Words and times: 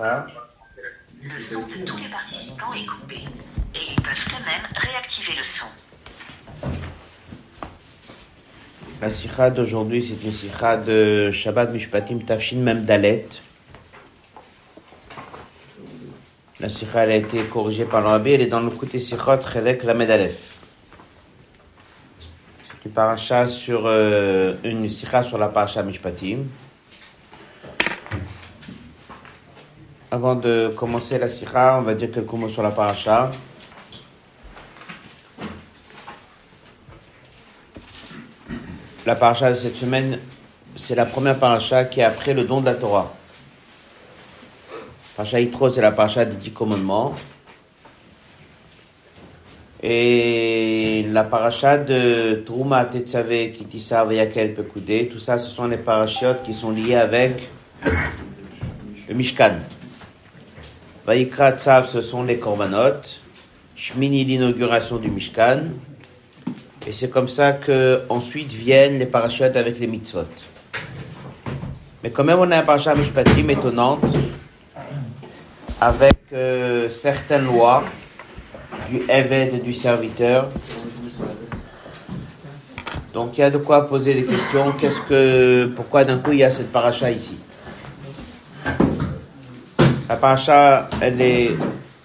Sikha. 0.00 0.26
Le 1.22 1.30
son 1.52 1.60
de 1.60 1.84
tous 1.84 1.96
les 1.98 2.08
participants 2.08 2.72
est 2.74 2.86
coupé 2.86 3.16
et 3.74 3.78
ils 3.90 3.96
peuvent 3.96 4.40
même 4.46 4.66
réactiver 4.74 5.32
le 5.36 5.44
son. 5.54 5.66
La 9.02 9.12
Sikha 9.12 9.50
d'aujourd'hui, 9.50 10.02
c'est 10.02 10.24
une 10.26 10.32
Sikha 10.32 10.78
de 10.78 11.30
Shabbat 11.30 11.72
Mishpatim 11.72 12.20
Tafshin 12.20 12.58
Mem 12.58 12.84
Dalet. 12.84 13.26
La 16.60 16.70
Sikha 16.70 17.04
elle 17.04 17.10
a 17.10 17.16
été 17.16 17.42
corrigée 17.44 17.84
par 17.84 18.00
le 18.00 18.08
Rabbi, 18.08 18.32
elle 18.32 18.42
est 18.42 18.46
dans 18.46 18.60
le 18.60 18.70
côté 18.70 19.00
Sikhot 19.00 19.40
Chelek 19.40 19.84
Lamed 19.84 20.10
Aleph. 20.10 20.56
C'est 22.18 22.86
une 22.86 22.92
paracha 22.92 23.48
sur 23.48 23.82
euh, 23.84 24.54
une 24.64 24.88
Sikha 24.88 25.22
sur 25.22 25.36
la 25.36 25.48
paracha 25.48 25.82
Mishpatim. 25.82 26.44
Avant 30.12 30.34
de 30.34 30.72
commencer 30.76 31.18
la 31.18 31.28
Sikha, 31.28 31.78
on 31.78 31.82
va 31.82 31.94
dire 31.94 32.10
quelques 32.10 32.32
mots 32.32 32.48
sur 32.48 32.64
la 32.64 32.72
paracha. 32.72 33.30
La 39.06 39.14
paracha 39.14 39.52
de 39.52 39.56
cette 39.56 39.76
semaine, 39.76 40.18
c'est 40.74 40.96
la 40.96 41.06
première 41.06 41.38
paracha 41.38 41.84
qui 41.84 42.00
est 42.00 42.02
après 42.02 42.34
le 42.34 42.42
don 42.42 42.60
de 42.60 42.66
la 42.66 42.74
Torah. 42.74 43.14
Paracha 45.16 45.38
Yitro, 45.38 45.70
c'est 45.70 45.80
la 45.80 45.92
paracha 45.92 46.24
des 46.24 46.34
dix 46.34 46.50
commandements. 46.50 47.14
Et 49.84 51.06
la 51.08 51.22
paracha 51.22 51.78
de 51.78 52.42
Truma, 52.44 52.84
Tetzave, 52.84 53.52
Kitissa, 53.52 54.04
Vayakel, 54.04 54.54
Pekudé, 54.54 55.08
tout 55.08 55.20
ça, 55.20 55.38
ce 55.38 55.48
sont 55.48 55.68
les 55.68 55.78
parachiotes 55.78 56.42
qui 56.42 56.52
sont 56.52 56.72
liés 56.72 56.96
avec 56.96 57.48
le 59.08 59.14
Mishkan. 59.14 59.60
Vaikra 61.06 61.52
Tzav, 61.52 61.88
ce 61.88 62.02
sont 62.02 62.22
les 62.22 62.38
korbanot. 62.38 63.00
Shmini, 63.74 64.24
l'inauguration 64.24 64.96
du 64.96 65.10
Mishkan. 65.10 65.62
Et 66.86 66.92
c'est 66.92 67.08
comme 67.08 67.28
ça 67.28 67.52
que 67.52 68.02
ensuite 68.08 68.52
viennent 68.52 68.98
les 68.98 69.06
parachutes 69.06 69.56
avec 69.56 69.78
les 69.78 69.86
mitzvot. 69.86 70.24
Mais 72.02 72.10
quand 72.10 72.24
même, 72.24 72.38
on 72.38 72.50
a 72.50 72.58
un 72.58 72.62
parachat 72.62 72.94
Mishpatim 72.94 73.48
étonnante, 73.48 74.04
avec 75.80 76.18
euh, 76.32 76.88
certaines 76.90 77.44
lois 77.44 77.84
du 78.88 79.02
Eved 79.08 79.54
et 79.54 79.60
du 79.60 79.72
serviteur. 79.72 80.48
Donc 83.12 83.36
il 83.36 83.40
y 83.40 83.44
a 83.44 83.50
de 83.50 83.58
quoi 83.58 83.88
poser 83.88 84.14
des 84.14 84.24
questions. 84.24 84.74
Pourquoi 85.74 86.04
d'un 86.04 86.18
coup 86.18 86.32
il 86.32 86.38
y 86.38 86.44
a 86.44 86.50
cette 86.50 86.70
paracha 86.70 87.10
ici? 87.10 87.36
La 90.10 90.16
paracha, 90.16 90.90
elle 91.00 91.20
est 91.20 91.50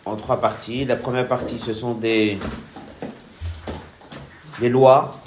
en 0.05 0.15
trois 0.15 0.39
parties. 0.39 0.85
La 0.85 0.95
première 0.95 1.27
partie, 1.27 1.57
ce 1.57 1.73
sont 1.73 1.95
des 1.95 2.37
lois 4.61 5.19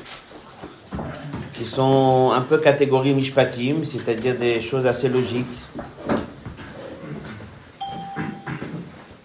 qui 1.54 1.64
sont 1.64 2.30
un 2.32 2.40
peu 2.40 2.58
catégorie 2.58 3.14
mishpatim, 3.14 3.84
c'est-à-dire 3.84 4.36
des 4.36 4.60
choses 4.60 4.86
assez 4.86 5.08
logiques. 5.08 5.44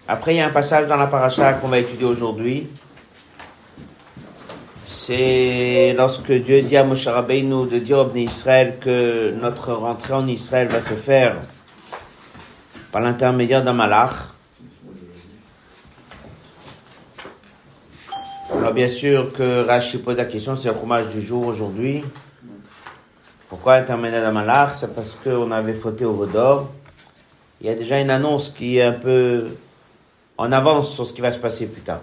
Après, 0.08 0.34
il 0.34 0.38
y 0.38 0.40
a 0.40 0.48
un 0.48 0.50
passage 0.50 0.88
dans 0.88 0.96
la 0.96 1.06
paracha 1.06 1.52
qu'on 1.52 1.68
va 1.68 1.78
étudier 1.78 2.06
aujourd'hui. 2.06 2.66
C'est 4.88 5.94
lorsque 5.96 6.32
Dieu 6.32 6.62
dit 6.62 6.76
à 6.76 6.82
Moshe 6.82 7.06
Rabbeinu 7.06 7.68
de 7.68 7.78
dire 7.78 7.98
au 7.98 8.16
Israël 8.16 8.78
que 8.80 9.32
notre 9.40 9.72
rentrée 9.74 10.14
en 10.14 10.26
Israël 10.26 10.66
va 10.66 10.80
se 10.80 10.94
faire 10.94 11.36
par 12.94 13.02
l'intermédiaire 13.02 13.64
d'un 13.64 13.72
malach. 13.72 14.12
Alors 18.52 18.72
bien 18.72 18.88
sûr 18.88 19.32
que 19.32 19.66
Rashi 19.66 19.98
pose 19.98 20.16
la 20.16 20.26
question, 20.26 20.54
c'est 20.54 20.68
le 20.68 20.76
fromage 20.76 21.08
du 21.08 21.20
jour 21.20 21.44
aujourd'hui. 21.44 22.04
Pourquoi 23.48 23.74
intermédiaire 23.74 24.22
d'un 24.22 24.30
malach 24.30 24.74
C'est 24.74 24.94
parce 24.94 25.16
qu'on 25.24 25.50
avait 25.50 25.74
fauté 25.74 26.04
au 26.04 26.12
Vaudor. 26.12 26.70
Il 27.60 27.66
y 27.66 27.70
a 27.70 27.74
déjà 27.74 27.98
une 27.98 28.10
annonce 28.10 28.50
qui 28.50 28.78
est 28.78 28.82
un 28.82 28.92
peu 28.92 29.48
en 30.38 30.52
avance 30.52 30.94
sur 30.94 31.04
ce 31.04 31.12
qui 31.12 31.20
va 31.20 31.32
se 31.32 31.38
passer 31.38 31.66
plus 31.66 31.82
tard. 31.82 32.02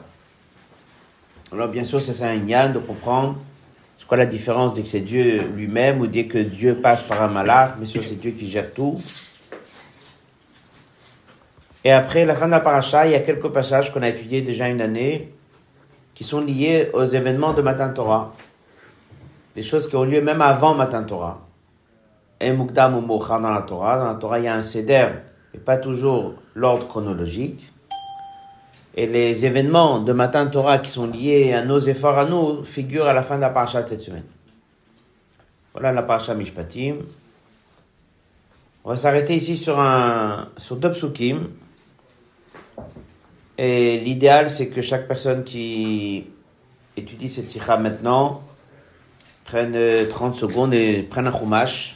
Alors 1.54 1.70
bien 1.70 1.86
sûr, 1.86 2.02
c'est 2.02 2.22
un 2.22 2.36
yann 2.36 2.74
de 2.74 2.80
comprendre 2.80 3.38
c'est 3.98 4.06
quoi 4.06 4.18
la 4.18 4.26
différence 4.26 4.74
dès 4.74 4.82
que 4.82 4.90
c'est 4.90 5.00
Dieu 5.00 5.42
lui-même 5.56 6.02
ou 6.02 6.08
dès 6.08 6.26
que 6.26 6.40
Dieu 6.40 6.76
passe 6.76 7.04
par 7.04 7.22
un 7.22 7.30
malach, 7.30 7.78
bien 7.78 7.88
sûr 7.88 8.04
c'est 8.04 8.20
Dieu 8.20 8.32
qui 8.32 8.50
gère 8.50 8.74
tout. 8.74 9.00
Et 11.84 11.92
après 11.92 12.26
la 12.26 12.36
fin 12.36 12.46
de 12.46 12.52
la 12.52 12.60
paracha, 12.60 13.08
il 13.08 13.14
y 13.14 13.16
a 13.16 13.22
quelques 13.22 13.50
passages 13.50 13.92
qu'on 13.92 14.04
a 14.04 14.10
étudiés 14.10 14.42
déjà 14.42 14.68
une 14.68 14.82
année 14.82 15.34
qui 16.14 16.24
sont 16.24 16.42
liés 16.42 16.90
aux 16.94 17.06
événements 17.06 17.54
de 17.54 17.62
Matan 17.62 17.94
Torah. 17.94 18.34
Des 19.56 19.64
choses 19.64 19.90
qui 19.90 19.96
ont 19.96 20.04
lieu 20.04 20.22
même 20.22 20.42
avant 20.42 20.76
Matan 20.76 21.04
Torah. 21.04 21.42
Et 22.40 22.52
Mukdam 22.52 22.96
ou 22.98 23.02
Mocha 23.02 23.40
dans 23.40 23.50
la 23.50 23.62
Torah. 23.62 23.98
Dans 23.98 24.06
la 24.06 24.16
Torah, 24.16 24.40
il 24.40 24.46
y 24.46 24.48
a 24.48 24.56
un 24.56 24.62
seder, 24.62 25.08
et 25.54 25.58
pas 25.58 25.78
toujours 25.78 26.36
l'ordre 26.54 26.88
chronologique. 26.88 27.72
Et 28.94 29.08
les 29.08 29.46
événements 29.46 30.00
de 30.00 30.14
Matan 30.14 30.48
Torah 30.48 30.78
qui 30.78 30.92
sont 30.92 31.08
liés 31.08 31.54
à 31.54 31.64
nos 31.64 31.80
efforts 31.80 32.18
à 32.18 32.26
nous 32.26 32.64
figurent 32.64 33.08
à 33.08 33.14
la 33.14 33.24
fin 33.24 33.38
de 33.38 33.42
la 33.42 33.50
paracha 33.50 33.82
de 33.82 33.90
cette 33.90 34.02
semaine. 34.02 34.26
Voilà 35.74 35.92
la 35.92 36.04
paracha 36.04 36.36
Mishpatim. 36.36 36.98
On 38.84 38.90
va 38.90 38.98
s'arrêter 38.98 39.36
ici 39.36 39.58
sur 39.58 39.80
un, 39.80 40.50
sur 40.58 40.76
deux 40.76 40.92
psukim. 40.92 41.48
Et 43.64 44.00
l'idéal, 44.00 44.50
c'est 44.50 44.70
que 44.70 44.82
chaque 44.82 45.08
personne 45.08 45.44
qui 45.44 46.26
étudie 46.98 47.30
cette 47.30 47.48
sikha 47.48 47.78
maintenant 47.78 48.42
prenne 49.46 49.78
30 50.10 50.36
secondes 50.36 50.74
et 50.74 51.04
prenne 51.04 51.28
un 51.28 51.32
chumash. 51.32 51.96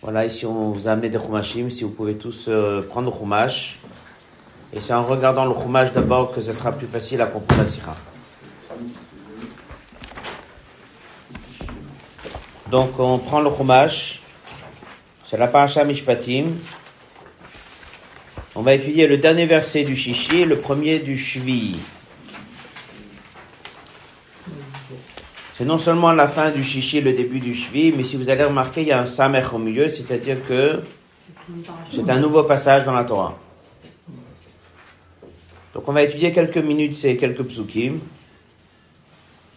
Voilà, 0.00 0.26
ici 0.26 0.44
on 0.44 0.72
vous 0.72 0.88
a 0.88 0.90
amené 0.90 1.08
des 1.08 1.20
chumashim, 1.20 1.70
si 1.70 1.84
vous 1.84 1.90
pouvez 1.90 2.16
tous 2.16 2.46
euh, 2.48 2.82
prendre 2.82 3.12
le 3.12 3.16
chumash. 3.16 3.78
Et 4.72 4.80
c'est 4.80 4.92
en 4.92 5.04
regardant 5.04 5.44
le 5.44 5.54
chumash 5.54 5.92
d'abord 5.92 6.34
que 6.34 6.40
ce 6.40 6.52
sera 6.52 6.72
plus 6.72 6.88
facile 6.88 7.20
à 7.20 7.26
comprendre 7.26 7.62
la 7.62 7.68
sikha. 7.68 7.94
Donc 12.72 12.98
on 12.98 13.18
prend 13.20 13.40
le 13.40 13.50
chumash, 13.56 14.20
c'est 15.26 15.38
la 15.38 15.46
paracha 15.46 15.84
Mishpatim. 15.84 16.54
On 18.54 18.60
va 18.60 18.74
étudier 18.74 19.06
le 19.06 19.16
dernier 19.16 19.46
verset 19.46 19.82
du 19.82 19.96
Shishi 19.96 20.40
et 20.40 20.44
le 20.44 20.58
premier 20.58 20.98
du 20.98 21.16
Shvi. 21.16 21.76
C'est 25.56 25.64
non 25.64 25.78
seulement 25.78 26.12
la 26.12 26.28
fin 26.28 26.50
du 26.50 26.62
Shishi 26.62 26.98
et 26.98 27.00
le 27.00 27.14
début 27.14 27.40
du 27.40 27.54
Shvi, 27.54 27.92
mais 27.96 28.04
si 28.04 28.16
vous 28.16 28.28
allez 28.28 28.44
remarquer, 28.44 28.82
il 28.82 28.88
y 28.88 28.92
a 28.92 29.00
un 29.00 29.06
Samer 29.06 29.42
au 29.54 29.58
milieu, 29.58 29.88
c'est-à-dire 29.88 30.46
que 30.46 30.82
c'est 31.90 32.08
un 32.10 32.18
nouveau 32.20 32.42
passage 32.42 32.84
dans 32.84 32.92
la 32.92 33.04
Torah. 33.04 33.38
Donc 35.72 35.88
on 35.88 35.92
va 35.92 36.02
étudier 36.02 36.30
quelques 36.32 36.58
minutes 36.58 36.94
ces 36.94 37.16
quelques 37.16 37.44
psukim. 37.44 38.00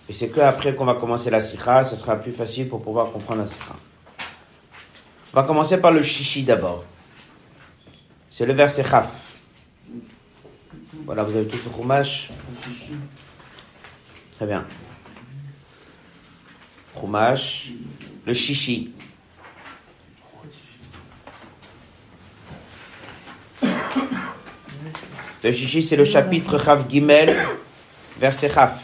Et 0.07 0.13
c'est 0.13 0.29
que 0.29 0.39
après 0.39 0.73
qu'on 0.73 0.85
va 0.85 0.93
commencer 0.93 1.29
la 1.29 1.41
sikha, 1.41 1.83
ce 1.83 1.97
sera 1.97 2.15
plus 2.15 2.31
facile 2.31 2.69
pour 2.69 2.81
pouvoir 2.81 3.11
comprendre 3.11 3.41
la 3.41 3.47
sikha. 3.47 3.75
On 5.33 5.41
va 5.41 5.43
commencer 5.43 5.77
par 5.77 5.91
le 5.91 6.01
Shishi 6.01 6.43
d'abord. 6.43 6.85
C'est 8.37 8.45
le 8.45 8.51
verset 8.51 8.83
Chaf. 8.83 9.07
Voilà, 11.05 11.23
vous 11.23 11.33
avez 11.37 11.47
tout 11.47 11.55
le 11.55 11.71
Chumash. 11.71 12.31
Très 14.35 14.45
bien. 14.45 14.65
Chumash. 16.99 17.67
Le 18.25 18.33
Shishi. 18.33 18.91
Le 23.61 25.53
Shishi, 25.53 25.81
c'est 25.81 25.95
le 25.95 26.03
chapitre 26.03 26.57
Chaf 26.57 26.89
Gimel, 26.89 27.37
verset 28.19 28.49
Chaf. 28.49 28.83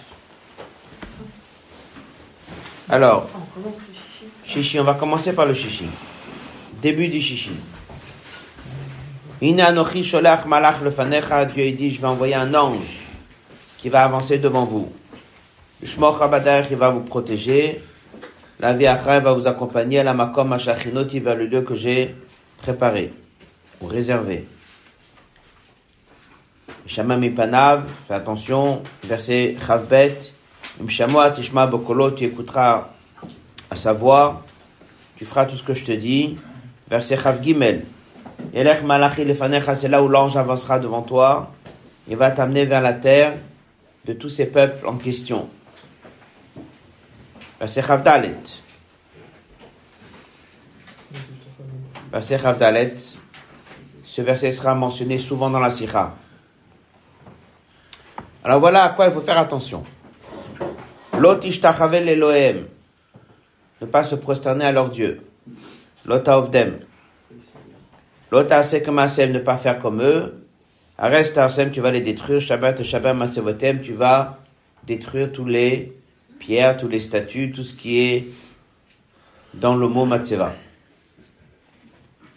Alors, 2.87 3.29
Shishi, 4.45 4.79
on 4.79 4.85
va 4.85 4.93
commencer 4.93 5.33
par 5.33 5.45
le 5.45 5.53
Shishi. 5.53 5.87
Début 6.81 7.09
du 7.09 7.19
Shishi. 7.19 7.51
Ina 9.41 9.67
anochi 9.67 10.03
sholach 10.03 10.45
malach 10.45 10.77
Dieu 11.53 11.71
dit, 11.71 11.91
je 11.91 11.99
vais 11.99 12.07
envoyer 12.07 12.35
un 12.35 12.53
ange 12.53 12.99
qui 13.79 13.89
va 13.89 14.03
avancer 14.03 14.37
devant 14.37 14.65
vous. 14.65 14.93
Shmoch 15.83 16.21
Abadar, 16.21 16.65
il 16.69 16.77
va 16.77 16.91
vous 16.91 17.01
protéger. 17.01 17.81
La 18.59 18.73
vie 18.73 18.85
va 18.85 19.33
vous 19.33 19.47
accompagner 19.47 19.97
à 19.97 20.03
la 20.03 20.13
makom 20.13 20.53
ashachinoti 20.53 21.19
vers 21.19 21.35
le 21.35 21.47
lieu 21.47 21.61
que 21.61 21.73
j'ai 21.73 22.13
préparé 22.57 23.11
ou 23.81 23.87
réservé. 23.87 24.45
Shamam 26.85 27.27
Panav, 27.33 27.85
fais 28.07 28.13
attention, 28.13 28.83
verset 29.03 29.55
Chavbet, 29.65 30.19
Mshamoa 30.79 31.31
Tishma 31.31 31.65
Bokolo, 31.65 32.11
tu 32.11 32.25
écouteras 32.25 32.89
à 33.71 33.75
sa 33.75 33.93
voix, 33.93 34.43
tu 35.17 35.25
feras 35.25 35.45
tout 35.45 35.57
ce 35.57 35.63
que 35.63 35.73
je 35.73 35.83
te 35.83 35.91
dis. 35.93 36.37
Verset 36.87 37.17
Chav 37.17 37.41
Gimel, 37.41 37.85
Yelech 38.53 38.83
malachi 38.83 39.25
lefanecha, 39.25 39.75
c'est 39.75 39.87
là 39.87 40.03
où 40.03 40.07
l'ange 40.07 40.35
avancera 40.37 40.79
devant 40.79 41.01
toi. 41.01 41.51
Il 42.07 42.17
va 42.17 42.31
t'amener 42.31 42.65
vers 42.65 42.81
la 42.81 42.93
terre 42.93 43.35
de 44.05 44.13
tous 44.13 44.29
ces 44.29 44.45
peuples 44.47 44.87
en 44.87 44.97
question. 44.97 45.49
Verset 47.59 47.83
Chavdalet. 47.83 48.35
Ce 54.03 54.21
verset 54.21 54.51
sera 54.51 54.75
mentionné 54.75 55.17
souvent 55.17 55.49
dans 55.49 55.59
la 55.59 55.69
Sikha. 55.69 56.15
Alors 58.43 58.59
voilà 58.59 58.83
à 58.83 58.89
quoi 58.89 59.05
il 59.07 59.13
faut 59.13 59.21
faire 59.21 59.37
attention. 59.37 59.83
Lot 61.17 61.45
ishtachavel 61.45 62.09
Elohim. 62.09 62.65
Ne 63.79 63.85
pas 63.85 64.03
se 64.03 64.15
prosterner 64.15 64.65
à 64.65 64.71
leur 64.71 64.89
Dieu. 64.89 65.21
Lot 66.05 66.27
avdem. 66.27 66.79
Lot 68.31 68.51
asem 68.51 69.31
ne 69.31 69.39
pas 69.39 69.57
faire 69.57 69.79
comme 69.79 70.01
eux. 70.01 70.45
Arrête 70.97 71.37
arsem, 71.37 71.71
tu 71.71 71.81
vas 71.81 71.91
les 71.91 72.01
détruire. 72.01 72.39
Shabbat 72.39 72.81
Shabbat 72.83 73.15
matzevotem, 73.15 73.81
tu 73.81 73.93
vas 73.93 74.39
détruire 74.85 75.31
tous 75.31 75.45
les 75.45 75.93
pierres, 76.39 76.77
tous 76.77 76.87
les 76.87 76.99
statues, 76.99 77.51
tout 77.51 77.63
ce 77.63 77.73
qui 77.73 77.99
est 77.99 78.27
dans 79.53 79.75
le 79.75 79.87
mot 79.87 80.05
matzeva. 80.05 80.53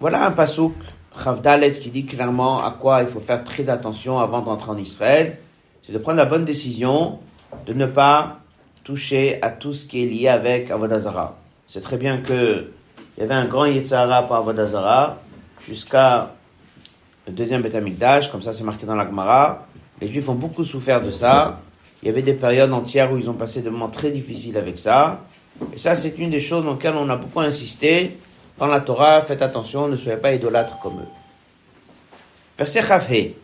Voilà 0.01 0.27
un 0.27 0.33
pasouk 0.33 0.75
Chavdalet 1.17 1.73
qui 1.73 1.91
dit 1.91 2.05
clairement 2.05 2.65
à 2.65 2.73
quoi 2.73 3.03
il 3.03 3.07
faut 3.07 3.21
faire 3.21 3.45
très 3.45 3.69
attention 3.69 4.19
avant 4.19 4.41
d'entrer 4.41 4.71
en 4.71 4.79
Israël, 4.79 5.39
c'est 5.83 5.93
de 5.93 5.99
prendre 5.99 6.19
la 6.19 6.25
bonne 6.25 6.45
décision 6.45 7.21
de 7.67 7.73
ne 7.73 7.87
pas 7.87 8.41
toucher 8.83 9.39
à 9.43 9.51
tout 9.51 9.73
ce 9.73 9.87
qui 9.87 10.03
est 10.03 10.07
lié 10.07 10.29
avec 10.29 10.71
Avodazara. 10.71 11.37
C'est 11.69 11.81
très 11.81 11.97
bien 11.97 12.19
que 12.19 12.73
il 13.17 13.21
y 13.21 13.23
avait 13.23 13.35
un 13.35 13.47
grand 13.47 13.67
Yetzara 13.67 14.25
pour 14.25 14.35
Avodazara 14.35 15.19
jusqu'à 15.69 16.35
le 17.27 17.33
deuxième 17.33 17.63
Betamikdash, 17.63 18.31
comme 18.31 18.43
ça 18.43 18.53
c'est 18.53 18.65
marqué 18.65 18.87
dans 18.87 18.95
la 18.95 19.07
Gemara. 19.07 19.67
Les 20.01 20.09
Juifs 20.09 20.29
ont 20.29 20.35
beaucoup 20.35 20.65
souffert 20.65 21.01
de 21.01 21.11
ça. 21.11 21.61
Il 22.03 22.07
y 22.07 22.11
avait 22.11 22.23
des 22.23 22.35
périodes 22.35 22.73
entières 22.73 23.13
où 23.13 23.19
ils 23.19 23.31
ont 23.31 23.35
passé 23.35 23.63
des 23.63 23.71
moments 23.71 23.89
très 23.89 24.11
difficiles 24.11 24.59
avec 24.59 24.79
ça. 24.79 25.23
Et 25.73 25.79
ça, 25.79 25.97
c'est 25.97 26.19
une 26.19 26.31
des 26.31 26.41
choses 26.41 26.65
dans 26.65 26.73
lesquelles 26.73 26.97
on 26.97 27.09
a 27.09 27.17
beaucoup 27.17 27.41
insisté 27.41 28.19
dans 28.59 28.67
la 28.67 28.81
Torah, 28.81 29.23
faites 29.23 29.43
attention, 29.43 29.89
ne 29.89 29.97
soyez 29.97 30.19
pas 30.19 30.33
idolâtres 30.33 30.79
comme 30.81 31.01
eux. 31.01 31.09
Verset. 32.59 33.35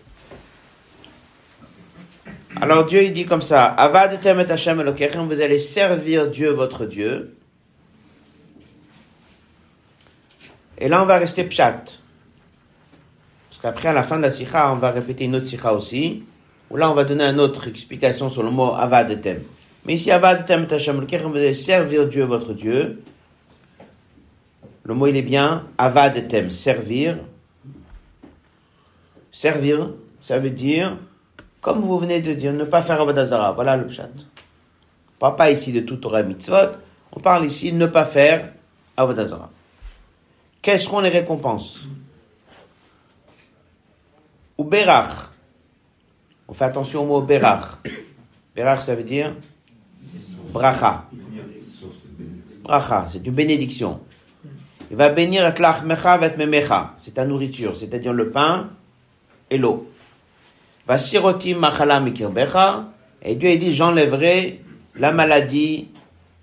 Alors 2.60 2.86
Dieu 2.86 3.04
il 3.04 3.12
dit 3.12 3.26
comme 3.26 3.42
ça, 3.42 3.64
Avad 3.64 4.20
temet 4.20 4.50
Hashem 4.50 4.82
vous 4.82 5.40
allez 5.40 5.58
servir 5.58 6.28
Dieu 6.28 6.50
votre 6.50 6.84
Dieu. 6.84 7.36
Et 10.78 10.88
là 10.88 11.02
on 11.02 11.06
va 11.06 11.18
rester 11.18 11.44
pshat. 11.44 11.99
Parce 13.60 13.74
qu'après 13.74 13.88
à 13.88 13.92
la 13.92 14.02
fin 14.02 14.16
de 14.16 14.22
la 14.22 14.30
sikha, 14.30 14.72
on 14.72 14.76
va 14.76 14.90
répéter 14.90 15.24
une 15.24 15.36
autre 15.36 15.44
sikha 15.44 15.74
aussi, 15.74 16.22
où 16.70 16.76
là 16.76 16.90
on 16.90 16.94
va 16.94 17.04
donner 17.04 17.24
une 17.24 17.40
autre 17.40 17.68
explication 17.68 18.30
sur 18.30 18.42
le 18.42 18.50
mot 18.50 18.72
Avad 18.74 19.20
tem. 19.20 19.42
Mais 19.84 19.94
ici 19.94 20.10
Avad 20.10 20.46
temet 20.46 20.72
Hashem 20.72 21.04
vous 21.04 21.36
allez 21.36 21.52
servir 21.52 22.06
Dieu 22.08 22.24
votre 22.24 22.54
Dieu. 22.54 23.02
Le 24.84 24.94
mot 24.94 25.06
il 25.06 25.16
est 25.16 25.22
bien, 25.22 25.66
avad 25.76 26.16
etem, 26.16 26.50
servir. 26.50 27.18
Servir, 29.30 29.90
ça 30.20 30.38
veut 30.38 30.50
dire, 30.50 30.96
comme 31.60 31.82
vous 31.82 31.98
venez 31.98 32.20
de 32.20 32.32
dire, 32.32 32.52
ne 32.52 32.64
pas 32.64 32.82
faire 32.82 33.00
avodazara. 33.00 33.52
Voilà 33.52 33.76
le 33.76 33.88
chat. 33.88 34.08
On 34.08 35.18
parle 35.18 35.36
pas 35.36 35.50
ici 35.50 35.70
de 35.72 35.80
tout 35.80 35.96
Torah 35.96 36.22
mitzvot, 36.22 36.72
on 37.12 37.20
parle 37.20 37.44
ici 37.44 37.72
de 37.72 37.76
ne 37.76 37.86
pas 37.86 38.06
faire 38.06 38.52
avodazara. 38.96 39.50
Quelles 40.62 40.80
seront 40.80 41.00
les 41.00 41.10
récompenses? 41.10 41.86
Ou 44.60 44.64
berach. 44.64 45.30
On 46.46 46.52
fait 46.52 46.66
attention 46.66 47.04
au 47.04 47.06
mot 47.06 47.22
berach. 47.22 47.78
Berach, 48.54 48.82
ça 48.82 48.94
veut 48.94 49.04
dire 49.04 49.34
bracha. 50.52 51.06
Bracha, 52.62 53.06
c'est 53.08 53.26
une 53.26 53.32
bénédiction. 53.32 54.00
Il 54.90 54.98
va 54.98 55.08
bénir 55.08 55.50
mecha, 55.86 56.94
c'est 56.98 57.14
ta 57.14 57.24
nourriture, 57.24 57.74
c'est-à-dire 57.74 58.12
le 58.12 58.28
pain 58.28 58.68
et 59.48 59.56
l'eau. 59.56 59.90
Va 60.86 60.98
siroti 60.98 61.54
machala 61.54 61.98
mikirbecha, 61.98 62.92
et 63.22 63.36
Dieu 63.36 63.48
a 63.48 63.56
dit 63.56 63.72
j'enlèverai 63.72 64.60
la 64.96 65.10
maladie 65.10 65.88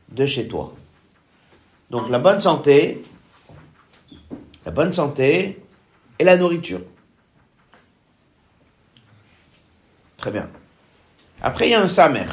de 0.09 0.25
chez 0.25 0.47
toi. 0.47 0.73
Donc 1.91 2.09
la 2.09 2.17
bonne 2.17 2.41
santé, 2.41 3.03
la 4.65 4.71
bonne 4.71 4.93
santé 4.93 5.59
et 6.17 6.23
la 6.23 6.35
nourriture. 6.35 6.81
Très 10.17 10.31
bien. 10.31 10.49
Après, 11.41 11.67
il 11.67 11.71
y 11.71 11.75
a 11.75 11.81
un 11.81 11.87
samer. 11.87 12.25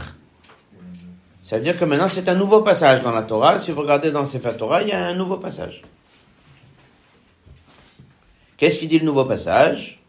C'est-à-dire 1.42 1.78
que 1.78 1.84
maintenant, 1.84 2.08
c'est 2.08 2.28
un 2.28 2.34
nouveau 2.34 2.62
passage 2.62 3.02
dans 3.02 3.12
la 3.12 3.22
Torah. 3.22 3.58
Si 3.58 3.70
vous 3.70 3.82
regardez 3.82 4.10
dans 4.10 4.24
Sefer 4.24 4.56
Torah, 4.58 4.82
il 4.82 4.88
y 4.88 4.92
a 4.92 5.06
un 5.06 5.14
nouveau 5.14 5.36
passage. 5.36 5.82
Qu'est-ce 8.56 8.78
qu'il 8.78 8.88
dit 8.88 8.98
le 8.98 9.04
nouveau 9.04 9.26
passage? 9.26 10.00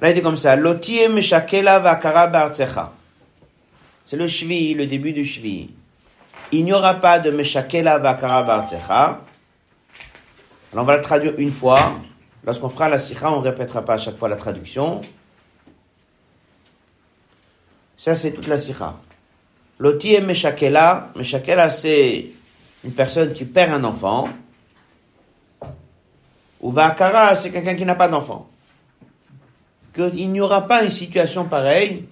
Là, 0.00 0.10
il 0.10 0.14
dit 0.14 0.20
comme 0.20 0.36
ça, 0.36 0.54
C'est 4.04 4.16
le 4.16 4.26
shvi, 4.26 4.74
le 4.74 4.86
début 4.86 5.14
du 5.14 5.24
shvi. 5.24 5.70
Il 6.52 6.64
n'y 6.64 6.74
aura 6.74 6.94
pas 6.94 7.18
de 7.18 7.30
meshakela 7.30 7.98
vakara 7.98 8.42
bartzecha. 8.42 9.22
Alors, 10.72 10.84
on 10.84 10.86
va 10.86 10.96
le 10.96 11.02
traduire 11.02 11.32
une 11.38 11.50
fois. 11.50 11.94
Lorsqu'on 12.44 12.68
fera 12.68 12.90
la 12.90 12.98
sikha, 12.98 13.32
on 13.32 13.40
ne 13.40 13.44
répétera 13.44 13.82
pas 13.82 13.94
à 13.94 13.98
chaque 13.98 14.18
fois 14.18 14.28
la 14.28 14.36
traduction. 14.36 15.00
Ça, 17.96 18.14
c'est 18.14 18.32
toute 18.32 18.46
la 18.46 18.58
sikha. 18.58 18.94
Loti 19.78 20.20
meshakela. 20.20 21.10
Meshakela, 21.16 21.70
c'est 21.70 22.26
une 22.84 22.92
personne 22.92 23.32
qui 23.32 23.44
perd 23.44 23.72
un 23.72 23.84
enfant. 23.84 24.28
Ou 26.60 26.70
Vakara, 26.70 27.36
c'est 27.36 27.50
quelqu'un 27.50 27.74
qui 27.74 27.84
n'a 27.84 27.94
pas 27.94 28.08
d'enfant. 28.08 28.48
Il 29.96 30.30
n'y 30.30 30.40
aura 30.40 30.66
pas 30.66 30.82
une 30.82 30.90
situation 30.90 31.46
pareille 31.46 32.04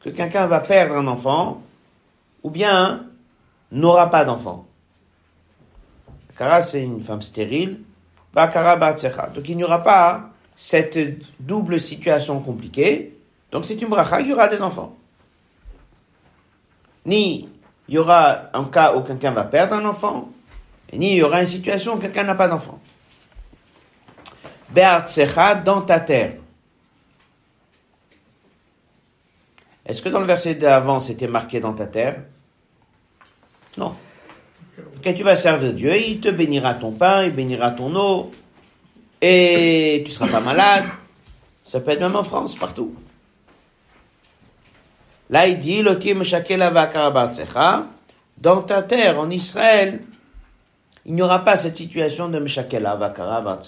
que 0.00 0.10
quelqu'un 0.10 0.46
va 0.46 0.60
perdre 0.60 0.96
un 0.96 1.06
enfant 1.06 1.62
ou 2.42 2.50
bien 2.50 3.06
n'aura 3.72 4.10
pas 4.10 4.24
d'enfant. 4.24 4.66
Vakara, 6.30 6.62
c'est 6.62 6.82
une 6.82 7.02
femme 7.02 7.22
stérile. 7.22 7.80
Vakara 8.34 8.76
Batsecha. 8.76 9.28
Donc 9.28 9.48
il 9.48 9.56
n'y 9.56 9.64
aura 9.64 9.82
pas 9.82 10.30
cette 10.54 10.98
double 11.40 11.80
situation 11.80 12.40
compliquée. 12.40 13.16
Donc 13.50 13.64
c'est 13.64 13.80
une 13.80 13.88
bracha, 13.88 14.20
il 14.20 14.28
y 14.28 14.32
aura 14.32 14.48
des 14.48 14.60
enfants. 14.60 14.97
Ni 17.08 17.48
il 17.88 17.94
y 17.94 17.98
aura 17.98 18.50
un 18.52 18.64
cas 18.64 18.94
où 18.94 19.00
quelqu'un 19.00 19.30
va 19.30 19.44
perdre 19.44 19.74
un 19.74 19.84
enfant, 19.86 20.28
ni 20.92 21.12
il 21.12 21.16
y 21.16 21.22
aura 21.22 21.40
une 21.40 21.46
situation 21.46 21.94
où 21.94 21.98
quelqu'un 21.98 22.24
n'a 22.24 22.34
pas 22.34 22.48
d'enfant. 22.48 22.78
Be'artsecha, 24.68 25.54
dans 25.54 25.80
ta 25.80 26.00
terre. 26.00 26.34
Est-ce 29.86 30.02
que 30.02 30.10
dans 30.10 30.20
le 30.20 30.26
verset 30.26 30.56
d'avant, 30.56 31.00
c'était 31.00 31.28
marqué 31.28 31.60
dans 31.60 31.72
ta 31.72 31.86
terre? 31.86 32.24
Non. 33.78 33.94
Quand 35.02 35.14
tu 35.14 35.22
vas 35.22 35.36
servir 35.36 35.72
Dieu, 35.72 35.96
il 35.96 36.20
te 36.20 36.28
bénira 36.28 36.74
ton 36.74 36.92
pain, 36.92 37.24
il 37.24 37.32
bénira 37.32 37.70
ton 37.70 37.96
eau, 37.96 38.30
et 39.22 40.02
tu 40.04 40.12
seras 40.12 40.28
pas 40.28 40.40
malade. 40.40 40.84
Ça 41.64 41.80
peut 41.80 41.92
être 41.92 42.00
même 42.00 42.16
en 42.16 42.22
France, 42.22 42.54
partout. 42.54 42.94
Là, 45.30 45.46
il 45.46 45.58
dit, 45.58 45.82
dans 48.38 48.62
ta 48.62 48.82
terre, 48.82 49.20
en 49.20 49.30
Israël, 49.30 50.00
il 51.04 51.14
n'y 51.14 51.22
aura 51.22 51.44
pas 51.44 51.56
cette 51.56 51.76
situation 51.76 52.28
de 52.28 52.38
Meshakela 52.38 52.96
Vakara 52.96 53.58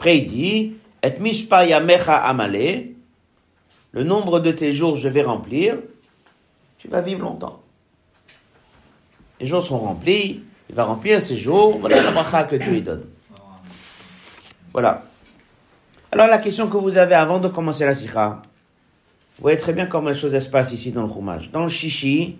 après, 0.00 0.16
il 0.16 0.26
dit, 0.26 0.72
et 1.02 1.18
mishpa 1.20 1.66
yamecha 1.66 2.16
amale, 2.16 2.86
le 3.92 4.02
nombre 4.02 4.40
de 4.40 4.50
tes 4.50 4.72
jours 4.72 4.96
je 4.96 5.08
vais 5.08 5.20
remplir, 5.20 5.76
tu 6.78 6.88
vas 6.88 7.02
vivre 7.02 7.20
longtemps. 7.20 7.60
Les 9.38 9.44
jours 9.44 9.62
sont 9.62 9.78
remplis, 9.78 10.42
il 10.70 10.74
va 10.74 10.84
remplir 10.84 11.20
ses 11.20 11.36
jours, 11.36 11.76
voilà 11.80 12.02
la 12.02 12.12
bracha 12.12 12.44
que 12.44 12.56
Dieu 12.56 12.70
lui 12.70 12.80
donne. 12.80 13.04
Voilà. 14.72 15.04
Alors 16.12 16.28
la 16.28 16.38
question 16.38 16.68
que 16.68 16.78
vous 16.78 16.96
avez 16.96 17.14
avant 17.14 17.38
de 17.38 17.48
commencer 17.48 17.84
la 17.84 17.94
sikha, 17.94 18.40
vous 19.40 19.44
voyez 19.44 19.56
très 19.56 19.72
bien 19.72 19.86
comment 19.86 20.10
les 20.10 20.14
choses 20.14 20.38
se 20.38 20.50
passent 20.50 20.72
ici 20.72 20.92
dans 20.92 21.06
le 21.06 21.08
Chumash. 21.08 21.50
Dans 21.50 21.62
le 21.62 21.70
Shishi, 21.70 22.36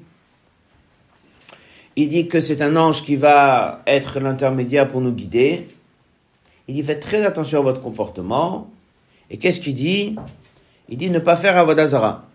il 1.96 2.10
dit 2.10 2.28
que 2.28 2.42
c'est 2.42 2.60
un 2.60 2.76
ange 2.76 3.02
qui 3.02 3.16
va 3.16 3.80
être 3.86 4.20
l'intermédiaire 4.20 4.86
pour 4.86 5.00
nous 5.00 5.10
guider. 5.10 5.66
Il 6.68 6.74
dit 6.74 6.82
faites 6.82 7.00
très 7.00 7.24
attention 7.24 7.60
à 7.60 7.62
votre 7.62 7.80
comportement. 7.80 8.68
Et 9.30 9.38
qu'est-ce 9.38 9.62
qu'il 9.62 9.72
dit? 9.72 10.14
Il 10.90 10.98
dit 10.98 11.08
ne 11.08 11.20
pas 11.20 11.38
faire 11.38 11.56
avodazara. 11.56 12.26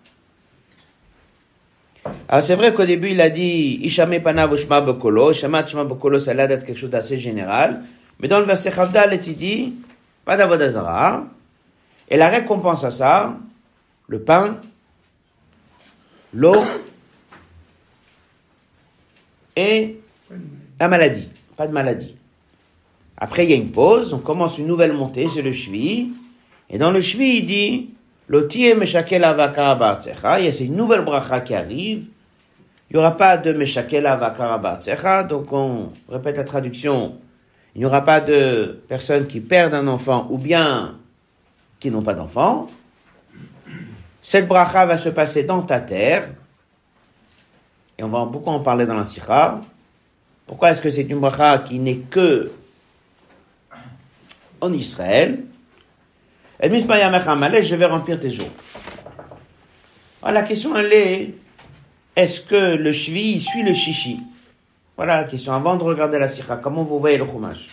Alors 2.27 2.43
c'est 2.43 2.55
vrai 2.55 2.73
qu'au 2.73 2.85
début 2.85 3.11
il 3.11 3.21
a 3.21 3.29
dit 3.29 3.79
Ishame 3.83 4.19
Panav 4.19 4.57
Shma 4.57 4.81
Bokolo. 4.81 5.31
Ishama 5.31 5.63
Shma 5.67 5.83
Bokolo, 5.83 6.19
ça 6.19 6.31
a 6.31 6.33
l'air 6.33 6.47
d'être 6.47 6.65
quelque 6.65 6.79
chose 6.79 6.89
d'assez 6.89 7.19
général. 7.19 7.83
Mais 8.19 8.27
dans 8.27 8.39
le 8.39 8.45
verset 8.45 8.71
Chavdal, 8.71 9.13
il 9.13 9.37
dit, 9.37 9.73
pas 10.25 10.37
d'Avodazara. 10.37 11.27
Et 12.09 12.17
la 12.17 12.29
récompense 12.29 12.83
à 12.83 12.89
ça, 12.89 13.37
le 14.07 14.21
pain, 14.21 14.59
l'eau 16.33 16.63
et 19.55 19.97
la 20.79 20.87
maladie. 20.87 21.29
Pas 21.55 21.67
de 21.67 21.73
maladie. 21.73 22.15
Après, 23.17 23.45
il 23.45 23.49
y 23.49 23.53
a 23.53 23.57
une 23.57 23.71
pause, 23.71 24.13
on 24.13 24.19
commence 24.19 24.57
une 24.57 24.67
nouvelle 24.67 24.93
montée, 24.93 25.29
c'est 25.29 25.41
le 25.41 25.51
shvi. 25.51 26.09
Et 26.69 26.77
dans 26.77 26.91
le 26.91 27.01
shvi, 27.01 27.37
il 27.37 27.45
dit, 27.45 27.89
Loti 28.27 28.73
meshakel 28.73 29.23
avakara 29.23 29.75
ba'atzecha. 29.75 30.39
Il 30.39 30.45
y 30.45 30.49
a 30.49 30.63
une 30.65 30.75
nouvelle 30.75 31.01
bracha 31.01 31.41
qui 31.41 31.53
arrive. 31.53 32.05
Il 32.89 32.93
n'y 32.93 32.99
aura 32.99 33.15
pas 33.15 33.37
de 33.37 33.53
meshakel 33.53 34.05
avakara 34.05 34.57
ba'atzecha. 34.57 35.23
Donc, 35.23 35.53
on 35.53 35.89
répète 36.09 36.37
la 36.37 36.43
traduction. 36.43 37.17
Il 37.75 37.79
n'y 37.79 37.85
aura 37.85 38.03
pas 38.03 38.21
de 38.21 38.81
personnes 38.87 39.27
qui 39.27 39.39
perdent 39.41 39.73
un 39.73 39.87
enfant 39.87 40.27
ou 40.29 40.37
bien 40.37 40.95
qui 41.79 41.91
n'ont 41.91 42.01
pas 42.01 42.13
d'enfant. 42.13 42.67
Cette 44.25 44.47
bracha 44.47 44.87
va 44.87 44.97
se 44.97 45.09
passer 45.09 45.43
dans 45.43 45.61
ta 45.61 45.79
terre. 45.79 46.29
Et 47.95 48.03
on 48.03 48.07
va 48.07 48.25
beaucoup 48.25 48.49
en 48.49 48.59
parler 48.59 48.87
dans 48.87 48.95
la 48.95 49.03
sikha. 49.03 49.61
Pourquoi 50.47 50.71
est-ce 50.71 50.81
que 50.81 50.89
c'est 50.89 51.03
une 51.03 51.19
bracha 51.19 51.59
qui 51.59 51.77
n'est 51.77 51.97
que 51.97 52.51
en 54.59 54.73
Israël? 54.73 55.43
Et 56.59 56.69
je 56.71 57.75
vais 57.75 57.85
remplir 57.85 58.19
tes 58.19 58.31
jours. 58.31 58.49
Alors, 60.23 60.41
la 60.41 60.47
question 60.47 60.75
elle 60.75 60.91
est, 60.91 61.35
est-ce 62.15 62.41
que 62.41 62.77
le 62.77 62.91
shvi 62.91 63.39
suit 63.39 63.61
le 63.61 63.75
chichi 63.75 64.21
Voilà 64.97 65.17
la 65.17 65.25
question. 65.25 65.53
Avant 65.53 65.75
de 65.75 65.83
regarder 65.83 66.17
la 66.17 66.29
sikha, 66.29 66.55
comment 66.55 66.83
vous 66.83 66.97
voyez 66.97 67.19
le 67.19 67.27
chumash? 67.27 67.67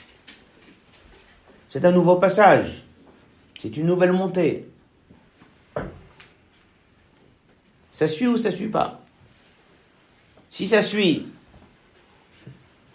C'est 1.70 1.82
un 1.86 1.92
nouveau 1.92 2.16
passage. 2.16 2.82
C'est 3.58 3.74
une 3.74 3.86
nouvelle 3.86 4.12
montée. 4.12 4.66
Ça 7.92 8.08
suit 8.08 8.26
ou 8.26 8.36
ça 8.36 8.50
suit 8.50 8.68
pas 8.68 9.00
Si 10.50 10.66
ça 10.66 10.82
suit, 10.82 11.26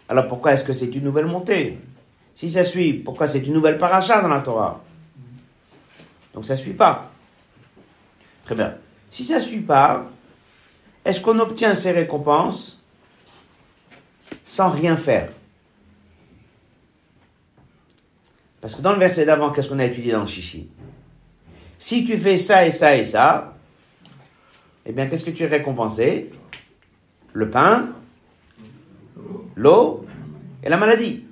alors 0.10 0.28
pourquoi 0.28 0.54
est-ce 0.54 0.64
que 0.64 0.74
c'est 0.74 0.94
une 0.96 1.04
nouvelle 1.04 1.26
montée 1.26 1.78
Si 2.36 2.50
ça 2.50 2.64
suit, 2.64 2.94
pourquoi 2.94 3.28
c'est 3.28 3.40
une 3.40 3.54
nouvelle 3.54 3.78
paracha 3.78 4.22
dans 4.22 4.28
la 4.28 4.40
Torah 4.40 4.84
Donc 6.34 6.46
ça 6.46 6.56
suit 6.56 6.74
pas. 6.74 7.12
Très 8.46 8.56
bien. 8.56 8.76
Si 9.10 9.26
ça 9.26 9.42
suit 9.42 9.62
pas, 9.62 10.10
est-ce 11.06 11.22
qu'on 11.22 11.40
obtient 11.40 11.76
ces 11.76 11.92
récompenses 11.92 12.82
sans 14.44 14.70
rien 14.70 14.98
faire 14.98 15.30
Parce 18.62 18.76
que 18.76 18.82
dans 18.82 18.94
le 18.94 19.00
verset 19.00 19.26
d'avant, 19.26 19.52
qu'est-ce 19.52 19.70
qu'on 19.70 19.80
a 19.80 19.86
étudié 19.86 20.14
dans 20.14 20.22
le 20.22 20.28
chichi 20.28 20.70
Si 21.78 22.06
tu 22.06 22.18
fais 22.18 22.38
ça 22.38 22.66
et 22.66 22.72
ça 22.72 22.96
et 22.96 23.06
ça, 23.06 23.57
eh 24.88 24.94
bien, 24.94 25.08
qu'est-ce 25.08 25.26
que 25.26 25.32
tu 25.32 25.44
es 25.44 25.48
récompensé? 25.48 26.32
Le 27.34 27.50
pain, 27.50 27.90
l'eau 29.56 30.06
et 30.64 30.70
la 30.70 30.78
maladie. 30.78 31.26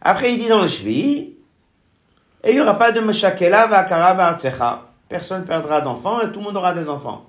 Après, 0.00 0.32
il 0.32 0.38
dit 0.38 0.48
dans 0.48 0.62
le 0.62 0.68
Shvi, 0.68 1.34
et 2.44 2.50
il 2.50 2.54
n'y 2.54 2.60
aura 2.60 2.78
pas 2.78 2.92
de 2.92 3.00
Meshakela 3.00 3.66
Vakara 3.66 4.86
Personne 5.08 5.42
ne 5.42 5.46
perdra 5.46 5.80
d'enfants 5.80 6.20
et 6.20 6.30
tout 6.30 6.38
le 6.38 6.44
monde 6.44 6.56
aura 6.56 6.72
des 6.72 6.88
enfants. 6.88 7.28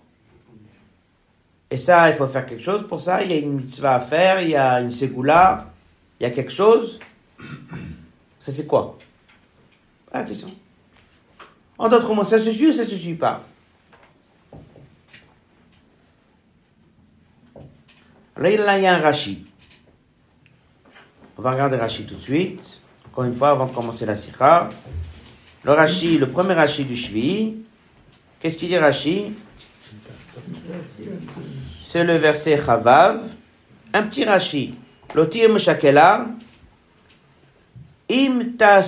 Et 1.72 1.78
ça, 1.80 2.08
il 2.10 2.16
faut 2.16 2.28
faire 2.28 2.46
quelque 2.46 2.64
chose 2.64 2.88
pour 2.88 3.02
ça. 3.02 3.24
Il 3.24 3.32
y 3.32 3.34
a 3.34 3.38
une 3.38 3.54
mitzvah 3.54 3.96
à 3.96 4.00
faire, 4.00 4.42
il 4.42 4.50
y 4.50 4.56
a 4.56 4.80
une 4.80 4.92
ségoula, 4.92 5.72
il 6.20 6.24
y 6.24 6.26
a 6.28 6.30
quelque 6.30 6.52
chose. 6.52 7.00
Ça, 8.40 8.52
c'est 8.52 8.68
quoi? 8.68 8.98
La 10.14 10.24
question. 10.24 10.50
En 11.80 11.90
d'autres 11.90 12.14
mots, 12.14 12.24
ça 12.24 12.40
se 12.40 12.52
suit 12.52 12.68
ou 12.68 12.74
ça 12.74 12.86
se 12.86 12.96
suit 12.96 13.16
pas? 13.16 13.44
Là, 18.40 18.52
il 18.52 18.84
y 18.84 18.86
a 18.86 18.96
un 18.96 19.00
Rashi. 19.00 19.46
On 21.38 21.42
va 21.42 21.52
regarder 21.52 21.78
Rashi 21.78 22.06
tout 22.06 22.16
de 22.16 22.22
suite. 22.22 22.82
Encore 23.08 23.24
une 23.26 23.36
fois, 23.36 23.50
avant 23.50 23.66
de 23.66 23.74
commencer 23.74 24.06
la 24.06 24.16
sikha. 24.16 24.70
Le 25.64 25.72
Rashi, 25.72 26.20
le 26.20 26.30
premier 26.30 26.54
Rashi 26.54 26.86
du 26.86 26.96
Shvi. 26.96 27.56
Qu'est-ce 28.40 28.58
qu'il 28.58 28.68
dit 28.68 28.78
Rashi 28.78 29.34
C'est 31.82 32.04
le 32.04 32.18
verset 32.18 32.58
Chavav. 32.64 33.22
Un 33.94 34.04
petit 34.04 34.24
Rashi. 34.24 34.76
Lotir 35.16 35.50
Meshakela. 35.50 36.28
Im 38.10 38.56
ta 38.58 38.84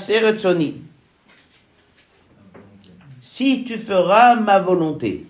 Si 3.22 3.64
tu 3.64 3.78
feras 3.78 4.36
ma 4.36 4.60
volonté. 4.60 5.26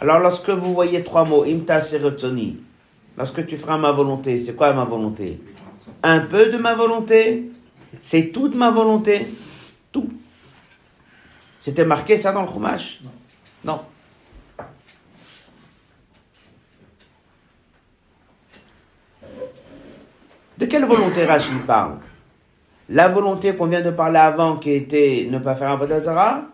Alors, 0.00 0.18
lorsque 0.18 0.48
vous 0.48 0.72
voyez 0.72 1.04
trois 1.04 1.24
mots, 1.24 1.44
imta 1.44 1.82
serotoni, 1.82 2.58
lorsque 3.18 3.46
tu 3.46 3.58
feras 3.58 3.76
ma 3.76 3.92
volonté, 3.92 4.38
c'est 4.38 4.56
quoi 4.56 4.72
ma 4.72 4.84
volonté? 4.84 5.38
Un 6.02 6.20
peu 6.20 6.46
de 6.46 6.56
ma 6.56 6.74
volonté? 6.74 7.50
C'est 8.00 8.32
toute 8.32 8.54
ma 8.54 8.70
volonté? 8.70 9.26
Tout. 9.92 10.08
C'était 11.58 11.84
marqué 11.84 12.16
ça 12.16 12.32
dans 12.32 12.42
le 12.42 12.48
chumash? 12.48 13.02
Non. 13.62 13.82
De 20.56 20.66
quelle 20.66 20.86
volonté 20.86 21.26
Rachid 21.26 21.66
parle? 21.66 21.98
La 22.88 23.08
volonté 23.08 23.54
qu'on 23.54 23.66
vient 23.66 23.82
de 23.82 23.90
parler 23.90 24.18
avant, 24.18 24.56
qui 24.56 24.70
était 24.70 25.28
ne 25.30 25.38
pas 25.38 25.54
faire 25.54 25.70
un 25.70 25.76
vodazara 25.76 26.44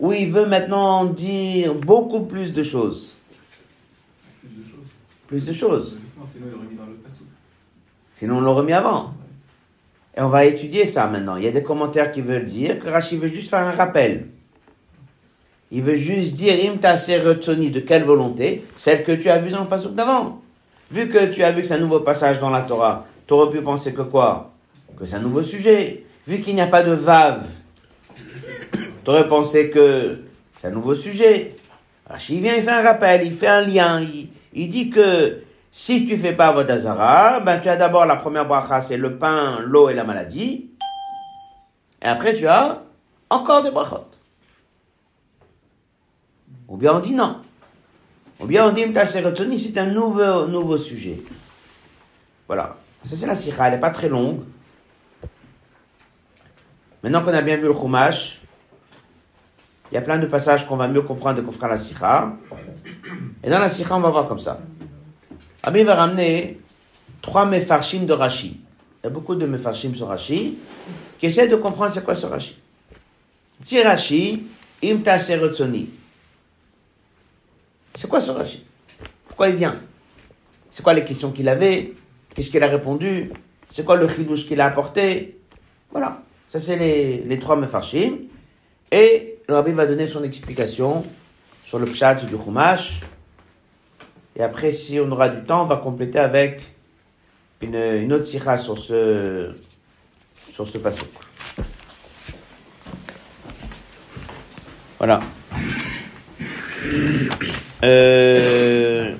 où 0.00 0.12
il 0.12 0.32
veut 0.32 0.46
maintenant 0.46 1.04
dire 1.04 1.74
beaucoup 1.74 2.22
plus 2.22 2.52
de 2.52 2.62
choses. 2.62 3.16
Plus 5.28 5.44
de 5.44 5.52
choses. 5.52 6.00
Sinon, 8.12 8.38
on 8.38 8.40
l'aurait 8.40 8.64
mis 8.64 8.72
avant. 8.72 9.14
Et 10.16 10.22
on 10.22 10.28
va 10.28 10.44
étudier 10.46 10.86
ça 10.86 11.06
maintenant. 11.06 11.36
Il 11.36 11.44
y 11.44 11.48
a 11.48 11.52
des 11.52 11.62
commentaires 11.62 12.10
qui 12.10 12.22
veulent 12.22 12.46
dire 12.46 12.80
que 12.80 12.88
Rachid 12.88 13.20
veut 13.20 13.28
juste 13.28 13.50
faire 13.50 13.60
un 13.60 13.72
rappel. 13.72 14.26
Il 15.70 15.82
veut 15.82 15.94
juste 15.94 16.34
dire 16.34 16.54
Imta 16.68 16.96
de 16.96 17.80
quelle 17.80 18.04
volonté 18.04 18.64
Celle 18.74 19.04
que 19.04 19.12
tu 19.12 19.30
as 19.30 19.38
vue 19.38 19.50
dans 19.50 19.62
le 19.62 19.68
passage 19.68 19.92
d'avant. 19.92 20.40
Vu 20.90 21.08
que 21.08 21.26
tu 21.26 21.44
as 21.44 21.52
vu 21.52 21.62
que 21.62 21.68
c'est 21.68 21.74
un 21.74 21.78
nouveau 21.78 22.00
passage 22.00 22.40
dans 22.40 22.50
la 22.50 22.62
Torah, 22.62 23.06
tu 23.28 23.34
aurais 23.34 23.52
pu 23.52 23.62
penser 23.62 23.94
que 23.94 24.02
quoi? 24.02 24.50
Que 24.98 25.06
c'est 25.06 25.14
un 25.14 25.20
nouveau 25.20 25.44
sujet. 25.44 26.04
Vu 26.26 26.40
qu'il 26.40 26.56
n'y 26.56 26.60
a 26.60 26.66
pas 26.66 26.82
de 26.82 26.92
vave 26.92 27.44
tu 29.10 29.16
aurais 29.16 29.28
pensé 29.28 29.70
que 29.70 30.20
c'est 30.60 30.68
un 30.68 30.70
nouveau 30.70 30.94
sujet. 30.94 31.56
il 32.28 32.40
vient, 32.40 32.54
il 32.54 32.62
fait 32.62 32.70
un 32.70 32.82
rappel, 32.82 33.26
il 33.26 33.32
fait 33.32 33.48
un 33.48 33.62
lien, 33.62 34.00
il, 34.52 34.68
dit 34.68 34.88
que 34.90 35.42
si 35.72 36.06
tu 36.06 36.16
fais 36.16 36.32
pas 36.32 36.52
Vodazara, 36.52 37.40
ben 37.40 37.58
tu 37.58 37.68
as 37.68 37.76
d'abord 37.76 38.06
la 38.06 38.16
première 38.16 38.46
bracha, 38.46 38.80
c'est 38.80 38.96
le 38.96 39.18
pain, 39.18 39.58
l'eau 39.64 39.88
et 39.88 39.94
la 39.94 40.04
maladie. 40.04 40.70
Et 42.02 42.06
après 42.06 42.34
tu 42.34 42.46
as 42.46 42.82
encore 43.28 43.62
des 43.62 43.72
brachot. 43.72 44.06
Ou 46.68 46.76
bien 46.76 46.94
on 46.94 47.00
dit 47.00 47.14
non. 47.14 47.38
Ou 48.38 48.46
bien 48.46 48.68
on 48.68 48.72
dit 48.72 48.84
c'est 49.06 49.78
un 49.78 49.86
nouveau, 49.86 50.46
nouveau 50.46 50.78
sujet. 50.78 51.20
Voilà. 52.46 52.76
Ça 53.06 53.16
c'est 53.16 53.26
la 53.26 53.34
sikha, 53.34 53.66
elle 53.66 53.74
n'est 53.74 53.80
pas 53.80 53.90
très 53.90 54.08
longue. 54.08 54.44
Maintenant 57.02 57.24
qu'on 57.24 57.34
a 57.34 57.42
bien 57.42 57.56
vu 57.56 57.66
le 57.66 57.74
chumash, 57.74 58.40
il 59.90 59.94
y 59.94 59.98
a 59.98 60.02
plein 60.02 60.18
de 60.18 60.26
passages 60.26 60.66
qu'on 60.66 60.76
va 60.76 60.88
mieux 60.88 61.02
comprendre 61.02 61.42
qu'on 61.42 61.52
fera 61.52 61.68
la 61.68 61.78
sikha. 61.78 62.36
Et 63.42 63.50
dans 63.50 63.58
la 63.58 63.68
sikha, 63.68 63.96
on 63.96 64.00
va 64.00 64.10
voir 64.10 64.28
comme 64.28 64.38
ça. 64.38 64.60
Ami 65.62 65.82
va 65.82 65.94
ramener 65.96 66.60
trois 67.20 67.44
mefarshim 67.44 68.06
de 68.06 68.12
Rashi. 68.12 68.60
Il 69.02 69.04
y 69.04 69.06
a 69.06 69.10
beaucoup 69.10 69.34
de 69.34 69.46
mefarshim 69.46 69.94
sur 69.94 70.06
Rashi 70.08 70.58
qui 71.18 71.26
essaient 71.26 71.48
de 71.48 71.56
comprendre 71.56 71.92
c'est 71.92 72.04
quoi 72.04 72.14
ce 72.14 72.26
Rashi. 72.26 72.56
Petit 73.60 73.82
Rashi, 73.82 74.46
imta 74.82 75.18
serotsoni. 75.18 75.90
C'est 77.94 78.08
quoi 78.08 78.20
ce 78.20 78.30
Rashi? 78.30 78.64
Pourquoi 79.26 79.48
il 79.48 79.56
vient? 79.56 79.80
C'est 80.70 80.82
quoi 80.82 80.94
les 80.94 81.04
questions 81.04 81.32
qu'il 81.32 81.48
avait? 81.48 81.94
Qu'est-ce 82.34 82.50
qu'il 82.50 82.62
a 82.62 82.68
répondu? 82.68 83.32
C'est 83.68 83.84
quoi 83.84 83.96
le 83.96 84.08
chidouche 84.08 84.46
qu'il 84.46 84.60
a 84.60 84.66
apporté? 84.66 85.38
Voilà. 85.90 86.22
Ça, 86.48 86.60
c'est 86.60 86.76
les, 86.76 87.18
les 87.18 87.38
trois 87.38 87.56
mefarshim. 87.56 88.18
Et 88.92 89.29
le 89.50 89.56
rabbi 89.56 89.72
va 89.72 89.84
donner 89.84 90.06
son 90.06 90.22
explication 90.22 91.04
sur 91.64 91.80
le 91.80 91.86
pshat 91.86 92.14
du 92.14 92.36
chumash. 92.36 93.00
Et 94.36 94.42
après, 94.42 94.70
si 94.70 95.00
on 95.00 95.10
aura 95.10 95.28
du 95.28 95.44
temps, 95.44 95.64
on 95.64 95.66
va 95.66 95.76
compléter 95.76 96.20
avec 96.20 96.62
une, 97.60 98.12
autre 98.12 98.26
sikha 98.26 98.58
sur 98.58 98.78
ce, 98.78 99.50
sur 100.52 100.68
ce 100.68 100.78
passage. 100.78 101.02
Voilà. 104.98 105.20
Euh, 107.82 109.14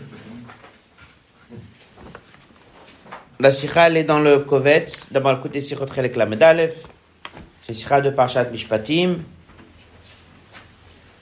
la 3.41 3.51
sikha, 3.51 3.89
elle 3.89 3.97
est 3.97 4.05
dans 4.05 4.21
le 4.21 4.39
Kovetz, 4.39 5.09
d'abord 5.11 5.33
le 5.33 5.39
côté 5.39 5.61
Sichot 5.61 5.89
Chelek 5.93 6.15
Lamed 6.15 6.41
Aleph, 6.41 6.87
c'est 7.67 7.75
sikha 7.75 8.01
de 8.01 8.11
Parshat 8.11 8.45
Mishpatim, 8.45 9.17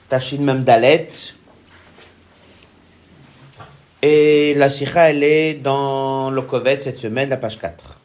Tachin 0.09 0.41
Memdalet. 0.41 1.07
Et 4.01 4.53
la 4.55 4.69
Sikha, 4.69 5.09
elle 5.11 5.23
est 5.23 5.53
dans 5.55 6.31
le 6.31 6.41
Kovet 6.41 6.79
cette 6.79 6.99
semaine, 6.99 7.29
la 7.29 7.37
page 7.37 7.59
4. 7.59 7.99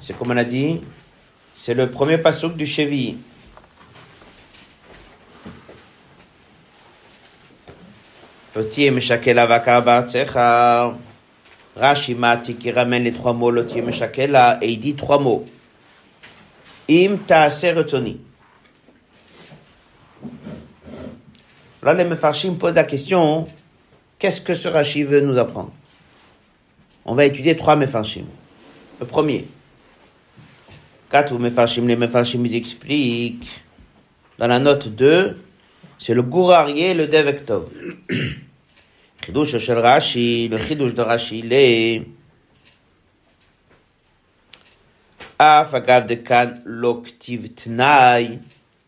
C'est 0.00 0.16
comme 0.16 0.30
on 0.30 0.36
a 0.36 0.44
dit, 0.44 0.80
c'est 1.54 1.74
le 1.74 1.90
premier 1.90 2.16
passouk 2.16 2.56
du 2.56 2.66
cheville. 2.66 3.18
Petit 8.54 8.90
Meshakel 8.90 9.38
Avakar 9.38 9.82
Bartsecha. 9.82 10.96
Rashi 11.76 12.14
Mati 12.14 12.56
qui 12.56 12.70
ramène 12.70 13.04
les 13.04 13.12
trois 13.12 13.34
mots 13.34 13.50
Lotier 13.50 13.82
Meshakela 13.82 14.58
et 14.62 14.70
il 14.70 14.80
dit 14.80 14.94
trois 14.94 15.18
mots. 15.18 15.44
Im 16.88 17.18
Taase 17.26 17.66
Retoni. 17.74 18.18
Là, 21.82 21.94
les 21.94 22.04
Mefarshim 22.04 22.54
posent 22.54 22.74
la 22.74 22.84
question 22.84 23.46
qu'est-ce 24.18 24.40
que 24.40 24.54
ce 24.54 24.68
Rashi 24.68 25.04
veut 25.04 25.20
nous 25.20 25.38
apprendre? 25.38 25.72
On 27.04 27.14
va 27.14 27.26
étudier 27.26 27.54
trois 27.56 27.76
Mefarshim. 27.76 28.24
Le 28.98 29.06
premier. 29.06 29.46
Quatre 31.10 31.38
Mefarshim, 31.38 31.86
les 31.86 31.96
Mefarshim, 31.96 32.44
ils 32.44 32.56
expliquent. 32.56 33.48
Dans 34.38 34.48
la 34.48 34.58
note 34.58 34.88
2, 34.88 35.36
c'est 35.98 36.14
le 36.14 36.22
Gourarié 36.22 36.90
et 36.90 36.94
le 36.94 37.06
Devektov. 37.06 37.68
Rashi, 39.32 40.48
le 40.48 40.58
Chidush 40.58 40.94
de 40.94 41.02
Rashi, 41.02 41.38
il 41.40 41.52
est 41.52 42.02
Af 45.38 45.74
agav 45.74 46.06
de 46.06 46.14
kan 46.14 46.62
loktiv 46.64 47.54
tnai, 47.54 48.38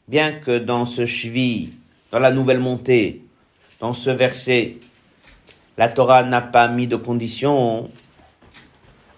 bien 0.08 0.32
que 0.40 0.58
dans 0.58 0.86
ce 0.86 1.04
shvi, 1.04 1.72
dans 2.10 2.20
la 2.20 2.30
nouvelle 2.30 2.58
montée, 2.58 3.22
dans 3.80 3.92
ce 3.92 4.08
verset, 4.08 4.76
la 5.76 5.88
Torah 5.88 6.22
n'a 6.22 6.40
pas 6.40 6.68
mis 6.68 6.86
de 6.86 6.96
condition. 6.96 7.90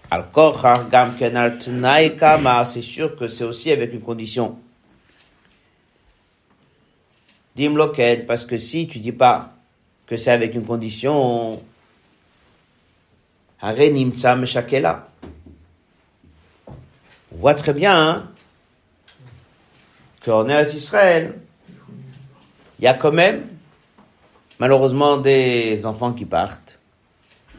Al 0.09 0.25
gam 0.91 1.15
ken 1.17 1.37
al 1.37 1.57
tnai 1.57 2.17
kama, 2.17 2.65
c'est 2.65 2.81
sûr 2.81 3.15
que 3.15 3.29
c'est 3.29 3.45
aussi 3.45 3.71
avec 3.71 3.93
une 3.93 4.01
condition. 4.01 4.59
Dim 7.55 7.75
loket, 7.75 8.27
parce 8.27 8.43
que 8.43 8.57
si 8.57 8.89
tu 8.89 8.99
dis 8.99 9.13
pas 9.13 9.53
que 10.11 10.17
c'est 10.17 10.31
avec 10.31 10.53
une 10.55 10.65
condition. 10.65 11.53
On 11.53 11.61
voit 17.31 17.53
très 17.53 17.71
bien 17.71 17.97
hein, 17.97 18.27
qu'en 20.25 20.49
Eretz 20.49 20.73
Israël, 20.73 21.35
il 22.77 22.83
y 22.83 22.89
a 22.89 22.93
quand 22.93 23.13
même, 23.13 23.47
malheureusement, 24.59 25.15
des 25.15 25.85
enfants 25.85 26.11
qui 26.11 26.25
partent. 26.25 26.77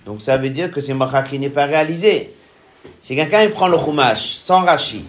Donc 0.05 0.21
ça 0.21 0.37
veut 0.37 0.51
dire 0.51 0.71
que 0.71 0.83
c'est 0.83 0.93
Macha 0.93 1.23
qui 1.23 1.39
n'est 1.39 1.49
pas 1.49 1.65
réalisé. 1.65 2.35
Si 3.01 3.17
quelqu'un 3.17 3.49
prend 3.49 3.69
le 3.69 3.79
Chumash 3.79 4.35
sans 4.35 4.61
Rashi, 4.61 5.07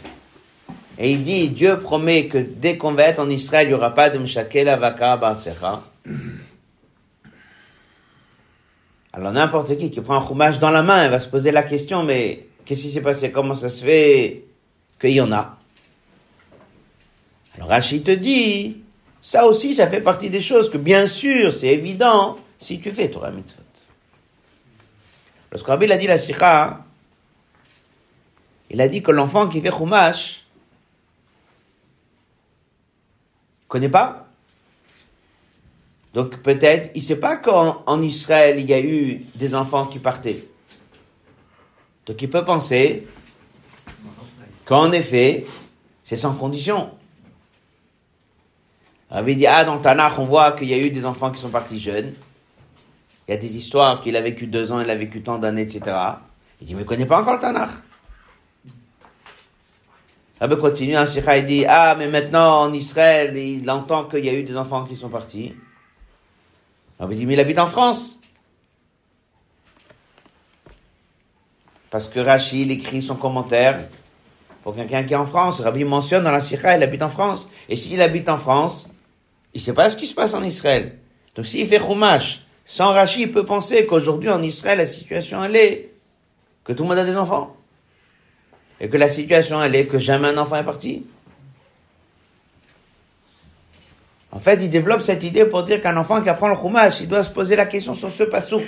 et 0.97 1.11
il 1.11 1.21
dit, 1.21 1.49
Dieu 1.49 1.77
promet 1.81 2.27
que 2.27 2.37
dès 2.37 2.77
qu'on 2.77 2.93
va 2.93 3.03
être 3.03 3.19
en 3.19 3.29
Israël, 3.29 3.67
il 3.67 3.71
n'y 3.71 3.75
aura 3.75 3.93
pas 3.93 4.09
de 4.09 4.17
Mshakel 4.17 4.69
Avaka 4.69 5.17
Bartsecha. 5.17 5.83
Alors 9.13 9.31
n'importe 9.31 9.77
qui 9.77 9.91
qui 9.91 10.01
prend 10.01 10.17
un 10.17 10.27
Chumash 10.27 10.57
dans 10.57 10.71
la 10.71 10.81
main, 10.81 11.05
il 11.05 11.11
va 11.11 11.19
se 11.19 11.27
poser 11.27 11.51
la 11.51 11.61
question, 11.61 12.03
mais 12.03 12.47
qu'est-ce 12.65 12.81
qui 12.81 12.91
s'est 12.91 13.01
passé? 13.01 13.31
Comment 13.31 13.55
ça 13.55 13.69
se 13.69 13.85
fait 13.85 14.45
qu'il 14.99 15.11
y 15.11 15.21
en 15.21 15.31
a? 15.31 15.57
Alors 17.55 17.69
Rachid 17.69 18.03
te 18.03 18.11
dit, 18.11 18.81
ça 19.21 19.45
aussi, 19.45 19.75
ça 19.75 19.87
fait 19.87 20.01
partie 20.01 20.31
des 20.31 20.41
choses 20.41 20.69
que 20.69 20.77
bien 20.77 21.07
sûr, 21.07 21.53
c'est 21.53 21.67
évident, 21.67 22.39
si 22.57 22.79
tu 22.79 22.91
fais 22.91 23.09
Torah 23.09 23.29
Mitzvot. 23.29 23.61
Lorsque 25.51 25.67
Rabbi 25.67 25.91
a 25.91 25.97
dit 25.97 26.07
la 26.07 26.17
Sikha, 26.17 26.83
il 28.71 28.81
a 28.81 28.87
dit 28.87 29.03
que 29.03 29.11
l'enfant 29.11 29.47
qui 29.47 29.61
fait 29.61 29.69
Chumash, 29.71 30.43
connaît 33.67 33.89
pas? 33.89 34.22
Donc 36.13 36.37
peut-être, 36.37 36.91
il 36.93 37.01
sait 37.01 37.15
pas 37.15 37.37
qu'en 37.37 37.81
en 37.85 38.01
Israël, 38.01 38.59
il 38.59 38.65
y 38.65 38.73
a 38.73 38.79
eu 38.79 39.25
des 39.35 39.55
enfants 39.55 39.87
qui 39.87 39.99
partaient. 39.99 40.45
Donc 42.05 42.21
il 42.21 42.29
peut 42.29 42.45
penser 42.45 43.07
qu'en 44.65 44.91
effet, 44.91 45.45
c'est 46.03 46.15
sans 46.15 46.35
condition. 46.35 46.91
Rabbi 49.09 49.35
dit, 49.35 49.47
ah, 49.47 49.63
dans 49.63 49.75
le 49.75 49.81
Tanakh, 49.81 50.17
on 50.19 50.25
voit 50.25 50.53
qu'il 50.53 50.67
y 50.67 50.73
a 50.73 50.77
eu 50.77 50.89
des 50.89 51.05
enfants 51.05 51.31
qui 51.31 51.39
sont 51.39 51.49
partis 51.49 51.79
jeunes. 51.79 52.13
Il 53.27 53.31
y 53.31 53.33
a 53.33 53.37
des 53.37 53.57
histoires 53.57 54.01
qu'il 54.01 54.15
a 54.17 54.21
vécu 54.21 54.47
deux 54.47 54.71
ans, 54.71 54.81
il 54.81 54.89
a 54.89 54.95
vécu 54.95 55.21
tant 55.21 55.37
d'années, 55.37 55.61
etc. 55.61 55.95
Il 56.59 56.67
dit, 56.67 56.75
mais 56.75 56.81
il 56.81 56.85
connaît 56.85 57.05
pas 57.05 57.21
encore 57.21 57.33
le 57.33 57.39
Tanakh. 57.39 57.69
Rabbi 60.39 60.57
continue, 60.57 60.95
un 60.95 61.05
Sikha, 61.05 61.37
il 61.37 61.45
dit, 61.45 61.65
ah, 61.67 61.95
mais 61.97 62.07
maintenant, 62.07 62.61
en 62.61 62.73
Israël, 62.73 63.37
il 63.37 63.69
entend 63.69 64.05
qu'il 64.05 64.25
y 64.25 64.29
a 64.29 64.33
eu 64.33 64.43
des 64.43 64.57
enfants 64.57 64.83
qui 64.85 64.95
sont 64.95 65.09
partis. 65.09 65.53
Rabbi 66.99 67.15
dit, 67.15 67.25
mais 67.25 67.33
il 67.33 67.39
habite 67.39 67.59
en 67.59 67.67
France. 67.67 68.19
Parce 71.89 72.07
que 72.07 72.19
Rachid 72.19 72.71
écrit 72.71 73.01
son 73.01 73.15
commentaire 73.15 73.79
pour 74.63 74.75
quelqu'un 74.75 75.03
qui 75.03 75.13
est 75.13 75.17
en 75.17 75.25
France. 75.25 75.59
Rabbi 75.59 75.83
mentionne 75.83 76.23
dans 76.23 76.31
la 76.31 76.41
Sikha, 76.41 76.77
il 76.77 76.83
habite 76.83 77.01
en 77.01 77.09
France. 77.09 77.49
Et 77.69 77.75
s'il 77.75 78.01
habite 78.01 78.29
en 78.29 78.37
France, 78.37 78.89
il 79.53 79.61
sait 79.61 79.73
pas 79.73 79.89
ce 79.89 79.97
qui 79.97 80.07
se 80.07 80.15
passe 80.15 80.33
en 80.33 80.43
Israël. 80.43 80.97
Donc 81.35 81.45
s'il 81.45 81.67
fait 81.67 81.79
Chumash, 81.79 82.41
sans 82.65 82.93
Rachid, 82.93 83.21
il 83.21 83.31
peut 83.31 83.45
penser 83.45 83.85
qu'aujourd'hui 83.85 84.29
en 84.29 84.41
Israël, 84.41 84.77
la 84.77 84.87
situation 84.87 85.43
elle 85.43 85.55
est 85.55 85.93
que 86.63 86.73
tout 86.73 86.83
le 86.83 86.89
monde 86.89 86.97
a 86.97 87.05
des 87.05 87.17
enfants. 87.17 87.55
Et 88.79 88.89
que 88.89 88.97
la 88.97 89.09
situation 89.09 89.61
elle 89.61 89.75
est 89.75 89.85
que 89.85 89.99
jamais 89.99 90.29
un 90.29 90.37
enfant 90.37 90.55
est 90.55 90.63
parti. 90.63 91.05
En 94.33 94.39
fait, 94.39 94.55
il 94.63 94.69
développe 94.69 95.03
cette 95.03 95.23
idée 95.23 95.45
pour 95.45 95.61
dire 95.61 95.79
qu'un 95.81 95.95
enfant 95.95 96.21
qui 96.21 96.27
apprend 96.27 96.47
le 96.47 96.55
Chumash, 96.55 97.01
il 97.01 97.07
doit 97.07 97.23
se 97.23 97.29
poser 97.29 97.55
la 97.55 97.67
question 97.67 97.93
sur 97.93 98.11
ce 98.11 98.23
pasouk. 98.23 98.63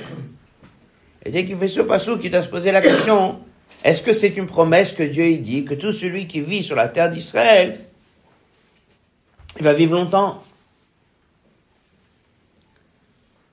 Et 1.25 1.32
dès 1.32 1.43
qu'il 1.43 1.58
fait 1.58 1.67
ce 1.67 1.82
pasouk, 1.82 2.23
il 2.23 2.30
doit 2.30 2.43
se 2.43 2.47
poser 2.47 2.71
la 2.71 2.82
question, 2.82 3.39
est-ce 3.84 4.04
que 4.04 4.13
c'est 4.13 4.38
une 4.38 4.45
promesse 4.45 4.91
que 4.91 5.01
Dieu 5.01 5.28
il 5.28 5.41
dit 5.41 5.65
que 5.65 5.73
tout 5.73 5.91
celui 5.91 6.28
qui 6.28 6.39
vit 6.39 6.63
sur 6.63 6.75
la 6.75 6.88
terre 6.88 7.10
d'Israël, 7.10 7.80
il 9.58 9.63
va 9.63 9.73
vivre 9.73 9.95
longtemps? 9.95 10.43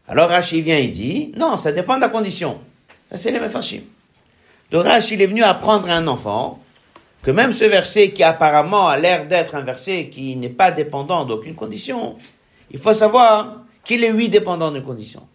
Alors 0.06 0.28
Rachid 0.28 0.62
vient, 0.62 0.76
il 0.76 0.92
dit, 0.92 1.32
non, 1.34 1.56
ça 1.56 1.72
dépend 1.72 1.96
de 1.96 2.02
la 2.02 2.10
condition. 2.10 2.60
C'est 3.14 3.30
les 3.30 3.40
Mefarshim. 3.40 3.80
Donc 4.70 4.84
Rachid 4.84 5.18
est 5.18 5.26
venu 5.26 5.42
apprendre 5.42 5.88
à 5.88 5.94
un 5.94 6.06
enfant 6.08 6.61
que 7.22 7.30
même 7.30 7.52
ce 7.52 7.64
verset 7.64 8.10
qui 8.10 8.22
apparemment 8.22 8.88
a 8.88 8.98
l'air 8.98 9.26
d'être 9.26 9.54
un 9.54 9.62
verset 9.62 10.08
qui 10.08 10.36
n'est 10.36 10.48
pas 10.48 10.72
dépendant 10.72 11.24
d'aucune 11.24 11.54
condition, 11.54 12.16
il 12.70 12.78
faut 12.78 12.92
savoir 12.92 13.62
qu'il 13.84 14.02
est 14.02 14.10
oui 14.10 14.28
dépendant 14.28 14.70
d'une 14.72 14.82
condition. 14.82 15.26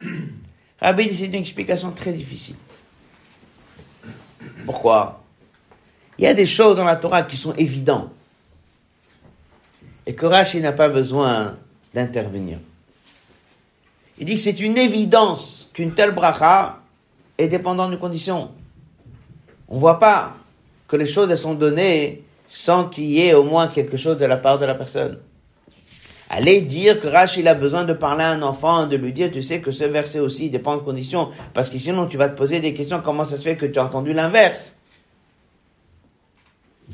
Rabbi 0.80 1.08
dit 1.08 1.16
c'est 1.16 1.26
une 1.26 1.34
explication 1.34 1.90
très 1.90 2.12
difficile. 2.12 2.56
Pourquoi? 4.64 5.22
Il 6.18 6.24
y 6.24 6.26
a 6.26 6.34
des 6.34 6.46
choses 6.46 6.76
dans 6.76 6.84
la 6.84 6.96
Torah 6.96 7.22
qui 7.22 7.36
sont 7.36 7.52
évidentes 7.54 8.10
et 10.06 10.14
que 10.14 10.24
Rashi 10.26 10.60
n'a 10.60 10.72
pas 10.72 10.88
besoin 10.88 11.56
d'intervenir. 11.94 12.58
Il 14.18 14.24
dit 14.24 14.34
que 14.34 14.40
c'est 14.40 14.58
une 14.58 14.78
évidence 14.78 15.70
qu'une 15.74 15.94
telle 15.94 16.12
bracha 16.12 16.80
est 17.36 17.48
dépendante 17.48 17.90
d'une 17.90 18.00
condition. 18.00 18.50
On 19.68 19.76
ne 19.76 19.80
voit 19.80 19.98
pas 19.98 20.34
que 20.88 20.96
les 20.96 21.06
choses 21.06 21.32
sont 21.34 21.54
données 21.54 22.24
sans 22.48 22.88
qu'il 22.88 23.04
y 23.04 23.20
ait 23.20 23.34
au 23.34 23.44
moins 23.44 23.68
quelque 23.68 23.98
chose 23.98 24.16
de 24.16 24.24
la 24.24 24.38
part 24.38 24.58
de 24.58 24.64
la 24.64 24.74
personne. 24.74 25.18
Allez 26.30 26.62
dire 26.62 27.00
que 27.00 27.08
Rach, 27.08 27.36
il 27.36 27.48
a 27.48 27.54
besoin 27.54 27.84
de 27.84 27.92
parler 27.92 28.24
à 28.24 28.30
un 28.30 28.42
enfant, 28.42 28.86
de 28.86 28.96
lui 28.96 29.12
dire, 29.12 29.30
tu 29.30 29.42
sais 29.42 29.60
que 29.60 29.70
ce 29.70 29.84
verset 29.84 30.18
aussi 30.18 30.50
dépend 30.50 30.76
de 30.76 30.82
conditions, 30.82 31.30
parce 31.54 31.70
que 31.70 31.78
sinon 31.78 32.06
tu 32.06 32.16
vas 32.16 32.28
te 32.28 32.36
poser 32.36 32.60
des 32.60 32.74
questions, 32.74 33.00
comment 33.02 33.24
ça 33.24 33.36
se 33.36 33.42
fait 33.42 33.56
que 33.56 33.66
tu 33.66 33.78
as 33.78 33.84
entendu 33.84 34.12
l'inverse? 34.12 34.76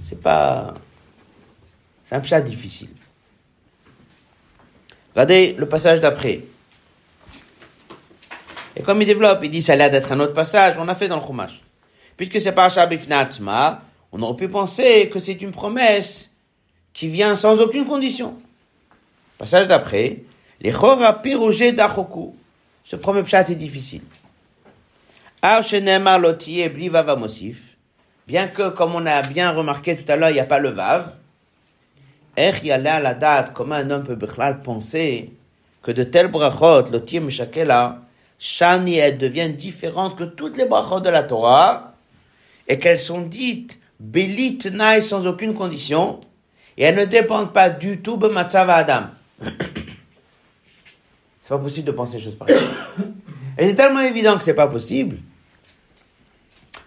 C'est 0.02 0.20
pas... 0.20 0.74
C'est 2.04 2.16
un 2.16 2.22
chat 2.22 2.40
difficile. 2.42 2.90
Regardez 5.14 5.54
le 5.56 5.66
passage 5.66 6.00
d'après. 6.00 6.42
Et 8.76 8.82
comme 8.82 9.00
il 9.00 9.06
développe, 9.06 9.40
il 9.42 9.50
dit, 9.50 9.62
ça 9.62 9.72
a 9.72 9.76
l'air 9.76 9.90
d'être 9.90 10.12
un 10.12 10.20
autre 10.20 10.34
passage, 10.34 10.76
on 10.78 10.88
a 10.88 10.94
fait 10.94 11.08
dans 11.08 11.16
le 11.16 11.22
Chumash. 11.22 11.63
Puisque 12.16 12.40
c'est 12.40 12.52
pas 12.52 12.68
Bifnatzma, 12.86 13.82
on 14.12 14.22
aurait 14.22 14.36
pu 14.36 14.48
penser 14.48 15.08
que 15.08 15.18
c'est 15.18 15.42
une 15.42 15.50
promesse 15.50 16.30
qui 16.92 17.08
vient 17.08 17.34
sans 17.36 17.60
aucune 17.60 17.84
condition. 17.84 18.36
Passage 19.38 19.66
d'après, 19.66 20.18
les 20.60 20.70
chora 20.70 21.20
pirogé 21.20 21.72
d'achoku. 21.72 22.34
Ce 22.84 22.96
premier 22.96 23.22
pshat 23.22 23.50
est 23.50 23.56
difficile. 23.56 24.02
Mosif. 27.18 27.62
Bien 28.26 28.46
que, 28.46 28.70
comme 28.70 28.94
on 28.94 29.04
a 29.04 29.22
bien 29.22 29.50
remarqué 29.50 29.96
tout 29.96 30.10
à 30.10 30.16
l'heure, 30.16 30.30
il 30.30 30.34
n'y 30.34 30.40
a 30.40 30.44
pas 30.44 30.58
le 30.58 30.70
vav. 30.70 31.12
Yale 32.36 32.86
à 32.86 33.00
la 33.00 33.14
date, 33.14 33.52
comment 33.52 33.74
un 33.74 33.90
homme 33.90 34.04
peut 34.04 34.16
penser 34.62 35.30
que 35.82 35.90
de 35.90 36.04
telles 36.04 36.28
brachot, 36.28 36.90
lotiye 36.90 37.20
meshakela, 37.20 37.98
shani, 38.38 38.96
elles 38.96 39.18
deviennent 39.18 39.56
différentes 39.56 40.16
que 40.16 40.24
toutes 40.24 40.56
les 40.56 40.64
brachot 40.64 41.00
de 41.00 41.10
la 41.10 41.24
Torah, 41.24 41.93
et 42.68 42.78
qu'elles 42.78 42.98
sont 42.98 43.20
dites 43.22 43.78
belit 44.00 44.58
naï 44.72 45.02
sans 45.02 45.26
aucune 45.26 45.54
condition, 45.54 46.20
et 46.76 46.84
elles 46.84 46.96
ne 46.96 47.04
dépendent 47.04 47.52
pas 47.52 47.70
du 47.70 48.00
tout 48.00 48.16
de 48.16 48.28
Matzava 48.28 48.74
Adam. 48.74 49.06
C'est 51.42 51.50
pas 51.50 51.58
possible 51.58 51.86
de 51.86 51.92
penser 51.92 52.16
des 52.16 52.24
choses 52.24 52.36
pareilles. 52.36 52.56
Et 53.56 53.68
c'est 53.68 53.76
tellement 53.76 54.00
évident 54.00 54.36
que 54.36 54.42
c'est 54.42 54.52
pas 54.54 54.66
possible 54.66 55.18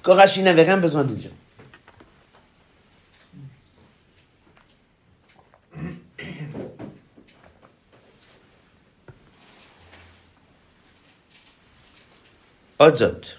que 0.03 0.11
Rachid 0.11 0.43
n'avait 0.43 0.63
rien 0.63 0.75
besoin 0.75 1.05
de 1.05 1.13
dire. 1.13 1.31
Odzot. 12.79 13.37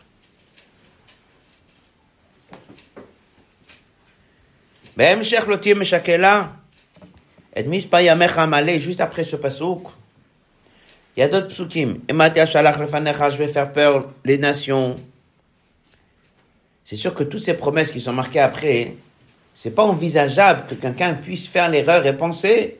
בהמשך 4.98 5.44
לא 5.48 5.56
תהיה 5.56 5.76
משקלה 5.76 6.48
את 7.60 7.66
מספר 7.68 7.98
ימיך 8.00 8.38
המלא, 8.38 8.74
juste 8.80 9.00
après 9.00 9.24
ce 9.24 9.36
pasouk, 9.36 9.90
il 11.16 11.20
y 11.20 11.24
a 11.24 11.28
d'autres 11.28 11.48
psukim. 11.48 12.00
Ematia 12.08 12.46
shalach 12.46 12.80
lefanecha, 12.80 13.30
je 13.30 13.38
vais 13.38 13.48
faire 13.48 13.72
peur 13.72 14.10
les 14.26 14.40
nations. 14.40 14.96
C'est 16.84 16.96
sûr 16.96 17.14
que 17.14 17.24
toutes 17.24 17.42
ces 17.42 17.54
promesses 17.54 17.92
qui 17.92 18.02
sont 18.02 18.14
marquées 18.14 18.40
après, 18.40 18.96
c'est 19.54 19.72
pas 19.72 19.84
envisageable 19.84 20.64
que 20.68 20.76
quelqu'un 20.76 21.14
puisse 21.14 21.48
faire 21.48 21.70
l'erreur 21.70 22.06
et 22.06 22.18
penser 22.18 22.80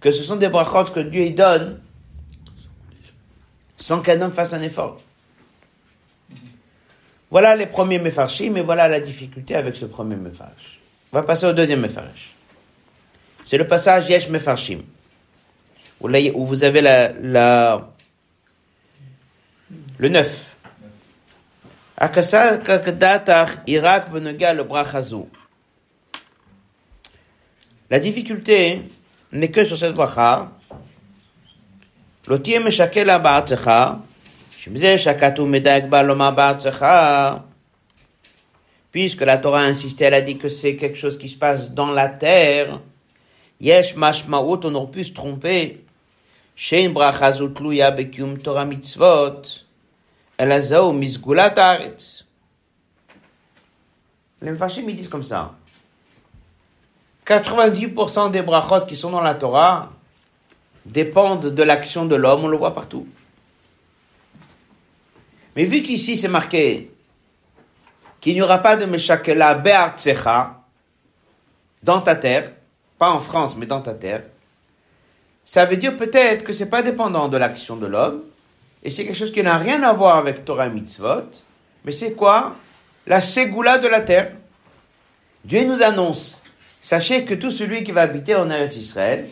que 0.00 0.10
ce 0.10 0.22
sont 0.22 0.36
des 0.36 0.50
brachot 0.50 0.92
que 0.92 1.00
Dieu 1.00 1.22
y 1.22 1.32
donne 1.32 1.80
sans 3.78 4.00
qu'un 4.00 4.20
homme 4.20 4.32
fasse 4.32 4.52
un 4.52 4.62
effort. 4.62 4.98
Voilà 7.30 7.56
les 7.56 7.66
premiers 7.66 7.98
mefarshim, 7.98 8.52
mais 8.52 8.60
voilà 8.60 8.88
la 8.88 9.00
difficulté 9.00 9.54
avec 9.54 9.76
ce 9.76 9.86
premier 9.86 10.16
mefarsh. 10.16 10.79
On 11.11 11.17
va 11.17 11.23
passer 11.23 11.45
au 11.45 11.53
deuxième 11.53 11.81
mefarsh. 11.81 12.31
C'est 13.43 13.57
le 13.57 13.67
passage 13.67 14.09
Yesh 14.09 14.29
mefarshim 14.29 14.81
où 16.01 16.45
vous 16.45 16.63
avez 16.63 16.81
la, 16.81 17.11
la 17.21 17.89
le 19.97 20.09
9. 20.09 20.55
La 27.89 27.99
difficulté 27.99 28.81
n'est 29.31 29.51
que 29.51 29.65
sur 29.65 29.77
cette 29.77 29.93
bracha. 29.93 30.51
Lotie 32.27 32.59
meshakela 32.59 33.19
ba'atzecha, 33.19 33.99
shemze 34.57 34.97
shakatu 34.97 35.41
medag 35.43 35.89
baloma 35.89 36.31
ba'atzecha, 36.31 37.43
puisque 38.91 39.21
la 39.21 39.37
Torah 39.37 39.61
a 39.61 39.65
insisté, 39.65 40.05
elle 40.05 40.13
a 40.13 40.21
dit 40.21 40.37
que 40.37 40.49
c'est 40.49 40.75
quelque 40.75 40.97
chose 40.97 41.17
qui 41.17 41.29
se 41.29 41.37
passe 41.37 41.71
dans 41.71 41.91
la 41.91 42.09
terre, 42.09 42.81
yesh 43.59 43.95
mashmaot, 43.95 44.59
on 44.65 44.75
aurait 44.75 44.91
pu 44.91 45.03
se 45.03 45.13
tromper, 45.13 45.83
shein 46.55 46.89
brachazut 46.89 47.59
luya 47.59 47.95
Torah 48.43 48.65
mitzvot, 48.65 49.41
elazao 50.37 50.93
misgulat 50.93 51.57
aretz. 51.57 52.25
Les 54.41 54.51
Mfashim, 54.51 54.89
ils 54.89 54.95
disent 54.95 55.07
comme 55.07 55.23
ça. 55.23 55.53
90% 57.27 58.31
des 58.31 58.41
brachot 58.41 58.85
qui 58.87 58.95
sont 58.95 59.11
dans 59.11 59.21
la 59.21 59.35
Torah 59.35 59.91
dépendent 60.85 61.53
de 61.53 61.63
l'action 61.63 62.05
de 62.05 62.15
l'homme, 62.15 62.45
on 62.45 62.47
le 62.47 62.57
voit 62.57 62.73
partout. 62.73 63.07
Mais 65.55 65.65
vu 65.65 65.83
qu'ici 65.83 66.17
c'est 66.17 66.27
marqué 66.27 66.91
qu'il 68.21 68.35
n'y 68.35 68.41
aura 68.41 68.59
pas 68.59 68.77
de 68.77 68.85
Meshakela 68.85 69.55
Be'artsecha 69.55 70.61
dans 71.83 72.01
ta 72.01 72.15
terre, 72.15 72.51
pas 72.97 73.09
en 73.09 73.19
France, 73.19 73.57
mais 73.57 73.65
dans 73.65 73.81
ta 73.81 73.95
terre, 73.95 74.23
ça 75.43 75.65
veut 75.65 75.77
dire 75.77 75.97
peut-être 75.97 76.45
que 76.45 76.53
c'est 76.53 76.69
pas 76.69 76.83
dépendant 76.83 77.27
de 77.27 77.37
l'action 77.37 77.75
de 77.75 77.87
l'homme, 77.87 78.21
et 78.83 78.91
c'est 78.91 79.05
quelque 79.05 79.17
chose 79.17 79.33
qui 79.33 79.41
n'a 79.41 79.57
rien 79.57 79.81
à 79.83 79.91
voir 79.93 80.17
avec 80.17 80.45
Torah 80.45 80.69
mitzvot, 80.69 81.29
mais 81.83 81.91
c'est 81.91 82.13
quoi? 82.13 82.55
La 83.07 83.21
ségoula 83.21 83.79
de 83.79 83.87
la 83.87 84.01
terre. 84.01 84.33
Dieu 85.43 85.63
nous 85.63 85.81
annonce, 85.81 86.41
sachez 86.79 87.25
que 87.25 87.33
tout 87.33 87.49
celui 87.49 87.83
qui 87.83 87.91
va 87.91 88.01
habiter 88.01 88.35
en 88.35 88.49
Eretz 88.49 88.75
Israël, 88.75 89.27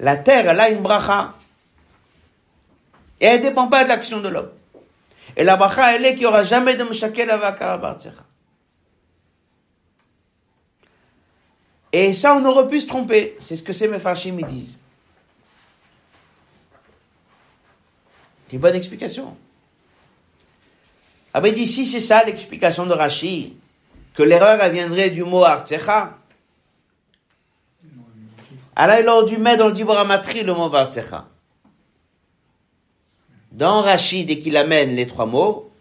la 0.00 0.16
terre, 0.16 0.48
elle 0.48 0.60
a 0.60 0.68
une 0.68 0.82
bracha. 0.82 1.34
Et 3.20 3.26
elle 3.26 3.40
ne 3.40 3.48
dépend 3.48 3.68
pas 3.68 3.84
de 3.84 3.88
l'action 3.88 4.20
de 4.20 4.28
l'homme. 4.28 4.50
Et 5.36 5.44
la 5.44 5.56
bracha, 5.56 5.94
elle 5.94 6.04
est 6.06 6.14
qu'il 6.14 6.20
n'y 6.20 6.26
aura 6.26 6.44
jamais 6.44 6.76
de 6.76 6.84
Meshakel 6.84 7.30
Avakara 7.30 7.96
Et 11.92 12.14
ça, 12.14 12.34
on 12.34 12.44
aurait 12.46 12.66
pu 12.66 12.80
se 12.80 12.86
tromper. 12.86 13.36
C'est 13.40 13.56
ce 13.56 13.62
que 13.62 13.74
ces 13.74 13.86
Mefarshim 13.86 14.40
disent. 14.48 14.78
C'est 18.46 18.56
une 18.56 18.60
bonne 18.60 18.74
explication. 18.74 19.36
Ah 21.34 21.40
ben 21.40 21.52
d'ici, 21.52 21.84
c'est 21.84 22.00
ça 22.00 22.24
l'explication 22.24 22.86
de 22.86 22.94
Rashi, 22.94 23.58
que 24.14 24.22
l'erreur 24.22 24.58
elle 24.62 24.72
viendrait 24.72 25.10
du 25.10 25.22
mot 25.22 25.44
Artsecha. 25.44 26.16
Alors 28.74 28.96
il 29.00 29.08
aurait 29.08 29.26
dû 29.26 29.36
mettre 29.36 29.58
dans 29.58 29.66
le 29.66 29.74
Diboramatri 29.74 30.44
le 30.44 30.54
mot 30.54 30.74
Artsecha. 30.74 31.26
Dans 33.56 33.80
Rashi, 33.80 34.26
dès 34.26 34.38
qu'il 34.38 34.54
amène 34.58 34.94
les 34.94 35.06
trois 35.06 35.24
mots, 35.24 35.72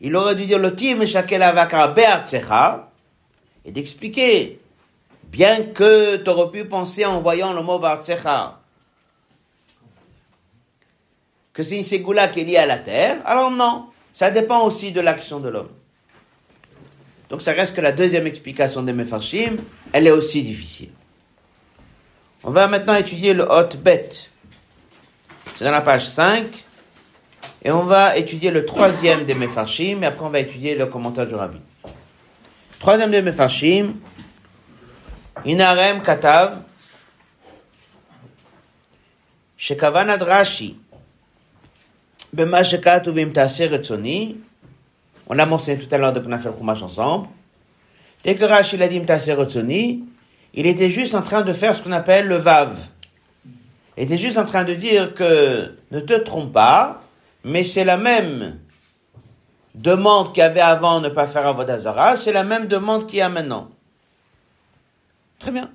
il 0.00 0.16
aurait 0.16 0.34
dû 0.34 0.46
dire 0.46 0.58
le 0.58 0.74
Tim 0.74 1.04
Shakel 1.04 1.42
Avaka 1.42 1.88
Be'artsecha 1.88 2.90
et 3.66 3.70
d'expliquer, 3.70 4.58
bien 5.24 5.62
que 5.62 6.16
tu 6.16 6.30
aurais 6.30 6.50
pu 6.50 6.64
penser 6.64 7.04
en 7.04 7.20
voyant 7.20 7.52
le 7.52 7.60
mot 7.60 7.84
Artsecha, 7.84 8.60
que 11.52 11.62
c'est 11.62 11.76
une 11.76 11.84
ségoula 11.84 12.28
qui 12.28 12.40
est 12.40 12.44
liée 12.44 12.56
à 12.56 12.64
la 12.64 12.78
terre, 12.78 13.20
alors 13.26 13.50
non, 13.50 13.88
ça 14.10 14.30
dépend 14.30 14.64
aussi 14.64 14.92
de 14.92 15.02
l'action 15.02 15.38
de 15.38 15.50
l'homme. 15.50 15.68
Donc 17.28 17.42
ça 17.42 17.52
reste 17.52 17.76
que 17.76 17.82
la 17.82 17.92
deuxième 17.92 18.26
explication 18.26 18.82
des 18.82 18.94
Mefarshim, 18.94 19.56
elle 19.92 20.06
est 20.06 20.12
aussi 20.12 20.42
difficile. 20.42 20.92
On 22.42 22.50
va 22.50 22.68
maintenant 22.68 22.94
étudier 22.94 23.34
le 23.34 23.44
Hot 23.44 23.76
Bet. 23.76 24.08
C'est 25.58 25.64
dans 25.64 25.72
la 25.72 25.82
page 25.82 26.06
5. 26.08 26.64
Et 27.62 27.70
on 27.70 27.84
va 27.84 28.16
étudier 28.16 28.50
le 28.50 28.64
troisième 28.64 29.24
des 29.24 29.34
Mefarshim, 29.34 30.02
et 30.02 30.06
après 30.06 30.24
on 30.24 30.30
va 30.30 30.40
étudier 30.40 30.74
le 30.74 30.86
commentaire 30.86 31.26
du 31.26 31.34
Rabbi. 31.34 31.58
Troisième 32.78 33.10
des 33.10 33.22
Mefarshim, 33.22 33.94
Inarem 35.44 36.02
Katav, 36.02 36.62
Shekavanad 39.56 40.22
Rashi, 40.22 40.76
on 42.30 42.44
l'a 45.34 45.46
mentionné 45.46 45.78
tout 45.78 45.94
à 45.94 45.98
l'heure 45.98 46.14
fait 46.14 46.20
le 46.20 46.56
Chumash 46.56 46.82
ensemble. 46.82 47.28
Dès 48.22 48.34
que 48.34 48.44
Rachid 48.44 48.82
a 48.82 48.88
dit 48.88 49.02
il 50.54 50.66
était 50.66 50.90
juste 50.90 51.14
en 51.14 51.22
train 51.22 51.42
de 51.42 51.52
faire 51.52 51.74
ce 51.76 51.82
qu'on 51.82 51.92
appelle 51.92 52.26
le 52.26 52.36
Vav. 52.36 52.76
Il 53.96 54.04
était 54.04 54.18
juste 54.18 54.38
en 54.38 54.44
train 54.44 54.64
de 54.64 54.74
dire 54.74 55.14
que 55.14 55.74
ne 55.90 56.00
te 56.00 56.14
trompe 56.14 56.52
pas, 56.52 57.02
mais 57.48 57.64
c'est 57.64 57.84
la 57.84 57.96
même 57.96 58.58
demande 59.74 60.34
qu'il 60.34 60.42
y 60.42 60.46
avait 60.46 60.60
avant 60.60 61.00
ne 61.00 61.08
pas 61.08 61.26
faire 61.26 61.46
Avodazara, 61.46 62.16
c'est 62.16 62.32
la 62.32 62.44
même 62.44 62.66
demande 62.66 63.06
qu'il 63.06 63.20
y 63.20 63.22
a 63.22 63.30
maintenant. 63.30 63.70
Très 65.38 65.50
bien. 65.50 65.70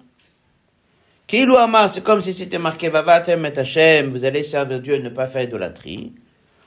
c'est 1.89 2.03
comme 2.03 2.21
si 2.21 2.31
c'était 2.31 2.59
marqué 2.59 2.89
Vavatem 2.89 3.43
et 3.45 3.57
Hashem, 3.57 4.09
vous 4.09 4.23
allez 4.23 4.43
servir 4.43 4.81
Dieu 4.81 4.95
et 4.95 4.99
ne 4.99 5.09
pas 5.09 5.27
faire 5.27 5.41
idolâtrie. 5.41 6.13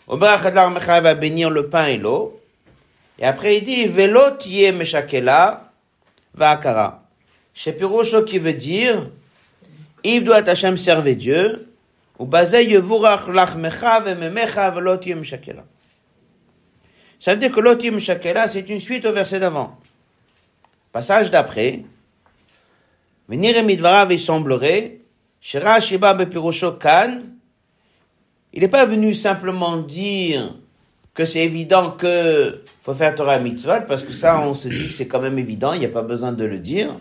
Omer 0.09 0.39
va 0.39 1.15
bénir 1.15 1.51
le 1.51 1.69
pain 1.69 1.87
et 1.87 1.99
l'eau. 1.99 2.41
Et 3.19 3.25
après, 3.25 3.59
il 3.59 3.65
dit, 3.65 3.87
Velot 3.87 4.39
yé 4.45 4.73
meshakela 4.73 5.71
va 6.35 6.51
akara. 6.51 7.03
Chez 7.55 7.77
qui 8.27 8.39
veut 8.39 8.53
dire, 8.53 9.09
Yves 10.03 10.25
doit 10.25 10.49
Hashem 10.49 10.77
servir 10.77 11.17
Dieu, 11.17 11.69
Ça 12.19 12.25
veut 17.33 17.39
dire 17.39 17.53
que 17.53 17.61
lot 17.61 17.83
yé 17.83 17.91
meshakela, 17.91 18.49
c'est 18.49 18.69
une 18.69 18.81
suite 18.81 19.05
au 19.05 19.13
verset 19.13 19.41
d'avant. 19.41 19.79
Passage 20.93 21.31
d'après, 21.31 21.83
Venir 23.29 23.57
il 23.57 24.21
semblerait 24.21 25.01
Shira 25.41 25.79
Kan, 26.81 27.21
il 28.53 28.61
n'est 28.61 28.69
pas 28.69 28.87
venu 28.87 29.15
simplement 29.15 29.79
dire 29.79 30.55
que 31.13 31.25
c'est 31.25 31.41
évident 31.41 31.93
que 31.93 32.63
faut 32.83 32.95
faire 32.95 33.15
Torah 33.15 33.39
mitzvot, 33.39 33.83
parce 33.89 34.03
que 34.03 34.13
ça, 34.13 34.41
on 34.41 34.55
se 34.55 34.69
dit 34.69 34.89
que 34.89 34.93
c'est 34.93 35.09
quand 35.09 35.21
même 35.21 35.39
évident, 35.39 35.73
il 35.73 35.81
n'y 35.81 35.87
a 35.87 35.91
pas 35.91 36.03
besoin 36.03 36.33
de 36.33 36.45
le 36.45 36.59
dire. 36.59 36.95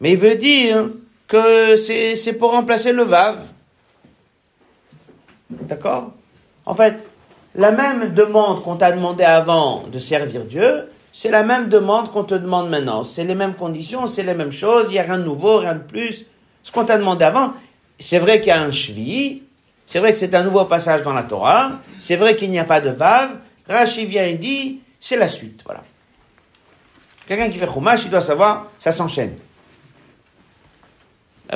Mais 0.00 0.12
il 0.12 0.18
veut 0.18 0.34
dire 0.34 0.88
que 1.32 1.76
c'est 1.78 2.34
pour 2.34 2.50
remplacer 2.50 2.92
le 2.92 3.04
Vav. 3.04 3.38
D'accord? 5.48 6.12
En 6.66 6.74
fait, 6.74 7.02
la 7.54 7.72
même 7.72 8.12
demande 8.12 8.62
qu'on 8.62 8.76
t'a 8.76 8.92
demandé 8.92 9.24
avant 9.24 9.84
de 9.90 9.98
servir 9.98 10.44
Dieu, 10.44 10.90
c'est 11.10 11.30
la 11.30 11.42
même 11.42 11.70
demande 11.70 12.12
qu'on 12.12 12.24
te 12.24 12.34
demande 12.34 12.68
maintenant. 12.68 13.02
C'est 13.02 13.24
les 13.24 13.34
mêmes 13.34 13.54
conditions, 13.54 14.06
c'est 14.08 14.22
les 14.22 14.34
mêmes 14.34 14.52
choses, 14.52 14.88
il 14.90 14.92
n'y 14.92 14.98
a 14.98 15.04
rien 15.04 15.18
de 15.18 15.24
nouveau, 15.24 15.56
rien 15.56 15.74
de 15.74 15.82
plus. 15.82 16.26
Ce 16.62 16.70
qu'on 16.70 16.84
t'a 16.84 16.98
demandé 16.98 17.24
avant, 17.24 17.54
c'est 17.98 18.18
vrai 18.18 18.40
qu'il 18.40 18.48
y 18.48 18.52
a 18.52 18.60
un 18.60 18.70
cheville, 18.70 19.42
c'est 19.86 20.00
vrai 20.00 20.12
que 20.12 20.18
c'est 20.18 20.34
un 20.34 20.42
nouveau 20.42 20.66
passage 20.66 21.02
dans 21.02 21.14
la 21.14 21.22
Torah, 21.22 21.80
c'est 21.98 22.16
vrai 22.16 22.36
qu'il 22.36 22.50
n'y 22.50 22.58
a 22.58 22.64
pas 22.64 22.82
de 22.82 22.90
Vav, 22.90 23.38
Rashi 23.66 24.04
vient 24.04 24.26
et 24.26 24.34
dit, 24.34 24.80
c'est 25.00 25.16
la 25.16 25.28
suite, 25.28 25.62
voilà. 25.64 25.82
Quelqu'un 27.26 27.48
qui 27.48 27.56
fait 27.56 27.68
Chumash, 27.72 28.04
il 28.04 28.10
doit 28.10 28.20
savoir, 28.20 28.66
ça 28.78 28.92
s'enchaîne. 28.92 29.34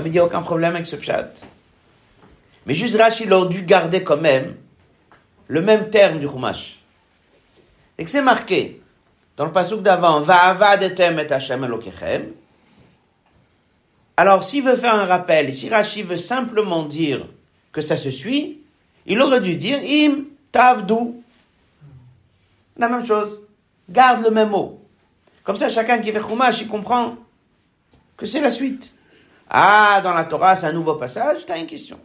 Il 0.04 0.12
n'y 0.12 0.18
a 0.18 0.24
aucun 0.24 0.42
problème 0.42 0.74
avec 0.74 0.86
ce 0.86 1.00
chat. 1.00 1.46
Mais 2.66 2.74
juste 2.74 3.00
Rashi, 3.00 3.24
il 3.24 3.32
aurait 3.32 3.48
dû 3.48 3.62
garder 3.62 4.02
quand 4.02 4.18
même 4.18 4.56
le 5.48 5.62
même 5.62 5.88
terme 5.88 6.18
du 6.18 6.28
Chumash. 6.28 6.80
Et 7.96 8.04
que 8.04 8.10
c'est 8.10 8.22
marqué 8.22 8.82
dans 9.36 9.44
le 9.44 9.52
passage 9.52 9.78
d'avant, 9.78 10.20
Va'avadetem 10.20 11.18
et 11.18 11.32
Hashem 11.32 11.64
Elokechem. 11.64 12.32
Alors, 14.16 14.44
s'il 14.44 14.64
veut 14.64 14.76
faire 14.76 14.94
un 14.94 15.04
rappel, 15.04 15.54
si 15.54 15.68
Rashi 15.68 16.02
veut 16.02 16.16
simplement 16.16 16.82
dire 16.84 17.26
que 17.72 17.80
ça 17.80 17.96
se 17.96 18.10
suit, 18.10 18.62
il 19.06 19.20
aurait 19.20 19.40
dû 19.40 19.56
dire 19.56 19.78
Im 19.78 20.24
Tavdu. 20.52 21.14
La 22.76 22.88
même 22.88 23.06
chose. 23.06 23.42
Garde 23.88 24.24
le 24.24 24.30
même 24.30 24.50
mot. 24.50 24.80
Comme 25.44 25.56
ça, 25.56 25.68
chacun 25.68 25.98
qui 25.98 26.10
fait 26.10 26.20
Chumash, 26.20 26.60
il 26.62 26.68
comprend 26.68 27.16
que 28.16 28.26
c'est 28.26 28.40
la 28.40 28.50
suite. 28.50 28.95
Ah, 29.48 30.00
dans 30.02 30.12
la 30.12 30.24
Torah, 30.24 30.56
c'est 30.56 30.66
un 30.66 30.72
nouveau 30.72 30.94
passage, 30.94 31.46
tu 31.46 31.52
as 31.52 31.58
une 31.58 31.66
question. 31.66 31.98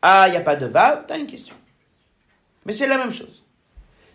Ah, 0.00 0.24
il 0.26 0.32
n'y 0.32 0.36
a 0.36 0.40
pas 0.40 0.56
de 0.56 0.66
Vav, 0.66 1.04
tu 1.06 1.14
as 1.14 1.16
une 1.16 1.26
question. 1.26 1.54
Mais 2.66 2.72
c'est 2.72 2.86
la 2.86 2.98
même 2.98 3.12
chose. 3.12 3.42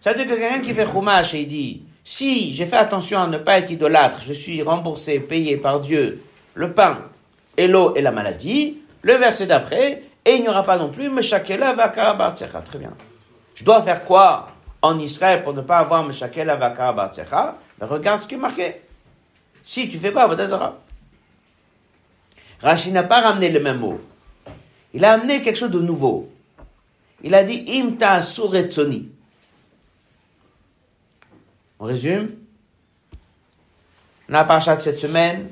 Ça 0.02 0.12
veut 0.12 0.18
dire 0.18 0.28
que 0.28 0.40
quelqu'un 0.40 0.60
qui 0.60 0.74
fait 0.74 0.86
Chumash 0.86 1.34
et 1.34 1.42
il 1.42 1.48
dit, 1.48 1.84
si 2.04 2.54
j'ai 2.54 2.66
fait 2.66 2.78
attention 2.78 3.20
à 3.20 3.28
ne 3.28 3.38
pas 3.38 3.60
être 3.60 3.72
idolâtre, 3.72 4.20
je 4.26 4.34
suis 4.34 4.62
remboursé, 4.62 5.20
payé 5.20 5.58
par 5.58 5.80
Dieu, 5.80 6.24
le 6.54 6.74
pain 6.74 7.00
et 7.58 7.68
l'eau 7.68 7.94
et 7.96 8.02
la 8.02 8.12
maladie, 8.12 8.80
le 9.02 9.16
verset 9.16 9.46
d'après, 9.48 10.04
et 10.26 10.36
il 10.36 10.42
n'y 10.42 10.50
aura 10.50 10.64
pas 10.64 10.78
non 10.78 10.90
plus 10.90 11.10
Meshakela 11.10 11.74
Vakara 11.74 12.32
Très 12.32 12.80
bien. 12.80 12.94
Je 13.56 13.64
dois 13.64 13.82
faire 13.82 14.04
quoi 14.04 14.50
en 14.82 15.00
Israël 15.00 15.44
pour 15.44 15.54
ne 15.54 15.62
pas 15.62 15.78
avoir 15.78 16.06
Meshakela 16.06 16.56
Vakara 16.56 16.94
ben 16.94 17.88
Regarde 17.88 18.22
ce 18.22 18.28
qui 18.28 18.36
est 18.36 18.38
marqué. 18.38 18.82
Si 19.64 19.90
tu 19.90 19.98
fais 19.98 20.12
pas 20.12 20.28
Vodazara. 20.28 20.78
Rachid 22.62 22.94
n'a 22.94 23.04
pas 23.04 23.22
ramené 23.22 23.50
le 23.50 23.60
même 23.60 23.80
mot. 23.80 24.00
Il 24.94 25.06
a 25.06 25.14
amené 25.14 25.42
quelque 25.42 25.58
chose 25.58 25.72
de 25.72 25.80
nouveau. 25.80 26.30
Il 27.24 27.34
a 27.36 27.44
dit 27.44 27.66
Imta 27.68 28.22
Suretsoni. 28.22 29.10
On 31.80 31.86
résume 31.86 32.30
la 34.30 34.44
parachat 34.44 34.76
de 34.76 34.82
cette 34.82 35.00
semaine, 35.00 35.48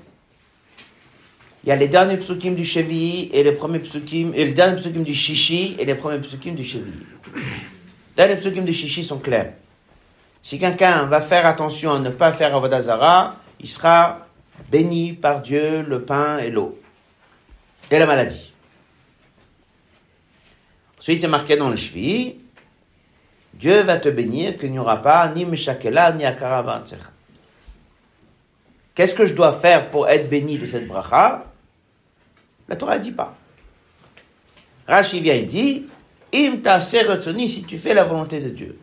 il 1.63 1.69
y 1.69 1.71
a 1.71 1.75
les 1.75 1.87
derniers 1.87 2.17
psukim 2.17 2.55
du 2.55 2.65
Chevi 2.65 3.29
et 3.33 3.41
les 3.41 3.53
premiers 3.53 3.79
psukim, 3.79 4.33
et 4.35 4.45
les 4.45 4.53
derniers 4.53 4.77
psukim 4.77 5.03
du 5.03 5.13
Shishi 5.13 5.75
et 5.79 5.85
les 5.85 5.95
premiers 5.95 6.19
psukim 6.19 6.55
du 6.55 6.63
Chevi. 6.63 6.91
Les 7.35 7.41
derniers 8.15 8.35
psukim 8.35 8.65
du 8.65 8.73
Shishi 8.73 9.03
sont 9.03 9.19
clairs. 9.19 9.53
Si 10.43 10.59
quelqu'un 10.59 11.05
va 11.05 11.21
faire 11.21 11.45
attention 11.45 11.93
à 11.93 11.99
ne 11.99 12.09
pas 12.09 12.33
faire 12.33 12.55
Avodazara, 12.55 13.37
il 13.59 13.67
sera 13.67 14.27
béni 14.71 15.13
par 15.13 15.41
Dieu, 15.41 15.81
le 15.81 16.03
pain 16.03 16.37
et 16.37 16.51
l'eau. 16.51 16.79
Et 17.91 17.99
la 17.99 18.05
maladie. 18.05 18.51
Ensuite, 20.99 21.21
c'est 21.21 21.27
marqué 21.27 21.55
dans 21.55 21.69
le 21.69 21.75
Shvi, 21.75 22.35
Dieu 23.53 23.81
va 23.81 23.97
te 23.97 24.09
bénir 24.09 24.57
qu'il 24.57 24.71
n'y 24.71 24.79
aura 24.79 25.01
pas 25.01 25.29
ni 25.29 25.45
Meshakela 25.45 26.11
ni 26.11 26.25
Akara 26.25 26.83
Qu'est-ce 28.93 29.13
que 29.13 29.25
je 29.25 29.33
dois 29.33 29.53
faire 29.53 29.91
pour 29.91 30.09
être 30.09 30.29
béni 30.29 30.57
de 30.57 30.65
cette 30.65 30.87
bracha? 30.87 31.45
La 32.67 32.75
Torah 32.75 32.97
ne 32.97 33.03
dit 33.03 33.11
pas. 33.11 33.35
Rashi 34.87 35.19
vient 35.19 35.35
et 35.35 35.43
dit, 35.43 35.85
Im 36.33 36.59
si 37.47 37.63
tu 37.63 37.77
fais 37.77 37.93
la 37.93 38.03
volonté 38.03 38.39
de 38.39 38.49
Dieu. 38.49 38.77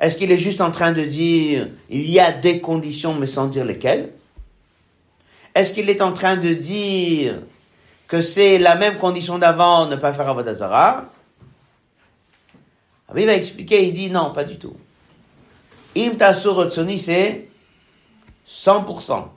Est-ce 0.00 0.16
qu'il 0.16 0.30
est 0.30 0.38
juste 0.38 0.60
en 0.60 0.70
train 0.70 0.92
de 0.92 1.04
dire, 1.04 1.68
il 1.90 2.08
y 2.08 2.20
a 2.20 2.30
des 2.30 2.60
conditions 2.60 3.14
mais 3.14 3.26
sans 3.26 3.48
dire 3.48 3.64
lesquelles 3.64 4.12
Est-ce 5.54 5.72
qu'il 5.72 5.90
est 5.90 6.02
en 6.02 6.12
train 6.12 6.36
de 6.36 6.52
dire, 6.52 7.42
que 8.08 8.22
c'est 8.22 8.58
la 8.58 8.74
même 8.74 8.98
condition 8.98 9.38
d'avant, 9.38 9.86
ne 9.86 9.94
pas 9.94 10.14
faire 10.14 10.28
Avodazara. 10.28 11.04
il 13.14 13.26
va 13.26 13.34
expliquer, 13.34 13.86
il 13.86 13.92
dit 13.92 14.10
non, 14.10 14.32
pas 14.32 14.44
du 14.44 14.58
tout. 14.58 14.76
Im 15.94 16.16
c'est 16.96 17.48
100%. 18.48 19.28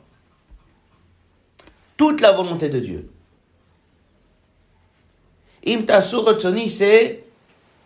Toute 1.97 2.21
la 2.21 2.32
volonté 2.32 2.69
de 2.69 2.80
Dieu. 2.80 3.10
Im 5.67 5.86
c'est 6.67 7.24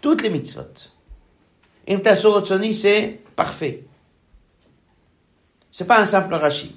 toutes 0.02 0.22
les 0.22 0.30
mitzvot. 0.30 0.62
Im 1.90 2.00
c'est 2.74 3.22
parfait. 3.36 3.84
C'est 5.72 5.88
pas 5.88 6.00
un 6.00 6.06
simple 6.06 6.36
rachis. 6.36 6.76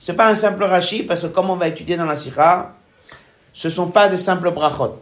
C'est 0.00 0.14
pas 0.14 0.28
un 0.28 0.34
simple 0.34 0.64
rachis, 0.64 1.04
parce 1.04 1.22
que 1.22 1.26
comme 1.28 1.50
on 1.50 1.56
va 1.56 1.68
étudier 1.68 1.96
dans 1.96 2.06
la 2.06 2.16
Sikha, 2.16 2.74
ce 3.52 3.68
sont 3.68 3.88
pas 3.88 4.08
de 4.08 4.16
simples 4.16 4.50
brachot. 4.50 4.98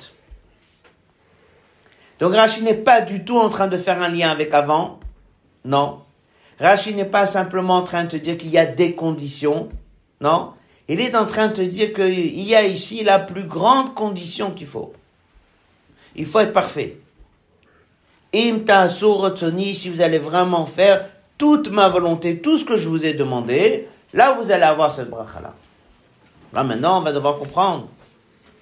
Donc 2.19 2.35
Rashi 2.35 2.63
n'est 2.63 2.75
pas 2.75 3.01
du 3.01 3.25
tout 3.25 3.39
en 3.39 3.49
train 3.49 3.69
de 3.69 3.79
faire 3.79 4.03
un 4.03 4.09
lien 4.09 4.31
avec 4.31 4.53
avant. 4.53 4.99
Non. 5.65 6.01
Rashi 6.59 6.95
n'est 6.95 7.05
pas 7.05 7.27
simplement 7.27 7.77
en 7.77 7.83
train 7.83 8.05
de 8.05 8.09
te 8.09 8.17
dire 8.17 8.37
qu'il 8.37 8.51
y 8.51 8.59
a 8.59 8.67
des 8.67 8.95
conditions. 8.95 9.69
Non. 10.21 10.53
Il 10.89 11.01
est 11.01 11.15
en 11.15 11.27
train 11.27 11.49
de 11.49 11.53
te 11.53 11.61
dire 11.61 11.93
qu'il 11.93 12.41
y 12.41 12.57
a 12.57 12.65
ici 12.65 13.05
la 13.05 13.19
plus 13.19 13.45
grande 13.45 13.95
condition 13.95 14.51
qu'il 14.51 14.67
faut. 14.67 14.93
Il 16.17 16.27
faut 16.27 16.41
être 16.41 16.53
parfait. 16.53 16.99
Im 18.35 18.65
si 18.89 19.89
vous 19.89 20.01
allez 20.01 20.19
vraiment 20.19 20.67
faire 20.67 21.09
toute 21.37 21.71
ma 21.71 21.89
volonté, 21.89 22.41
tout 22.41 22.59
ce 22.59 22.65
que 22.65 22.77
je 22.77 22.89
vous 22.89 23.07
ai 23.07 23.15
demandé, 23.15 23.87
Là, 24.13 24.33
vous 24.33 24.51
allez 24.51 24.63
avoir 24.63 24.95
cette 24.95 25.11
bracha-là. 25.11 25.55
Là, 26.53 26.65
maintenant, 26.65 26.99
on 26.99 27.03
va 27.03 27.13
devoir 27.13 27.39
comprendre 27.39 27.89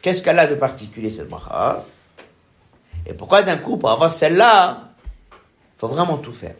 qu'est-ce 0.02 0.22
qu'elle 0.22 0.38
a 0.38 0.46
de 0.46 0.54
particulier, 0.54 1.10
cette 1.10 1.28
bracha. 1.28 1.84
Et 3.06 3.12
pourquoi 3.14 3.42
d'un 3.42 3.56
coup, 3.56 3.76
pour 3.76 3.90
avoir 3.90 4.12
celle-là, 4.12 4.90
il 5.32 5.78
faut 5.78 5.88
vraiment 5.88 6.18
tout 6.18 6.32
faire. 6.32 6.56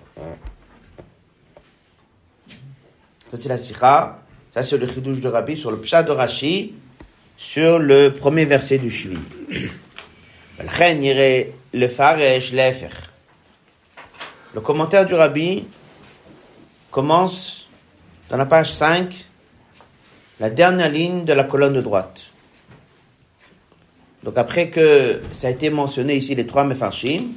Ça, 3.31 3.37
c'est 3.37 3.49
la 3.49 3.59
sikha. 3.59 4.18
Ça, 4.55 4.62
c'est 4.62 4.79
le 4.79 4.87
chidouche 4.88 5.20
de 5.20 5.29
Rabbi 5.29 5.57
sur 5.57 5.70
le 5.70 5.79
pshat 5.79 6.05
de 6.05 6.12
Rashi, 6.12 6.75
sur 7.37 7.79
le 7.79 8.14
premier 8.14 8.44
verset 8.44 8.79
du 8.79 8.90
Shvi. 8.90 9.18
Le 10.59 11.85
Le 14.55 14.61
commentaire 14.62 15.05
du 15.05 15.12
Rabbi 15.12 15.66
commence 16.90 17.65
dans 18.29 18.37
la 18.37 18.47
page 18.47 18.73
5, 18.73 19.15
la 20.41 20.51
dernière 20.51 20.91
ligne 20.91 21.25
de 21.25 21.33
la 21.33 21.45
colonne 21.45 21.75
de 21.75 21.81
droite. 21.81 22.27
Donc 24.23 24.37
après 24.39 24.71
que 24.71 25.23
ça 25.33 25.47
a 25.47 25.51
été 25.51 25.71
mentionné 25.71 26.17
ici 26.17 26.35
les 26.35 26.47
trois 26.47 26.65
mefarshim, 26.65 27.29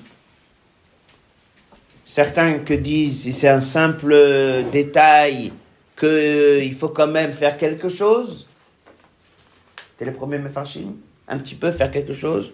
certains 2.06 2.60
que 2.60 2.74
disent 2.74 3.36
c'est 3.36 3.48
un 3.48 3.62
simple 3.62 4.64
détail 4.72 5.54
qu'il 5.96 6.74
faut 6.74 6.90
quand 6.90 7.08
même 7.08 7.32
faire 7.32 7.58
quelque 7.58 7.90
chose. 7.90 8.48
C'était 9.92 10.06
les 10.06 10.18
premiers 10.18 10.40
mefarshim, 10.40 10.96
un 11.28 11.38
petit 11.38 11.56
peu 11.56 11.72
faire 11.72 11.92
quelque 11.92 12.14
chose. 12.14 12.52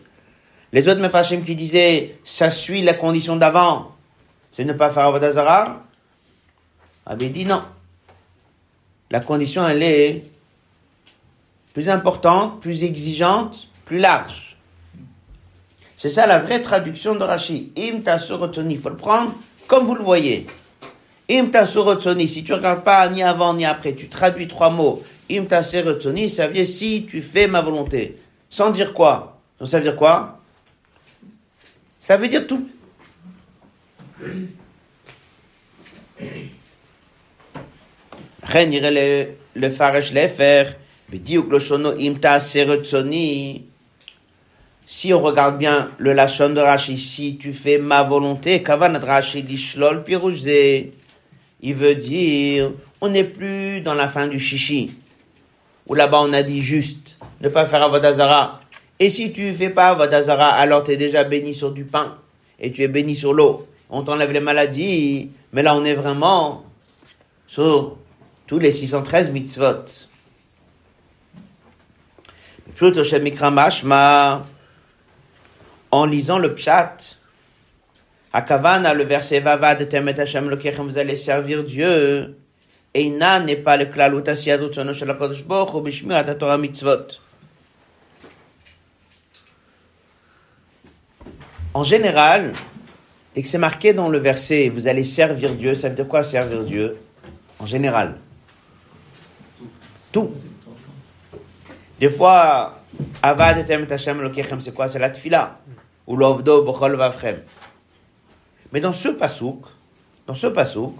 Les 0.74 0.90
autres 0.90 1.00
mefarshim 1.00 1.42
qui 1.42 1.56
disaient 1.56 2.18
ça 2.26 2.50
suit 2.50 2.82
la 2.82 2.94
condition 2.94 3.38
d'avant, 3.38 3.96
c'est 4.52 4.66
ne 4.66 4.74
pas 4.74 4.90
faire 4.90 5.06
Avodazara, 5.06 5.82
avait 7.06 7.30
dit 7.30 7.46
non. 7.46 7.64
La 9.16 9.22
condition, 9.22 9.66
elle 9.66 9.82
est 9.82 10.24
plus 11.72 11.88
importante, 11.88 12.60
plus 12.60 12.84
exigeante, 12.84 13.70
plus 13.86 13.98
large. 13.98 14.58
C'est 15.96 16.10
ça 16.10 16.28
la 16.28 16.40
vraie 16.40 16.62
traduction 16.62 17.16
de 17.16 17.24
Rashi. 17.24 17.72
Im 17.78 18.02
il 18.70 18.78
faut 18.78 18.90
le 18.90 18.98
prendre 18.98 19.34
comme 19.68 19.86
vous 19.86 19.96
le 19.96 20.04
voyez. 20.04 20.48
Im 21.32 21.50
si 22.28 22.44
tu 22.44 22.52
regardes 22.52 22.84
pas 22.84 23.08
ni 23.08 23.24
avant 23.24 23.54
ni 23.54 23.64
après, 23.64 23.96
tu 23.96 24.10
traduis 24.10 24.50
trois 24.50 24.70
mots. 24.70 25.02
Im 25.32 25.46
taserotsoni, 25.46 26.30
ça 26.30 26.48
veut 26.48 26.54
dire 26.54 26.68
si 26.68 27.06
tu 27.10 27.22
fais 27.22 27.48
ma 27.48 27.62
volonté. 27.62 28.18
Sans 28.50 28.70
dire 28.70 28.94
quoi? 28.94 29.40
Ça 29.64 29.78
veut 29.78 29.84
dire 29.84 29.96
quoi? 29.96 30.42
Ça 32.02 32.18
veut 32.18 32.28
dire 32.28 32.46
tout. 32.46 32.68
לכן 38.45 38.71
נראה 38.71 39.25
לפרש 39.57 40.13
להפך, 40.13 40.73
בדיוק 41.11 41.53
לשונו 41.53 41.93
אם 41.93 42.15
תעשה 42.21 42.63
רצוני. 42.63 43.61
Si 44.93 45.15
on 45.15 45.21
regarde 45.21 45.57
bien 45.57 45.93
le 45.99 46.13
lachon 46.13 46.51
de 46.51 46.61
Rashi, 46.61 46.99
si 46.99 47.37
tu 47.37 47.53
fais 47.53 47.79
ma 47.79 48.03
volonté, 48.03 48.61
kavanat 48.61 48.99
Rashi 48.99 49.41
lishlol 49.41 50.03
pirouzé, 50.03 50.91
il 51.61 51.75
veut 51.75 51.95
dire, 51.95 52.73
on 53.01 53.09
n'est 53.09 53.23
plus 53.23 53.83
dans 53.83 53.95
la 53.95 54.09
fin 54.09 54.27
du 54.27 54.41
chichi, 54.41 54.91
où 55.87 55.95
là-bas 55.95 56.23
on 56.23 56.33
a 56.33 56.43
dit 56.43 56.61
juste, 56.61 57.17
ne 57.41 57.49
pas 57.49 57.67
faire 57.67 57.85
avodazara. 57.85 58.63
Et 58.99 59.11
si 59.11 59.31
tu 59.31 59.55
fais 59.55 59.71
pas 59.71 59.91
avodazara, 59.91 60.49
alors 60.49 60.83
tu 60.83 60.91
es 60.91 60.97
déjà 60.97 61.23
béni 61.23 61.55
sur 61.55 61.71
du 61.71 61.85
pain, 61.85 62.17
et 62.59 62.73
tu 62.73 62.83
es 62.83 62.89
béni 62.89 63.15
sur 63.15 63.33
l'eau. 63.33 63.69
On 63.91 64.03
t'enlève 64.03 64.33
les 64.33 64.41
maladies, 64.41 65.31
mais 65.53 65.63
là 65.63 65.77
on 65.77 65.85
est 65.85 65.95
vraiment 65.95 66.65
sur 67.47 67.97
tous 68.48 68.60
les 68.60 68.72
613 68.72 69.32
mitzvot. 69.32 69.86
Plutôt 72.76 73.02
en 75.92 76.06
lisant 76.06 76.40
le 76.40 76.54
pshat, 76.54 76.98
Akavana, 78.34 78.94
le 78.94 79.06
verset 79.06 79.40
Vava 79.40 79.76
de 79.76 79.86
Temet 79.86 80.20
Hashem 80.20 80.50
Lokechem, 80.50 80.86
vous 80.86 80.98
allez 80.98 81.16
servir 81.16 81.64
Dieu. 81.64 82.38
Eina 82.94 83.40
n'est 83.40 83.56
pas 83.56 83.78
le 83.78 83.86
klalut 83.86 84.28
asiyadut 84.28 84.74
sono 84.74 84.94
shel 84.94 85.10
HaKadosh 85.10 85.46
Baruch 85.46 85.74
Hu 85.74 85.82
b'shmirat 85.82 86.36
Torah 86.36 86.58
mitzvot. 86.58 87.20
En 91.74 91.84
général, 91.84 92.54
et 93.36 93.42
que 93.42 93.48
c'est 93.48 93.58
marqué 93.58 93.94
dans 93.94 94.10
le 94.10 94.18
verset, 94.18 94.70
vous 94.70 94.88
allez 94.88 95.04
servir 95.06 95.56
Dieu, 95.56 95.76
ça 95.76 95.90
veut 95.90 95.96
dire 95.96 96.08
quoi 96.08 96.24
servir 96.26 96.64
Dieu? 96.64 96.98
En 97.60 97.66
général. 97.66 98.16
Des 102.00 102.10
fois, 102.10 102.80
Avad 103.22 103.70
Hashem 103.92 104.22
Lokechem, 104.22 104.60
c'est 104.60 104.74
quoi? 104.74 104.88
C'est 104.88 105.00
la 105.00 105.10
tfila. 105.10 105.60
Ou 106.08 106.16
l'ovdo 106.16 106.64
vavchem. 106.64 107.42
Mais 108.72 108.80
dans 108.80 108.94
ce 108.94 109.10
pasouk, 109.10 109.66
dans 110.28 110.34
ce 110.34 110.48
pasouk, 110.48 110.96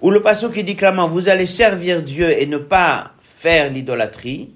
où 0.00 0.10
le 0.10 0.22
pasouk 0.22 0.52
qui 0.52 0.64
dit 0.64 0.76
clairement, 0.76 1.08
vous 1.08 1.28
allez 1.28 1.46
servir 1.46 2.02
Dieu 2.02 2.30
et 2.30 2.46
ne 2.46 2.58
pas 2.58 3.12
faire 3.20 3.70
l'idolâtrie, 3.70 4.52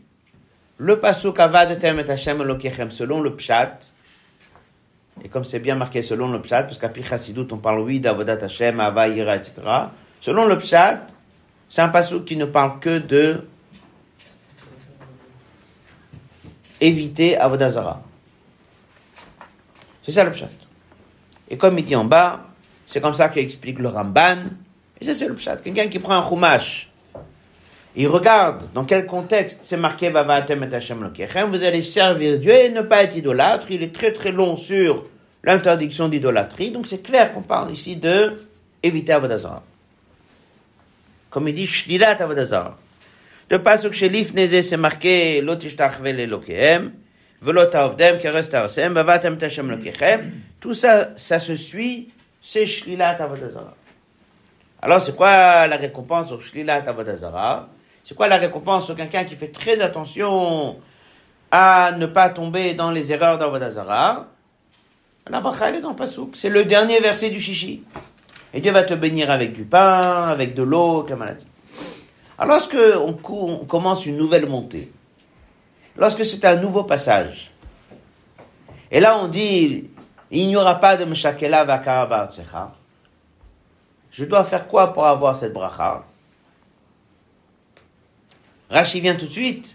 le 0.79 0.99
pasouk 0.99 1.39
Avad 1.39 1.85
Hashem 1.85 2.41
Elokechem, 2.41 2.91
selon 2.91 3.21
le 3.21 3.35
pshat, 3.35 3.79
et 5.23 5.29
comme 5.29 5.45
c'est 5.45 5.61
bien 5.61 5.77
marqué 5.77 6.03
selon 6.03 6.33
le 6.33 6.41
pshat, 6.41 6.65
parce 6.65 6.79
qu'à 6.79 6.89
Pichasidut 6.89 7.47
on 7.53 7.59
parle 7.59 7.81
oui 7.81 8.01
d'Avodat 8.01 8.45
Hashem, 8.45 8.81
Ava, 8.81 9.09
etc. 9.09 9.53
Selon 10.21 10.47
le 10.47 10.59
pshat, 10.59 11.07
c'est 11.73 11.81
un 11.81 11.89
pasouk 11.89 12.27
qui 12.27 12.37
ne 12.37 12.45
parle 12.45 12.81
que 12.81 12.99
de 12.99 13.47
éviter 16.83 17.39
Avodazara. 17.39 18.03
C'est 20.05 20.13
ça 20.13 20.23
le 20.25 20.33
pshat. 20.33 20.51
Et 21.49 21.57
comme 21.57 21.79
il 21.79 21.87
dit 21.87 21.97
en 21.97 22.05
bas, 22.05 22.45
c'est 22.85 23.01
comme 23.01 23.15
ça 23.15 23.31
qu'explique 23.31 23.79
le 23.79 23.89
Ramban. 23.89 24.51
Et 25.01 25.07
ça, 25.07 25.15
c'est 25.15 25.27
le 25.27 25.35
pshat. 25.35 25.57
Quelqu'un 25.65 25.87
qui 25.87 25.99
prend 25.99 26.13
un 26.13 26.23
chumash, 26.23 26.91
il 27.97 28.07
regarde 28.07 28.71
dans 28.75 28.85
quel 28.85 29.07
contexte 29.07 29.61
c'est 29.63 29.79
marqué 29.79 30.11
Vavatem 30.11 30.63
et 30.65 30.75
Hashem 30.75 31.03
Lokechem, 31.03 31.49
vous 31.49 31.65
allez 31.65 31.81
servir 31.81 32.39
Dieu 32.39 32.53
et 32.53 32.69
ne 32.69 32.83
pas 32.83 33.03
être 33.05 33.17
idolâtre. 33.17 33.71
Il 33.71 33.83
est 33.83 33.95
très 33.95 34.13
très 34.13 34.33
long 34.33 34.57
sur 34.57 35.07
l'interdiction 35.43 36.11
d'idolâtrie. 36.11 36.71
Donc 36.71 36.87
c'est 36.87 37.01
clair 37.01 37.33
qu'on 37.33 37.41
parle 37.41 37.73
ici 37.73 37.97
de 37.97 38.37
éviter 38.83 39.15
Avodazara. 39.15 39.63
Comme 41.33 41.49
il 41.49 41.55
dit, 41.55 41.67
Shlilat 41.67 42.23
Avodazara. 42.23 42.77
De 43.49 43.57
pasuk 43.57 43.95
chez 43.95 44.11
Lifneze, 44.11 44.69
c'est 44.69 44.77
marqué 44.77 45.41
Lotishtachvel 45.41 46.21
Elokehem. 46.21 46.93
Tout 50.61 50.75
ça, 50.75 51.09
ça 51.17 51.39
se 51.39 51.57
suit, 51.57 52.11
c'est 52.43 52.67
Shlilat 52.67 53.17
Avodazara. 53.23 53.75
Alors, 54.83 55.03
c'est 55.03 55.17
quoi 55.17 55.67
la 55.67 55.77
récompense 55.77 56.29
sur 56.29 56.43
Shlilat 56.43 56.85
Avodazara 56.87 57.71
C'est 58.05 58.15
quoi 58.15 58.29
la 58.29 58.37
récompense 58.37 58.85
sur 58.85 58.95
quelqu'un 58.95 59.25
qui 59.25 59.35
fait 59.35 59.49
très 59.49 59.81
attention 59.81 60.77
à 61.51 61.93
ne 61.97 62.07
pas 62.07 62.29
tomber 62.29 62.75
dans 62.75 62.91
les 62.91 63.11
erreurs 63.11 63.39
d'Avodazara 63.39 64.29
La 65.31 65.41
bracha, 65.41 65.69
elle 65.71 65.77
est 65.77 65.81
dans 65.81 65.91
le 65.91 65.97
pasouk. 65.97 66.33
C'est 66.35 66.51
le 66.51 66.67
dernier 66.67 67.01
verset 67.01 67.31
du 67.31 67.41
chichi. 67.41 67.83
Et 68.55 68.61
Dieu 68.61 68.73
va 68.73 68.83
te 68.83 68.95
bénir 68.95 69.31
avec 69.31 69.53
du 69.53 69.65
pain, 69.65 70.29
avec 70.29 70.55
de 70.55 70.63
l'eau, 70.63 71.05
comme 71.09 71.21
maladie. 71.21 71.47
Alors, 72.39 72.57
lorsqu'on 72.57 73.19
on 73.31 73.65
commence 73.65 74.05
une 74.05 74.17
nouvelle 74.17 74.47
montée, 74.47 74.91
lorsque 75.97 76.25
c'est 76.25 76.45
un 76.45 76.57
nouveau 76.57 76.85
passage. 76.85 77.51
Et 78.91 79.01
là, 79.01 79.19
on 79.19 79.29
dit, 79.29 79.89
il 80.31 80.49
n'y 80.49 80.57
aura 80.57 80.75
pas 80.77 80.97
de 80.97 81.05
Meshakela 81.05 81.65
Vakara 81.65 82.29
Je 84.11 84.25
dois 84.25 84.45
faire 84.45 84.67
quoi 84.67 84.93
pour 84.93 85.07
avoir 85.07 85.37
cette 85.37 85.53
bracha? 85.53 86.05
Rashi 88.71 89.01
vient 89.01 89.15
tout 89.15 89.27
de 89.27 89.33
suite. 89.33 89.75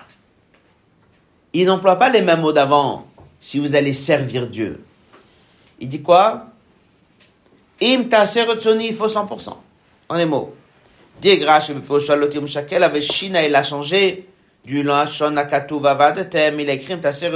Il 1.54 1.66
n'emploie 1.66 1.96
pas 1.96 2.10
les 2.10 2.22
mêmes 2.22 2.42
mots 2.42 2.54
d'avant. 2.54 3.08
Si 3.40 3.60
vous 3.60 3.76
allez 3.76 3.94
servir 3.94 4.48
Dieu. 4.48 4.84
Il 5.80 5.88
dit 5.88 6.02
quoi? 6.02 6.48
Im 7.82 8.10
ta 8.10 8.26
il 8.26 8.94
faut 8.94 9.08
100%. 9.08 9.50
En 10.10 10.16
les 10.16 10.26
mots. 10.26 10.56
Dit 11.22 11.44
Rashi, 11.44 11.74
avec 12.72 13.04
Shina, 13.04 13.46
il 13.46 13.56
a 13.56 13.64
changé 13.64 14.28
du 14.64 14.84
Lashon 14.84 15.36
Akatu 15.38 15.80
Vavadetem, 15.80 16.60
il 16.60 16.70
a 16.70 16.74
écrit 16.74 17.00
Taser. 17.00 17.32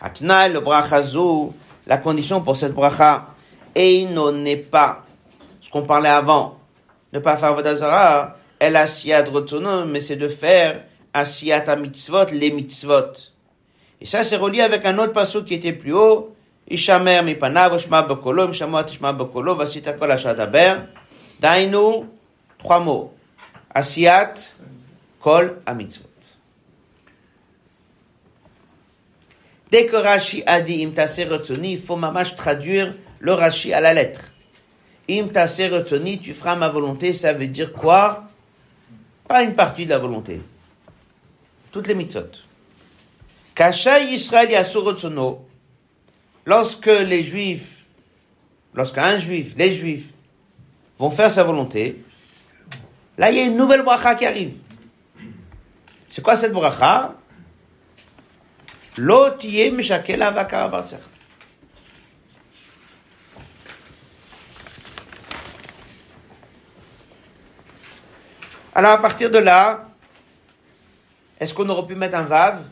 Hatnai, 0.00 0.50
le 0.52 0.60
brachazu, 0.60 1.52
la 1.86 1.96
condition 1.96 2.42
pour 2.42 2.56
cette 2.56 2.74
bracha, 2.74 3.28
Eino 3.74 4.30
n'est 4.30 4.56
pas, 4.56 5.04
ce 5.60 5.70
qu'on 5.70 5.82
parlait 5.82 6.10
avant, 6.10 6.58
ne 7.12 7.18
pas 7.18 7.36
faire 7.36 7.54
Vodazara, 7.54 8.36
El 8.58 8.76
Asiyat 8.76 9.24
Retzono, 9.24 9.86
mais 9.86 10.00
c'est 10.00 10.16
de 10.16 10.28
faire 10.28 10.84
Asiyat 11.14 11.76
Mitzvot, 11.76 12.26
les 12.32 12.50
Mitzvot. 12.50 13.12
Et 14.00 14.06
ça, 14.06 14.22
c'est 14.24 14.36
relié 14.36 14.60
avec 14.60 14.84
un 14.84 14.98
autre 14.98 15.12
passage 15.12 15.44
qui 15.44 15.54
était 15.54 15.72
plus 15.72 15.94
haut, 15.94 16.35
Mipanav, 16.68 17.78
Shma 17.78 18.06
Bokolo, 18.06 18.48
Mishamot 18.48 18.88
Shma 18.88 19.16
Bokolo, 19.16 19.56
Vasita 19.56 19.92
Kol 19.92 20.10
Ashadaber, 20.10 20.88
Dainu, 21.40 22.06
trois 22.58 22.80
mots. 22.80 23.12
Asiyat, 23.74 24.54
Kol, 25.20 25.60
Amitzvot. 25.66 26.06
Dès 29.70 29.86
que 29.86 29.96
Rashi 29.96 30.42
a 30.46 30.60
dit 30.60 30.82
Im 30.84 30.92
il 31.64 31.78
faut 31.78 31.98
traduire 32.36 32.94
le 33.18 33.32
Rashi 33.32 33.72
à 33.72 33.80
la 33.80 33.94
lettre. 33.94 34.32
Im 35.08 35.28
Retsoni, 35.34 36.20
tu 36.20 36.34
feras 36.34 36.56
ma 36.56 36.68
volonté, 36.68 37.12
ça 37.12 37.32
veut 37.32 37.46
dire 37.46 37.72
quoi 37.72 38.24
Pas 39.28 39.42
une 39.42 39.54
partie 39.54 39.84
de 39.84 39.90
la 39.90 39.98
volonté. 39.98 40.40
Toutes 41.72 41.88
les 41.88 41.94
mitzvot. 41.94 42.30
Lorsque 46.46 46.86
les 46.86 47.22
juifs, 47.22 47.84
lorsqu'un 48.72 49.18
juif, 49.18 49.54
les 49.56 49.72
juifs, 49.72 50.06
vont 50.98 51.10
faire 51.10 51.30
sa 51.30 51.44
volonté, 51.44 52.02
là 53.18 53.30
il 53.30 53.36
y 53.36 53.40
a 53.40 53.44
une 53.44 53.56
nouvelle 53.56 53.82
bracha 53.82 54.14
qui 54.14 54.24
arrive. 54.24 54.54
C'est 56.08 56.22
quoi 56.22 56.36
cette 56.36 56.52
bracha? 56.52 57.14
Alors 68.74 68.92
à 68.92 68.98
partir 68.98 69.30
de 69.30 69.38
là, 69.38 69.88
est-ce 71.38 71.52
qu'on 71.52 71.68
aurait 71.68 71.86
pu 71.86 71.94
mettre 71.94 72.16
un 72.16 72.22
vav? 72.22 72.62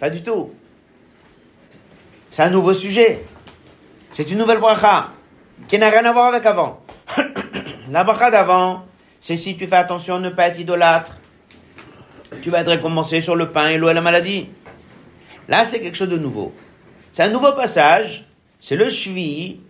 Pas 0.00 0.10
du 0.10 0.22
tout. 0.22 0.52
C'est 2.34 2.42
un 2.42 2.50
nouveau 2.50 2.74
sujet. 2.74 3.24
C'est 4.10 4.28
une 4.28 4.38
nouvelle 4.38 4.58
bracha 4.58 5.12
qui 5.68 5.78
n'a 5.78 5.88
rien 5.88 6.04
à 6.04 6.12
voir 6.12 6.34
avec 6.34 6.44
avant. 6.44 6.80
La 7.92 8.02
bracha 8.02 8.28
d'avant, 8.28 8.86
c'est 9.20 9.36
si 9.36 9.56
tu 9.56 9.68
fais 9.68 9.76
attention 9.76 10.16
à 10.16 10.18
ne 10.18 10.30
pas 10.30 10.48
être 10.48 10.58
idolâtre, 10.58 11.18
tu 12.42 12.50
vas 12.50 12.62
être 12.62 12.70
récompensé 12.70 13.20
sur 13.20 13.36
le 13.36 13.52
pain 13.52 13.68
et 13.68 13.78
l'eau 13.78 13.88
et 13.88 13.94
la 13.94 14.00
maladie. 14.00 14.48
Là, 15.46 15.64
c'est 15.64 15.78
quelque 15.78 15.96
chose 15.96 16.08
de 16.08 16.18
nouveau. 16.18 16.52
C'est 17.12 17.22
un 17.22 17.28
nouveau 17.28 17.52
passage. 17.52 18.24
C'est 18.58 18.74
le 18.74 18.90
Shvi 18.90 19.60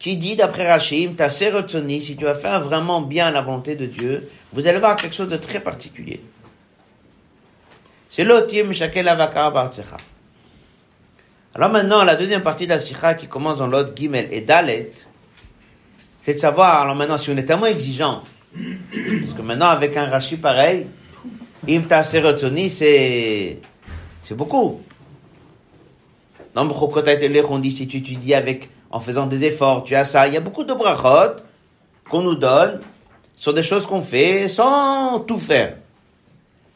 qui 0.00 0.16
dit 0.16 0.34
d'après 0.34 0.68
Rachim, 0.68 1.12
ta 1.16 1.30
si 1.30 2.16
tu 2.18 2.24
vas 2.24 2.34
faire 2.34 2.60
vraiment 2.60 3.02
bien 3.02 3.30
la 3.30 3.40
volonté 3.40 3.76
de 3.76 3.86
Dieu, 3.86 4.28
vous 4.52 4.66
allez 4.66 4.80
voir 4.80 4.96
quelque 4.96 5.14
chose 5.14 5.28
de 5.28 5.36
très 5.36 5.60
particulier. 5.60 6.20
C'est 8.08 8.24
l'otim 8.24 8.72
shakel 8.72 9.06
avakar. 9.06 9.52
Alors 11.60 11.72
maintenant, 11.72 12.04
la 12.04 12.16
deuxième 12.16 12.42
partie 12.42 12.64
de 12.64 12.70
la 12.70 12.78
sikha 12.78 13.12
qui 13.12 13.26
commence 13.26 13.58
dans 13.58 13.66
l'autre 13.66 13.92
Gimel 13.94 14.28
et 14.30 14.40
Dalet, 14.40 14.92
c'est 16.22 16.32
de 16.32 16.38
savoir, 16.38 16.80
alors 16.80 16.94
maintenant, 16.94 17.18
si 17.18 17.28
on 17.28 17.36
est 17.36 17.44
tellement 17.44 17.66
exigeant, 17.66 18.22
parce 18.54 19.34
que 19.34 19.42
maintenant, 19.42 19.66
avec 19.66 19.94
un 19.94 20.06
Rashi 20.06 20.38
pareil, 20.38 20.86
im 21.68 21.82
ta 21.82 22.02
sérotonie, 22.02 22.70
c'est, 22.70 23.58
c'est 24.22 24.34
beaucoup. 24.34 24.80
Dans 26.54 26.66
on 26.66 27.58
dit 27.58 27.70
si 27.70 27.86
tu 27.86 27.98
étudies 27.98 28.32
avec 28.32 28.70
en 28.90 28.98
faisant 28.98 29.26
des 29.26 29.44
efforts, 29.44 29.84
tu 29.84 29.94
as 29.94 30.06
ça. 30.06 30.28
Il 30.28 30.32
y 30.32 30.38
a 30.38 30.40
beaucoup 30.40 30.64
de 30.64 30.72
brachot 30.72 31.42
qu'on 32.08 32.22
nous 32.22 32.36
donne 32.36 32.80
sur 33.36 33.52
des 33.52 33.62
choses 33.62 33.84
qu'on 33.84 34.00
fait 34.00 34.48
sans 34.48 35.20
tout 35.20 35.38
faire. 35.38 35.76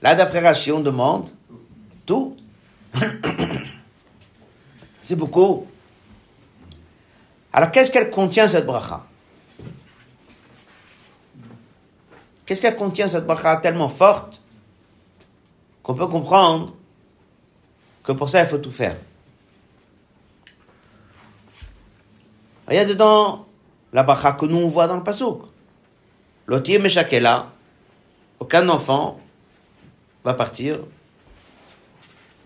Là, 0.02 0.14
d'après 0.14 0.40
Rashi, 0.40 0.72
on 0.72 0.80
demande 0.80 1.30
tout. 2.04 2.36
C'est 5.04 5.16
beaucoup. 5.16 5.66
Alors, 7.52 7.70
qu'est-ce 7.70 7.90
qu'elle 7.90 8.10
contient, 8.10 8.48
cette 8.48 8.64
bracha? 8.64 9.04
Qu'est-ce 12.46 12.62
qu'elle 12.62 12.74
contient, 12.74 13.06
cette 13.06 13.26
bracha 13.26 13.58
tellement 13.58 13.88
forte 13.88 14.40
qu'on 15.82 15.94
peut 15.94 16.06
comprendre 16.06 16.72
que 18.02 18.12
pour 18.12 18.30
ça, 18.30 18.40
il 18.40 18.46
faut 18.46 18.56
tout 18.56 18.72
faire? 18.72 18.96
Il 22.70 22.74
y 22.74 22.78
a 22.78 22.86
dedans 22.86 23.46
la 23.92 24.04
bracha 24.04 24.32
que 24.32 24.46
nous 24.46 24.56
on 24.56 24.68
voit 24.68 24.86
dans 24.86 24.96
le 24.96 25.04
pasouk. 25.04 25.42
L'otier 26.46 26.78
Meshakela, 26.78 27.52
aucun 28.40 28.66
enfant 28.70 29.20
va 30.24 30.32
partir, 30.32 30.80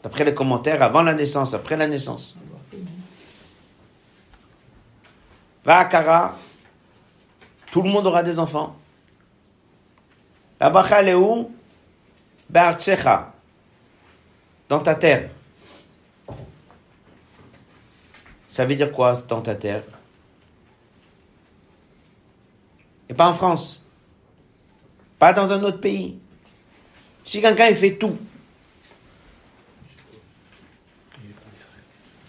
d'après 0.02 0.24
les 0.24 0.34
commentaires, 0.34 0.82
avant 0.82 1.02
la 1.02 1.14
naissance, 1.14 1.54
après 1.54 1.76
la 1.76 1.86
naissance. 1.86 2.34
Va 5.64 5.78
à 5.78 5.84
Kara, 5.84 6.36
tout 7.70 7.82
le 7.82 7.90
monde 7.90 8.06
aura 8.06 8.22
des 8.22 8.38
enfants. 8.38 8.76
La 10.60 10.70
bracha 10.70 11.00
elle 11.00 11.08
est 11.08 11.14
où? 11.14 11.52
Dans 14.68 14.80
ta 14.80 14.94
terre. 14.94 15.30
Ça 18.48 18.64
veut 18.64 18.74
dire 18.74 18.90
quoi, 18.90 19.14
dans 19.28 19.42
ta 19.42 19.54
terre? 19.54 19.82
Et 23.08 23.14
pas 23.14 23.28
en 23.28 23.34
France. 23.34 23.82
Pas 25.18 25.32
dans 25.32 25.52
un 25.52 25.62
autre 25.62 25.80
pays. 25.80 26.18
Si 27.24 27.40
quelqu'un 27.40 27.68
il 27.68 27.76
fait 27.76 27.96
tout, 27.96 28.16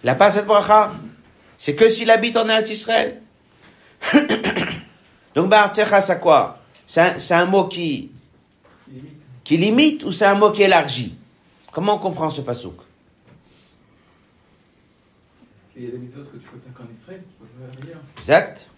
la 0.03 0.15
passe 0.15 0.33
cette 0.35 0.45
bracha, 0.45 0.91
c'est 1.59 1.75
que 1.75 1.89
s'il 1.89 2.09
habite 2.09 2.37
en 2.37 2.47
Israël. 2.61 3.21
Donc, 5.35 5.49
Ba'artsecha, 5.49 6.01
c'est 6.01 6.19
quoi? 6.19 6.57
C'est 6.87 7.33
un, 7.33 7.45
mot 7.45 7.65
qui, 7.65 8.09
qui 9.43 9.57
limite 9.57 10.05
ou 10.05 10.11
c'est 10.11 10.25
un 10.25 10.35
mot 10.35 10.51
qui 10.51 10.63
élargit? 10.63 11.15
Comment 11.71 11.95
on 11.95 11.99
comprend 11.99 12.29
ce 12.29 12.41
pasouk 12.41 12.77
Il 15.75 15.83
y 15.83 15.87
a 15.87 15.91
des 15.91 15.97
méthodes 15.97 16.31
que 16.31 16.37
tu 16.37 16.47
peux 16.47 16.57
faire 16.59 16.73
qu'en 16.73 16.91
Israël, 16.91 17.21
tu 17.27 17.35
peux 17.35 17.85
faire. 17.85 17.97
Exact. 18.17 18.69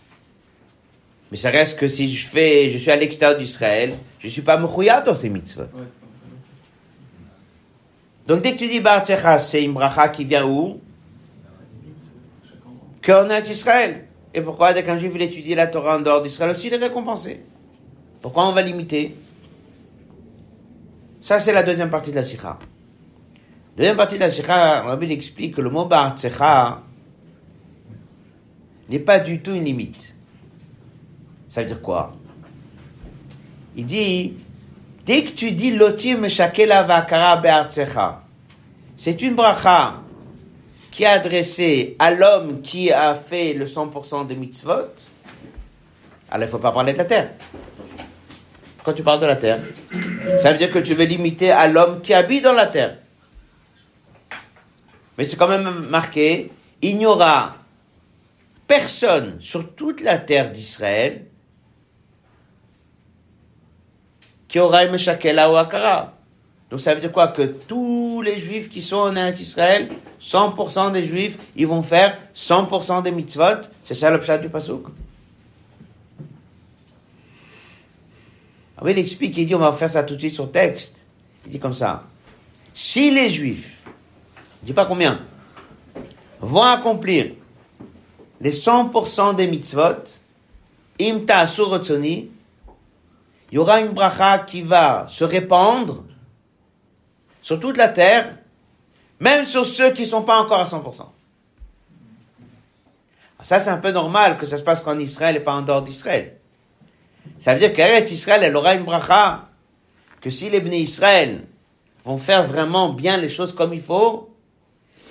Mais 1.29 1.37
ça 1.37 1.51
reste 1.51 1.79
que 1.79 1.87
si 1.87 2.13
je 2.13 2.27
fais, 2.27 2.71
je 2.71 2.79
suis 2.79 2.91
à 2.91 2.95
l'extérieur 2.95 3.37
d'Israël, 3.37 3.95
je 4.19 4.25
ne 4.25 4.31
suis 4.31 4.41
pas 4.41 4.57
mouchouyat 4.57 5.01
dans 5.01 5.15
ces 5.15 5.29
mitzvot. 5.29 5.61
Ouais. 5.61 5.83
Donc 8.25 8.41
dès 8.41 8.53
que 8.53 8.57
tu 8.57 8.67
dis 8.67 8.79
Bartsecha, 8.79 9.37
c'est 9.37 9.63
une 9.63 9.73
bracha 9.73 10.09
qui 10.09 10.25
vient 10.25 10.45
où? 10.45 10.81
Qu'en 13.03 13.29
est 13.29 13.49
Israël. 13.49 14.05
Et 14.33 14.41
pourquoi 14.41 14.73
dès 14.73 14.83
qu'un 14.83 14.97
juif 14.97 15.11
il 15.15 15.21
étudie 15.21 15.55
la 15.55 15.67
Torah 15.67 15.97
en 15.97 16.01
dehors 16.01 16.21
d'Israël 16.21 16.51
aussi, 16.51 16.67
il 16.67 16.73
est 16.73 16.77
récompensé? 16.77 17.41
Pourquoi 18.21 18.47
on 18.47 18.53
va 18.53 18.61
limiter? 18.61 19.17
Ça, 21.21 21.39
c'est 21.39 21.53
la 21.53 21.63
deuxième 21.63 21.89
partie 21.89 22.11
de 22.11 22.15
la 22.15 22.23
sikha. 22.23 22.57
Deuxième 23.75 23.97
partie 23.97 24.15
de 24.15 24.21
la 24.21 24.29
sikha, 24.29 24.81
Rabbi 24.81 25.11
explique 25.11 25.55
que 25.55 25.61
le 25.61 25.69
mot 25.69 25.85
Bartsecha 25.85 26.81
n'est 28.89 28.99
pas 28.99 29.19
du 29.19 29.41
tout 29.41 29.53
une 29.53 29.65
limite. 29.65 30.15
Ça 31.49 31.61
veut 31.61 31.67
dire 31.67 31.81
quoi? 31.81 32.13
Il 33.75 33.85
dit, 33.85 34.37
dès 35.05 35.23
que 35.23 35.31
tu 35.31 35.51
dis 35.51 35.71
lotim 35.71 36.27
shakela 36.27 36.83
vakara 36.83 37.37
be'artsecha, 37.37 38.23
c'est 38.97 39.21
une 39.21 39.35
bracha 39.35 40.00
qui 40.91 41.03
est 41.03 41.07
adressée 41.07 41.95
à 41.97 42.11
l'homme 42.11 42.61
qui 42.61 42.91
a 42.91 43.15
fait 43.15 43.53
le 43.53 43.65
100% 43.65 44.27
des 44.27 44.35
mitzvot. 44.35 44.71
Alors 46.29 46.37
il 46.37 46.41
ne 46.41 46.47
faut 46.47 46.59
pas 46.59 46.71
parler 46.71 46.93
de 46.93 46.97
la 46.97 47.05
terre. 47.05 47.31
Quand 48.83 48.93
tu 48.93 49.03
parles 49.03 49.21
de 49.21 49.25
la 49.25 49.35
terre, 49.35 49.59
ça 50.37 50.51
veut 50.51 50.57
dire 50.57 50.71
que 50.71 50.79
tu 50.79 50.93
veux 50.93 51.05
limiter 51.05 51.51
à 51.51 51.67
l'homme 51.67 52.01
qui 52.01 52.13
habite 52.13 52.43
dans 52.43 52.51
la 52.51 52.67
terre. 52.67 52.97
Mais 55.17 55.25
c'est 55.25 55.37
quand 55.37 55.47
même 55.47 55.69
marqué, 55.89 56.51
il 56.81 56.97
n'y 56.97 57.05
aura 57.05 57.57
personne 58.67 59.37
sur 59.39 59.75
toute 59.75 60.01
la 60.01 60.17
terre 60.17 60.51
d'Israël 60.51 61.27
qui 64.47 64.59
aura 64.59 64.83
une 64.83 64.91
Meshakela 64.91 65.51
ou 65.51 65.55
Akara. 65.55 66.13
Donc 66.69 66.79
ça 66.79 66.93
veut 66.93 67.01
dire 67.01 67.11
quoi? 67.11 67.27
Que 67.27 67.43
tous 68.21 68.25
les 68.25 68.39
juifs 68.39 68.69
qui 68.69 68.83
sont 68.83 68.97
en 68.97 69.15
Israël, 69.15 69.89
100% 70.21 70.91
des 70.91 71.03
juifs, 71.03 71.39
ils 71.55 71.65
vont 71.65 71.81
faire 71.81 72.19
100% 72.35 73.01
des 73.01 73.09
mitzvot. 73.09 73.61
C'est 73.83 73.95
ça 73.95 74.11
le 74.11 74.19
pshat 74.19 74.37
du 74.37 74.47
pasouk. 74.47 74.85
Ah 78.77 78.81
oui, 78.83 78.91
il 78.91 78.99
explique, 78.99 79.35
il 79.37 79.47
dit, 79.47 79.55
on 79.55 79.59
va 79.59 79.73
faire 79.73 79.89
ça 79.89 80.03
tout 80.03 80.13
de 80.13 80.19
suite 80.19 80.35
sur 80.35 80.51
texte. 80.51 81.03
Il 81.47 81.51
dit 81.53 81.59
comme 81.59 81.73
ça. 81.73 82.03
Si 82.75 83.09
les 83.09 83.31
juifs, 83.31 83.81
il 84.61 84.67
dit 84.67 84.73
pas 84.73 84.85
combien, 84.85 85.21
vont 86.41 86.61
accomplir 86.61 87.31
les 88.39 88.51
100% 88.51 89.35
des 89.35 89.47
mitzvot, 89.47 90.03
imta 90.99 91.45
il 91.45 92.29
y 93.51 93.57
aura 93.57 93.81
une 93.81 93.93
bracha 93.93 94.37
qui 94.39 94.61
va 94.61 95.07
se 95.09 95.23
répandre 95.23 96.03
sur 97.41 97.59
toute 97.59 97.77
la 97.77 97.87
terre, 97.87 98.37
même 99.19 99.45
sur 99.45 99.65
ceux 99.65 99.91
qui 99.91 100.03
ne 100.03 100.07
sont 100.07 100.23
pas 100.23 100.39
encore 100.39 100.59
à 100.59 100.65
100%. 100.65 101.05
Ça, 103.41 103.59
c'est 103.59 103.69
un 103.69 103.77
peu 103.77 103.91
normal 103.91 104.37
que 104.37 104.45
ça 104.45 104.57
se 104.57 104.63
passe 104.63 104.81
qu'en 104.81 104.99
Israël 104.99 105.35
et 105.35 105.39
pas 105.39 105.53
en 105.53 105.61
dehors 105.61 105.81
d'Israël. 105.81 106.37
Ça 107.39 107.53
veut 107.53 107.59
dire 107.59 107.73
qu'Eretz 107.73 108.11
Israël, 108.11 108.41
elle 108.43 108.55
aura 108.55 108.75
une 108.75 108.83
bracha, 108.83 109.49
que 110.21 110.29
si 110.29 110.49
les 110.49 110.59
bénis 110.59 110.81
Israël 110.81 111.41
vont 112.05 112.17
faire 112.17 112.43
vraiment 112.43 112.89
bien 112.89 113.17
les 113.17 113.29
choses 113.29 113.53
comme 113.53 113.73
il 113.73 113.81
faut, 113.81 114.29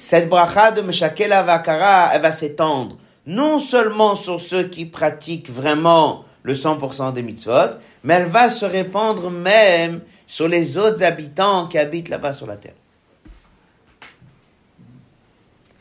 cette 0.00 0.28
bracha 0.28 0.72
de 0.72 0.80
Meshakela 0.80 1.42
Vakara, 1.42 2.10
elle 2.12 2.22
va 2.22 2.32
s'étendre 2.32 2.96
non 3.26 3.58
seulement 3.58 4.14
sur 4.14 4.40
ceux 4.40 4.64
qui 4.64 4.86
pratiquent 4.86 5.50
vraiment 5.50 6.24
le 6.42 6.54
100% 6.54 7.12
des 7.12 7.22
mitzvot, 7.22 7.76
mais 8.02 8.14
elle 8.14 8.26
va 8.26 8.50
se 8.50 8.64
répandre 8.64 9.30
même 9.30 10.00
sur 10.30 10.46
les 10.46 10.78
autres 10.78 11.02
habitants 11.02 11.66
qui 11.66 11.76
habitent 11.76 12.08
là-bas 12.08 12.34
sur 12.34 12.46
la 12.46 12.56
terre. 12.56 12.76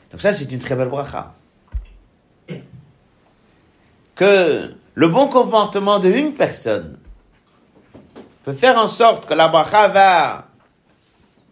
Donc 0.10 0.22
ça, 0.22 0.34
c'est 0.34 0.52
une 0.52 0.58
très 0.58 0.76
belle 0.76 0.90
bracha. 0.90 1.36
Que 4.16 4.74
le 4.96 5.08
bon 5.08 5.28
comportement 5.28 6.00
de 6.00 6.10
une 6.10 6.34
personne 6.34 6.98
peut 8.44 8.54
faire 8.54 8.80
en 8.80 8.88
sorte 8.88 9.28
que 9.28 9.36
la 9.36 9.50
bracha 9.50 9.88
va 9.88 10.48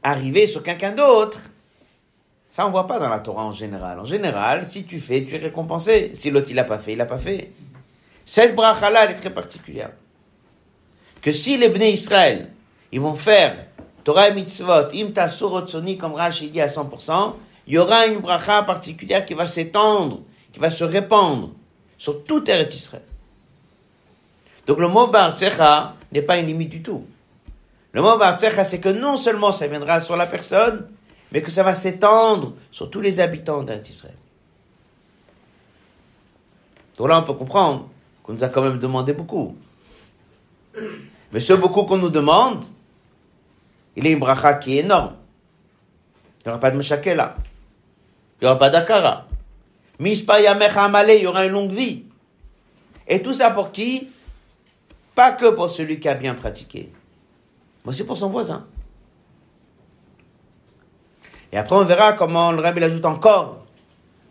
arriver 0.01 0.47
sur 0.47 0.63
quelqu'un 0.63 0.91
d'autre. 0.91 1.39
Ça, 2.49 2.65
on 2.65 2.71
voit 2.71 2.87
pas 2.87 2.97
dans 2.97 3.09
la 3.09 3.19
Torah 3.19 3.45
en 3.45 3.51
général. 3.51 3.99
En 3.99 4.05
général, 4.05 4.67
si 4.67 4.85
tu 4.85 4.99
fais, 4.99 5.23
tu 5.23 5.35
es 5.35 5.37
récompensé. 5.37 6.13
Si 6.15 6.31
l'autre, 6.31 6.47
il 6.49 6.55
l'a 6.55 6.63
pas 6.63 6.79
fait, 6.79 6.93
il 6.93 6.97
l'a 6.97 7.05
pas 7.05 7.19
fait. 7.19 7.51
Cette 8.25 8.55
bracha-là, 8.55 9.05
elle 9.05 9.11
est 9.11 9.19
très 9.19 9.29
particulière. 9.29 9.91
Que 11.21 11.31
si 11.31 11.57
les 11.57 11.69
Bnei 11.69 11.93
Israël, 11.93 12.53
ils 12.91 13.01
vont 13.01 13.15
faire 13.15 13.65
Torah 14.03 14.29
et 14.29 14.33
Mitzvot, 14.33 14.93
Imta 14.93 15.29
Sorotsoni, 15.29 15.97
comme 15.97 16.13
Rashi 16.13 16.49
dit 16.49 16.61
à 16.61 16.67
100%, 16.67 17.33
il 17.67 17.73
y 17.73 17.77
aura 17.77 18.05
une 18.07 18.19
bracha 18.19 18.63
particulière 18.63 19.25
qui 19.25 19.33
va 19.33 19.47
s'étendre, 19.47 20.21
qui 20.53 20.59
va 20.59 20.69
se 20.69 20.83
répandre 20.83 21.51
sur 21.97 22.23
toute 22.23 22.47
Eretz 22.47 22.73
Israël. 22.73 23.03
Donc 24.65 24.79
le 24.79 24.87
mot 24.87 25.07
Bartsecha 25.07 25.95
n'est 26.11 26.21
pas 26.21 26.37
une 26.37 26.47
limite 26.47 26.69
du 26.69 26.81
tout. 26.81 27.05
Le 27.91 28.01
mot 28.01 28.17
Bartsecha, 28.17 28.63
c'est 28.63 28.79
que 28.79 28.89
non 28.89 29.17
seulement 29.17 29.51
ça 29.51 29.67
viendra 29.67 29.99
sur 29.99 30.15
la 30.15 30.25
personne, 30.25 30.87
mais 31.31 31.41
que 31.41 31.51
ça 31.51 31.63
va 31.63 31.75
s'étendre 31.75 32.53
sur 32.71 32.89
tous 32.89 33.01
les 33.01 33.19
habitants 33.19 33.63
d'Eretz 33.63 33.89
Israël. 33.89 34.15
Donc 36.97 37.09
là, 37.09 37.19
on 37.19 37.23
peut 37.23 37.33
comprendre 37.33 37.89
qu'on 38.23 38.33
nous 38.33 38.43
a 38.43 38.47
quand 38.47 38.61
même 38.61 38.79
demandé 38.79 39.13
beaucoup. 39.13 39.55
Mais 41.31 41.39
ce 41.39 41.53
beaucoup 41.53 41.83
qu'on 41.83 41.97
nous 41.97 42.09
demande, 42.09 42.65
il 43.97 44.05
est 44.05 44.11
une 44.11 44.19
bracha 44.19 44.53
qui 44.53 44.77
est 44.77 44.81
énorme. 44.81 45.15
Il 46.39 46.47
n'y 46.47 46.51
aura 46.51 46.59
pas 46.59 46.69
de 46.69 46.77
Meshakela. 46.77 47.35
Il 48.39 48.45
n'y 48.45 48.47
aura 48.47 48.59
pas 48.59 48.69
d'Akara. 48.69 49.25
Mishpa 49.99 50.39
Yamecha 50.39 50.83
Amale, 50.83 51.15
il 51.17 51.23
y 51.23 51.27
aura 51.27 51.45
une 51.45 51.53
longue 51.53 51.71
vie. 51.71 52.03
Et 53.07 53.23
tout 53.23 53.33
ça 53.33 53.49
pour 53.49 53.71
qui? 53.71 54.09
Pas 55.15 55.31
que 55.31 55.49
pour 55.49 55.71
celui 55.71 55.99
qui 55.99 56.07
a 56.07 56.13
bien 56.13 56.35
pratiqué. 56.35 56.91
Mais 57.83 57.89
aussi 57.89 58.03
pour 58.03 58.17
son 58.17 58.29
voisin. 58.29 58.67
Et 61.51 61.57
après, 61.57 61.75
on 61.75 61.83
verra 61.83 62.13
comment 62.13 62.51
le 62.51 62.61
Rabbi 62.61 62.83
ajoute 62.83 63.05
encore 63.05 63.65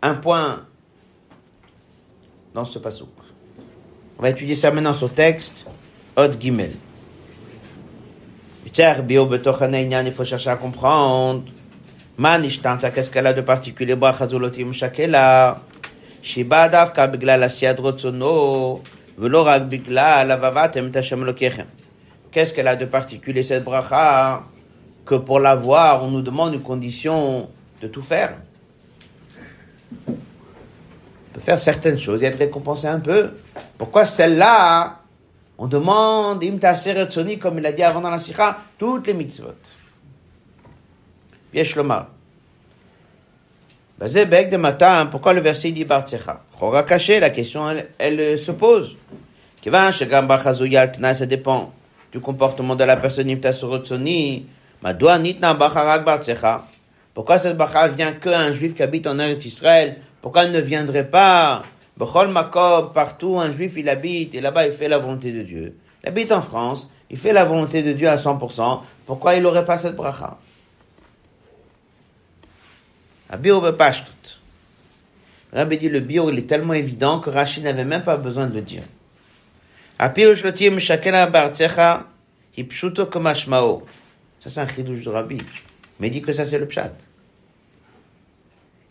un 0.01 0.13
point 0.13 0.65
dans 2.53 2.63
ce 2.63 2.79
passage. 2.79 3.07
On 4.17 4.21
va 4.21 4.29
étudier 4.29 4.55
ça 4.55 4.71
maintenant 4.71 4.93
sur 4.93 5.07
le 5.07 5.13
texte, 5.13 5.65
Od 6.15 6.39
Gimel. 6.39 6.71
Il 8.75 10.11
faut 10.11 10.25
chercher 10.25 10.49
à 10.49 10.55
comprendre. 10.57 11.43
Qu'est-ce 12.19 13.09
qu'elle 13.09 13.27
a 13.27 13.33
de 13.33 13.41
particulier? 13.41 13.95
Lokechem. 21.23 21.65
Qu'est-ce 22.29 22.53
qu'elle 22.53 22.67
a 22.67 22.75
de 22.75 22.85
particulier 22.85 23.43
cette 23.43 23.63
bracha? 23.63 24.43
Que 25.05 25.15
pour 25.15 25.39
l'avoir, 25.39 26.03
on 26.03 26.11
nous 26.11 26.21
demande 26.21 26.53
une 26.53 26.61
condition 26.61 27.49
de 27.81 27.87
tout 27.87 28.01
faire. 28.01 28.33
On 30.07 30.13
peut 31.33 31.39
faire 31.39 31.57
certaines 31.57 31.97
choses 31.97 32.21
et 32.21 32.25
être 32.25 32.39
récompensé 32.39 32.87
un 32.87 32.99
peu. 32.99 33.31
Pourquoi 33.77 34.05
celle-là, 34.05 34.99
on 35.57 35.67
demande, 35.67 36.43
soni, 37.09 37.39
comme 37.39 37.57
il 37.59 37.65
a 37.65 37.71
dit 37.71 37.83
avant 37.83 38.01
dans 38.01 38.09
la 38.09 38.19
sikha, 38.19 38.57
toutes 38.77 39.07
les 39.07 39.13
mitzvot. 39.13 39.55
Yesh 41.53 41.75
lomar. 41.75 42.07
Basé 43.97 44.25
bek 44.25 44.49
de 44.49 44.57
matin, 44.57 45.07
pourquoi 45.07 45.33
le 45.33 45.41
verset 45.41 45.71
dit 45.71 45.83
Bartsecha 45.83 46.41
Chora 46.59 46.83
caché, 46.83 47.19
la 47.19 47.31
question 47.31 47.67
elle, 47.71 47.87
elle 47.97 48.37
se 48.37 48.51
pose. 48.51 48.95
Kivan 49.61 49.91
shegam 49.91 50.27
bachazuyal 50.27 50.91
tna, 50.91 51.15
ça 51.15 51.25
dépend 51.25 51.73
du 52.11 52.19
comportement 52.19 52.75
de 52.75 52.83
la 52.83 52.97
personne 52.97 53.31
imta 53.31 53.51
soni. 53.53 54.45
Madoua 54.83 55.17
nitna 55.17 55.55
bacharak 55.55 56.05
Bartsecha. 56.05 56.67
Pourquoi 57.15 57.39
cette 57.39 57.57
bacha 57.57 57.87
vient 57.87 58.11
qu'un 58.11 58.53
juif 58.53 58.75
qui 58.75 58.83
habite 58.83 59.07
en 59.07 59.17
Eretz 59.17 59.43
Israël? 59.45 59.97
Pourquoi 60.21 60.43
elle 60.43 60.51
ne 60.51 60.61
viendrait 60.61 61.07
pas? 61.07 61.63
Bechol 61.97 62.27
Makob, 62.29 62.93
partout 62.93 63.39
un 63.39 63.51
juif 63.51 63.73
il 63.77 63.89
habite 63.89 64.35
et 64.35 64.41
là-bas 64.41 64.67
il 64.67 64.73
fait 64.73 64.87
la 64.87 64.99
volonté 64.99 65.31
de 65.31 65.41
Dieu. 65.41 65.75
Il 66.03 66.09
habite 66.09 66.31
en 66.31 66.41
France, 66.41 66.91
il 67.09 67.17
fait 67.17 67.33
la 67.33 67.43
volonté 67.43 67.81
de 67.81 67.93
Dieu 67.93 68.07
à 68.07 68.17
100%. 68.17 68.81
Pourquoi 69.05 69.35
il 69.35 69.43
n'aurait 69.43 69.65
pas 69.65 69.77
cette 69.77 69.95
bracha? 69.95 70.37
Un 73.29 73.37
bio. 73.37 73.61
Rabbi 75.53 75.77
dit 75.77 75.89
le 75.89 75.99
bio 76.01 76.29
il 76.29 76.39
est 76.39 76.47
tellement 76.47 76.73
évident 76.73 77.19
que 77.19 77.29
Rachid 77.29 77.63
n'avait 77.63 77.85
même 77.85 78.03
pas 78.03 78.17
besoin 78.17 78.47
de 78.47 78.53
le 78.53 78.61
dire. 78.61 78.83
Ça 79.99 80.13
c'est 84.45 84.59
un 84.59 84.67
chidouche 84.67 85.03
de 85.03 85.09
Rabbi. 85.09 85.37
Mais 85.99 86.07
il 86.07 86.11
dit 86.11 86.21
que 86.21 86.31
ça 86.31 86.45
c'est 86.45 86.59
le 86.59 86.67
pshat. 86.67 86.93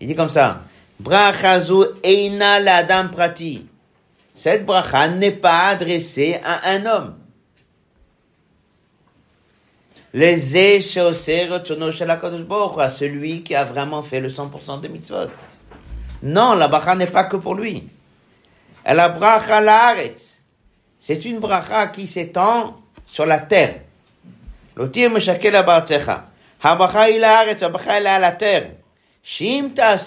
Il 0.00 0.09
dit 0.09 0.16
comme 0.16 0.28
ça. 0.28 0.62
Brachazu 0.99 1.84
eina 2.03 2.59
l'adam 2.59 3.11
prati. 3.11 3.66
Cette 4.34 4.64
bracha 4.66 5.09
n'est 5.09 5.30
pas 5.32 5.68
adressée 5.68 6.38
à 6.44 6.70
un 6.70 6.84
homme. 6.86 7.16
Les 10.12 10.57
à 12.78 12.90
celui 12.90 13.42
qui 13.42 13.55
a 13.55 13.64
vraiment 13.64 14.03
fait 14.03 14.20
le 14.20 14.28
100% 14.28 14.80
des 14.80 14.88
mitzvot. 14.88 15.28
Non, 16.22 16.55
la 16.55 16.68
bracha 16.68 16.94
n'est 16.94 17.07
pas 17.07 17.24
que 17.24 17.36
pour 17.36 17.55
lui. 17.55 17.84
La 18.86 19.09
bracha 19.09 19.61
laaretz. 19.61 20.40
C'est 21.01 21.24
une 21.24 21.38
bracha 21.38 21.88
qui 21.88 22.07
s'étend 22.07 22.80
sur 23.05 23.26
la 23.26 23.40
terre. 23.40 23.80
L'otir 24.76 25.11
meshakel 25.11 25.53
la 25.53 25.62
bartzecha. 25.62 26.30
Ha 26.62 26.76
bracha 26.76 27.11
il 27.11 27.20
laaretz, 27.20 27.61
la 27.61 27.68
bracha 27.68 28.01
il 28.01 28.07
à 28.07 28.18
la 28.18 28.32
terre. 28.32 28.70
Shim 29.22 29.70
ta 29.74 29.99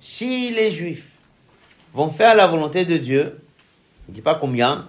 si 0.00 0.50
les 0.50 0.70
Juifs 0.70 1.08
vont 1.92 2.10
faire 2.10 2.34
la 2.34 2.46
volonté 2.46 2.84
de 2.84 2.96
Dieu, 2.96 3.40
il 4.08 4.12
ne 4.12 4.14
dit 4.14 4.22
pas 4.22 4.34
combien, 4.34 4.88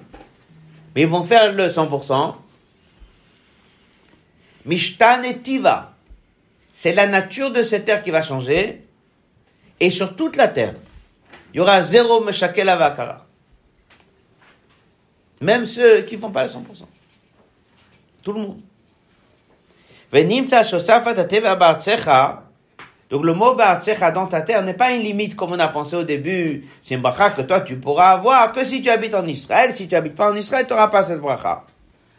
mais 0.96 1.02
ils 1.02 1.08
vont 1.08 1.24
faire 1.24 1.52
le 1.52 1.68
100%, 1.68 2.36
Mishtan 4.66 5.24
et 5.24 5.42
Tiva, 5.42 5.94
c'est 6.74 6.94
la 6.94 7.08
nature 7.08 7.52
de 7.52 7.64
cette 7.64 7.86
terre 7.86 8.04
qui 8.04 8.12
va 8.12 8.22
changer, 8.22 8.86
et 9.80 9.90
sur 9.90 10.16
toute 10.16 10.36
la 10.36 10.48
terre, 10.48 10.76
il 11.54 11.58
y 11.58 11.60
aura 11.60 11.82
zéro 11.82 12.24
Meshakel 12.24 12.70
Avakara. 12.70 13.26
Même 15.42 15.66
ceux 15.66 16.04
qui 16.04 16.16
ne 16.16 16.22
font 16.22 16.32
pas 16.32 16.44
le 16.44 16.50
100%. 16.50 16.86
Tout 18.24 18.34
le 18.34 18.42
monde. 18.42 18.62
Donc 23.12 23.26
le 23.26 23.34
mot 23.34 23.54
Ba'atsecha 23.56 24.10
dans 24.12 24.26
ta 24.26 24.42
terre 24.42 24.64
n'est 24.64 24.74
pas 24.74 24.92
une 24.92 25.02
limite 25.02 25.36
comme 25.36 25.52
on 25.52 25.60
a 25.60 25.68
pensé 25.68 25.98
au 25.98 26.04
début. 26.04 26.66
C'est 26.80 26.96
une 26.96 27.02
bracha 27.02 27.30
que 27.30 27.42
toi 27.42 27.60
tu 27.60 27.76
pourras 27.76 28.12
avoir 28.12 28.54
que 28.54 28.64
si 28.64 28.82
tu 28.82 28.90
habites 28.90 29.14
en 29.14 29.28
Israël. 29.28 29.74
Si 29.74 29.90
tu 29.90 29.96
habites 29.96 30.16
pas 30.16 30.32
en 30.32 30.36
Israël, 30.36 30.66
tu 30.66 30.72
n'auras 30.72 30.88
pas 30.88 31.04
cette 31.04 31.20
bracha. 31.20 31.66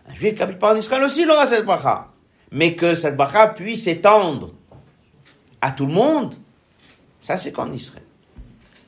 Un 0.06 0.14
juif 0.14 0.34
qui 0.34 0.42
habite 0.42 0.58
pas 0.58 0.74
en 0.74 0.76
Israël 0.76 1.02
aussi, 1.02 1.22
il 1.22 1.30
aura 1.30 1.46
cette 1.46 1.64
bracha. 1.64 2.08
Mais 2.50 2.74
que 2.74 2.94
cette 2.94 3.16
bracha 3.16 3.48
puisse 3.48 3.84
s'étendre 3.84 4.50
à 5.62 5.70
tout 5.70 5.86
le 5.86 5.94
monde, 5.94 6.34
ça 7.22 7.38
c'est 7.38 7.52
qu'en 7.52 7.72
Israël. 7.72 8.04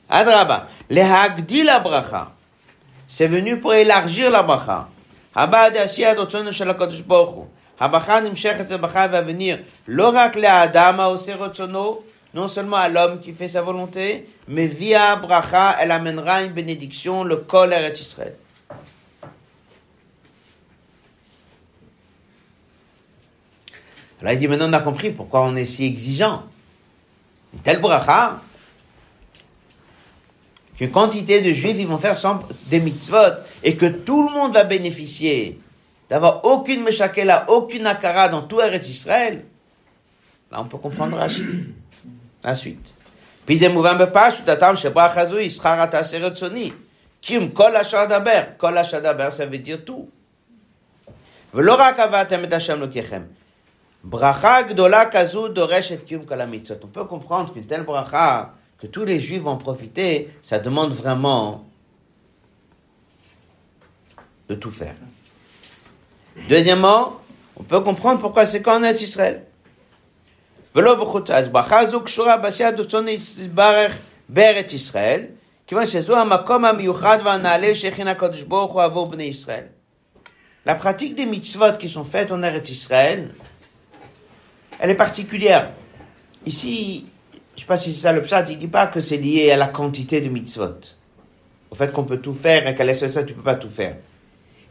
Adraba, 0.07 0.67
le 0.91 1.01
hagdi 1.01 1.63
la 1.63 1.79
bracha, 1.79 2.33
c'est 3.07 3.27
venu 3.27 3.59
pour 3.59 3.73
élargir 3.73 4.29
la 4.29 4.43
bracha. 4.43 4.89
Habacha 7.79 8.21
nimshechet 8.21 8.77
bacha 8.77 9.07
va 9.07 9.21
venir 9.21 9.59
l'oracle 9.87 10.39
le 10.39 10.47
Adam 10.47 11.17
non 12.35 12.49
seulement 12.49 12.75
à 12.75 12.89
l'homme 12.89 13.21
qui 13.21 13.31
fait 13.31 13.47
sa 13.47 13.61
volonté, 13.61 14.27
mais 14.49 14.67
via 14.67 15.15
bracha, 15.15 15.77
elle 15.79 15.91
amènera 15.91 16.43
une 16.43 16.51
bénédiction, 16.51 17.23
le 17.23 17.37
kol 17.37 17.71
Eretz 17.71 18.01
Israël. 18.01 18.35
Alors 24.19 24.33
il 24.33 24.39
dit 24.39 24.47
maintenant 24.49 24.69
on 24.69 24.73
a 24.73 24.79
compris 24.79 25.11
pourquoi 25.11 25.43
on 25.43 25.55
est 25.55 25.65
si 25.65 25.85
exigeant. 25.85 26.43
Une 27.53 27.61
telle 27.61 27.79
bracha, 27.79 28.41
qu'une 30.77 30.91
quantité 30.91 31.39
de 31.39 31.51
juifs 31.51 31.77
vont 31.87 31.97
faire 31.97 32.17
des 32.67 32.81
mitzvot 32.81 33.17
et 33.63 33.77
que 33.77 33.85
tout 33.85 34.27
le 34.27 34.33
monde 34.33 34.53
va 34.53 34.65
bénéficier 34.65 35.57
d'avoir 36.15 36.45
aucune 36.45 36.81
Meshakela, 36.81 37.43
aucune 37.49 37.85
Akara 37.85 38.29
dans 38.29 38.43
tout 38.43 38.61
Eretz 38.61 38.87
Israël, 38.87 39.43
là 40.49 40.61
on 40.61 40.63
peut 40.63 40.77
comprendre 40.77 41.17
Rachid. 41.17 41.73
La 42.41 42.55
suite. 42.61 42.93
Puis, 43.45 43.59
Kim 47.19 47.51
kol 47.51 47.75
ashadaber, 47.75 48.55
kol 48.57 48.77
ashadaber, 48.77 49.29
ça 49.31 49.45
veut 49.45 49.57
dire 49.57 49.83
tout. 49.83 50.09
Bracha 54.03 54.63
gdola 54.63 55.07
kazu 55.07 55.49
doresh 55.49 55.97
kim 56.05 56.21
On 56.21 56.87
peut 56.87 57.03
comprendre 57.03 57.51
qu'une 57.51 57.65
telle 57.65 57.83
bracha, 57.83 58.53
que 58.77 58.87
tous 58.87 59.03
les 59.03 59.19
juifs 59.19 59.41
vont 59.41 59.57
profiter, 59.57 60.29
ça 60.41 60.59
demande 60.59 60.93
vraiment 60.93 61.65
de 64.47 64.55
tout 64.55 64.71
faire. 64.71 64.95
Deuxièmement, 66.49 67.19
on 67.55 67.63
peut 67.63 67.81
comprendre 67.81 68.19
pourquoi 68.19 68.45
c'est 68.45 68.61
qu'en 68.61 68.83
est 68.83 69.01
Israël. 69.01 69.45
La 80.65 80.75
pratique 80.75 81.15
des 81.15 81.25
mitzvot 81.25 81.77
qui 81.79 81.87
sont 81.87 82.03
faites 82.03 82.31
en 82.31 82.43
Eretz 82.43 82.69
Israël, 82.69 83.33
elle 84.79 84.89
est 84.89 84.95
particulière. 84.95 85.71
Ici, 86.45 87.05
je 87.33 87.37
ne 87.55 87.59
sais 87.61 87.65
pas 87.65 87.77
si 87.77 87.93
c'est 87.93 88.01
ça 88.01 88.11
le 88.11 88.21
pshat, 88.21 88.45
il 88.49 88.55
ne 88.55 88.59
dit 88.59 88.67
pas 88.67 88.87
que 88.87 88.99
c'est 88.99 89.17
lié 89.17 89.51
à 89.51 89.57
la 89.57 89.67
quantité 89.67 90.19
de 90.19 90.27
mitzvot. 90.27 90.75
Au 91.71 91.75
fait 91.75 91.91
qu'on 91.91 92.03
peut 92.03 92.19
tout 92.19 92.33
faire 92.33 92.67
et 92.67 92.75
qu'à 92.75 92.83
l'effet 92.83 93.07
ça, 93.07 93.23
tu 93.23 93.31
ne 93.31 93.37
peux 93.37 93.43
pas 93.43 93.55
tout 93.55 93.69
faire. 93.69 93.95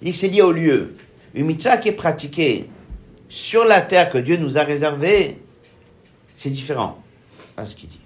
Il 0.02 0.06
dit 0.06 0.12
que 0.12 0.18
c'est 0.18 0.28
lié 0.28 0.42
au 0.42 0.52
lieu. 0.52 0.96
Une 1.34 1.46
mitzvah 1.46 1.78
qui 1.78 1.88
est 1.88 1.92
pratiquée 1.92 2.70
sur 3.28 3.64
la 3.64 3.80
terre 3.80 4.10
que 4.10 4.18
Dieu 4.18 4.36
nous 4.36 4.56
a 4.56 4.62
réservée, 4.62 5.38
c'est 6.36 6.50
différent 6.50 7.02
à 7.56 7.66
ce 7.66 7.74
qu'il 7.74 7.88
dit. 7.88 8.00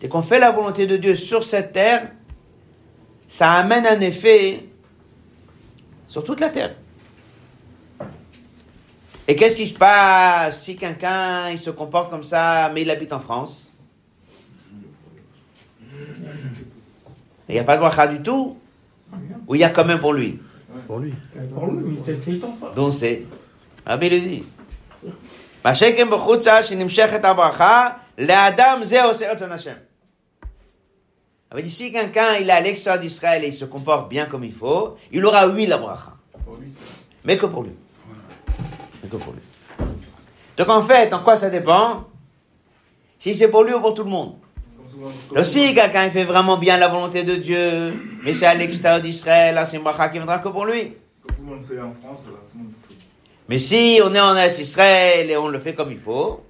Dès 0.00 0.08
qu'on 0.08 0.22
fait 0.22 0.38
la 0.38 0.50
volonté 0.50 0.86
de 0.86 0.96
Dieu 0.96 1.14
sur 1.14 1.44
cette 1.44 1.72
terre, 1.72 2.10
ça 3.28 3.52
amène 3.52 3.86
un 3.86 4.00
effet 4.00 4.64
sur 6.06 6.24
toute 6.24 6.40
la 6.40 6.48
terre. 6.48 6.74
Et 9.26 9.36
qu'est-ce 9.36 9.56
qui 9.56 9.66
se 9.66 9.74
passe 9.74 10.62
si 10.62 10.76
quelqu'un 10.76 11.54
se 11.58 11.68
comporte 11.68 12.08
comme 12.08 12.24
ça, 12.24 12.70
mais 12.74 12.80
il 12.80 12.90
habite 12.90 13.12
en 13.12 13.20
France? 13.20 13.70
Il 17.49 17.53
n'y 17.55 17.59
a 17.59 17.63
pas 17.63 17.75
de 17.75 17.81
bracha 17.81 18.07
du 18.07 18.21
tout 18.21 18.57
Ou 19.47 19.55
il 19.55 19.61
y 19.61 19.63
a 19.63 19.69
quand 19.69 19.85
même 19.85 19.99
pour 19.99 20.13
lui 20.13 20.39
Pour 20.87 20.99
lui. 20.99 21.13
Pour 21.53 21.67
lui, 21.67 21.83
mais 21.83 22.01
c'est 22.05 22.31
il 22.31 22.39
pas. 22.39 22.73
Donc 22.75 22.93
c'est 22.93 23.25
Rabbi 23.85 24.09
le 24.09 24.19
dit. 24.19 24.43
מה 25.65 25.75
שכן 25.75 26.09
בחוצה 26.09 26.63
שנמשכת 26.63 27.25
הברכה, 27.25 27.89
לאדם 28.17 28.79
זה 28.83 29.03
עושה 29.03 29.31
רצון 29.31 29.51
השם. 29.51 29.73
אבל 31.51 31.61
si 31.67 31.91
quelqu'un 31.91 32.35
il 32.39 32.49
est 32.49 32.51
à 32.51 32.61
l'extérieur 32.61 32.99
d'Israël 32.99 33.43
et 33.43 33.47
il 33.47 33.53
se 33.53 33.65
comporte 33.65 34.09
bien 34.09 34.25
comme 34.25 34.43
il 34.43 34.53
faut, 34.53 34.97
il 35.11 35.23
aura 35.25 35.47
oui 35.47 35.67
la 35.67 35.77
bracha. 35.77 36.13
Pour 36.45 36.55
lui, 36.55 36.67
c'est. 36.71 36.79
Mais 37.23 37.37
que 37.37 37.45
pour 37.45 37.63
lui. 37.63 37.71
Mais 39.03 39.09
que 39.09 39.17
pour 39.17 39.33
lui. 39.33 39.41
Donc 40.57 40.69
en 40.69 40.81
fait, 40.81 41.13
en 41.13 41.21
quoi 41.23 41.37
ça 41.37 41.49
dépend 41.49 42.05
Si 43.19 43.35
c'est 43.35 43.49
pour 43.49 43.63
lui 43.63 43.73
ou 43.73 43.79
pour 43.79 43.93
tout 43.93 44.03
le 44.03 44.09
monde. 44.09 44.35
comme 44.98 45.12
souvent, 45.12 45.34
Donc 45.36 45.44
si 45.46 45.74
quelqu'un 45.74 46.06
il 46.06 46.10
fait 46.10 46.24
vraiment 46.24 46.56
bien 46.56 46.76
la 46.76 46.88
volonté 46.88 47.22
de 47.22 47.36
Dieu, 47.36 48.18
mais 48.24 48.32
c'est 48.32 48.46
à 48.46 48.54
l'extérieur 48.54 49.00
d'Israël, 49.00 49.54
là 49.54 49.64
c'est 49.64 49.76
une 49.76 49.82
bracha 49.82 50.08
qui 50.08 50.16
viendra 50.16 50.38
que 50.38 50.48
pour 50.48 50.64
lui. 50.66 50.94
Comme 51.22 51.36
tout 51.36 51.42
le 51.42 51.46
monde 51.46 51.64
fait 51.68 51.80
en 51.80 51.94
France, 52.02 52.18
voilà, 52.24 52.38
tout 52.50 52.58
le 52.58 52.64
monde 52.64 52.72
fait. 52.88 52.94
Mais 53.48 53.58
si 53.58 54.00
on 54.04 54.14
est 54.14 54.20
en 54.20 54.36
Israël 54.36 55.30
et 55.30 55.36
on 55.36 55.48
le 55.48 55.60
fait 55.60 55.74
comme 55.74 55.92
il 55.92 55.98
faut, 55.98 56.44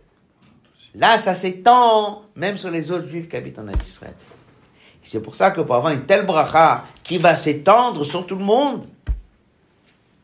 là 0.94 1.18
ça 1.18 1.34
s'étend 1.34 2.22
même 2.36 2.56
sur 2.56 2.70
les 2.70 2.90
autres 2.90 3.08
juifs 3.08 3.28
qui 3.28 3.36
habitent 3.36 3.58
en 3.58 3.68
Israël. 3.68 4.14
C'est 5.02 5.22
pour 5.22 5.34
ça 5.34 5.50
que 5.50 5.60
pour 5.60 5.74
avoir 5.74 5.92
une 5.92 6.04
telle 6.04 6.26
bracha 6.26 6.84
qui 7.02 7.18
va 7.18 7.36
s'étendre 7.36 8.04
sur 8.04 8.26
tout 8.26 8.36
le 8.36 8.44
monde, 8.44 8.84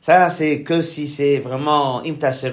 ça 0.01 0.31
c'est 0.31 0.63
que 0.63 0.81
si 0.83 1.07
c'est 1.07 1.39
vraiment 1.39 2.03
imtasé 2.05 2.51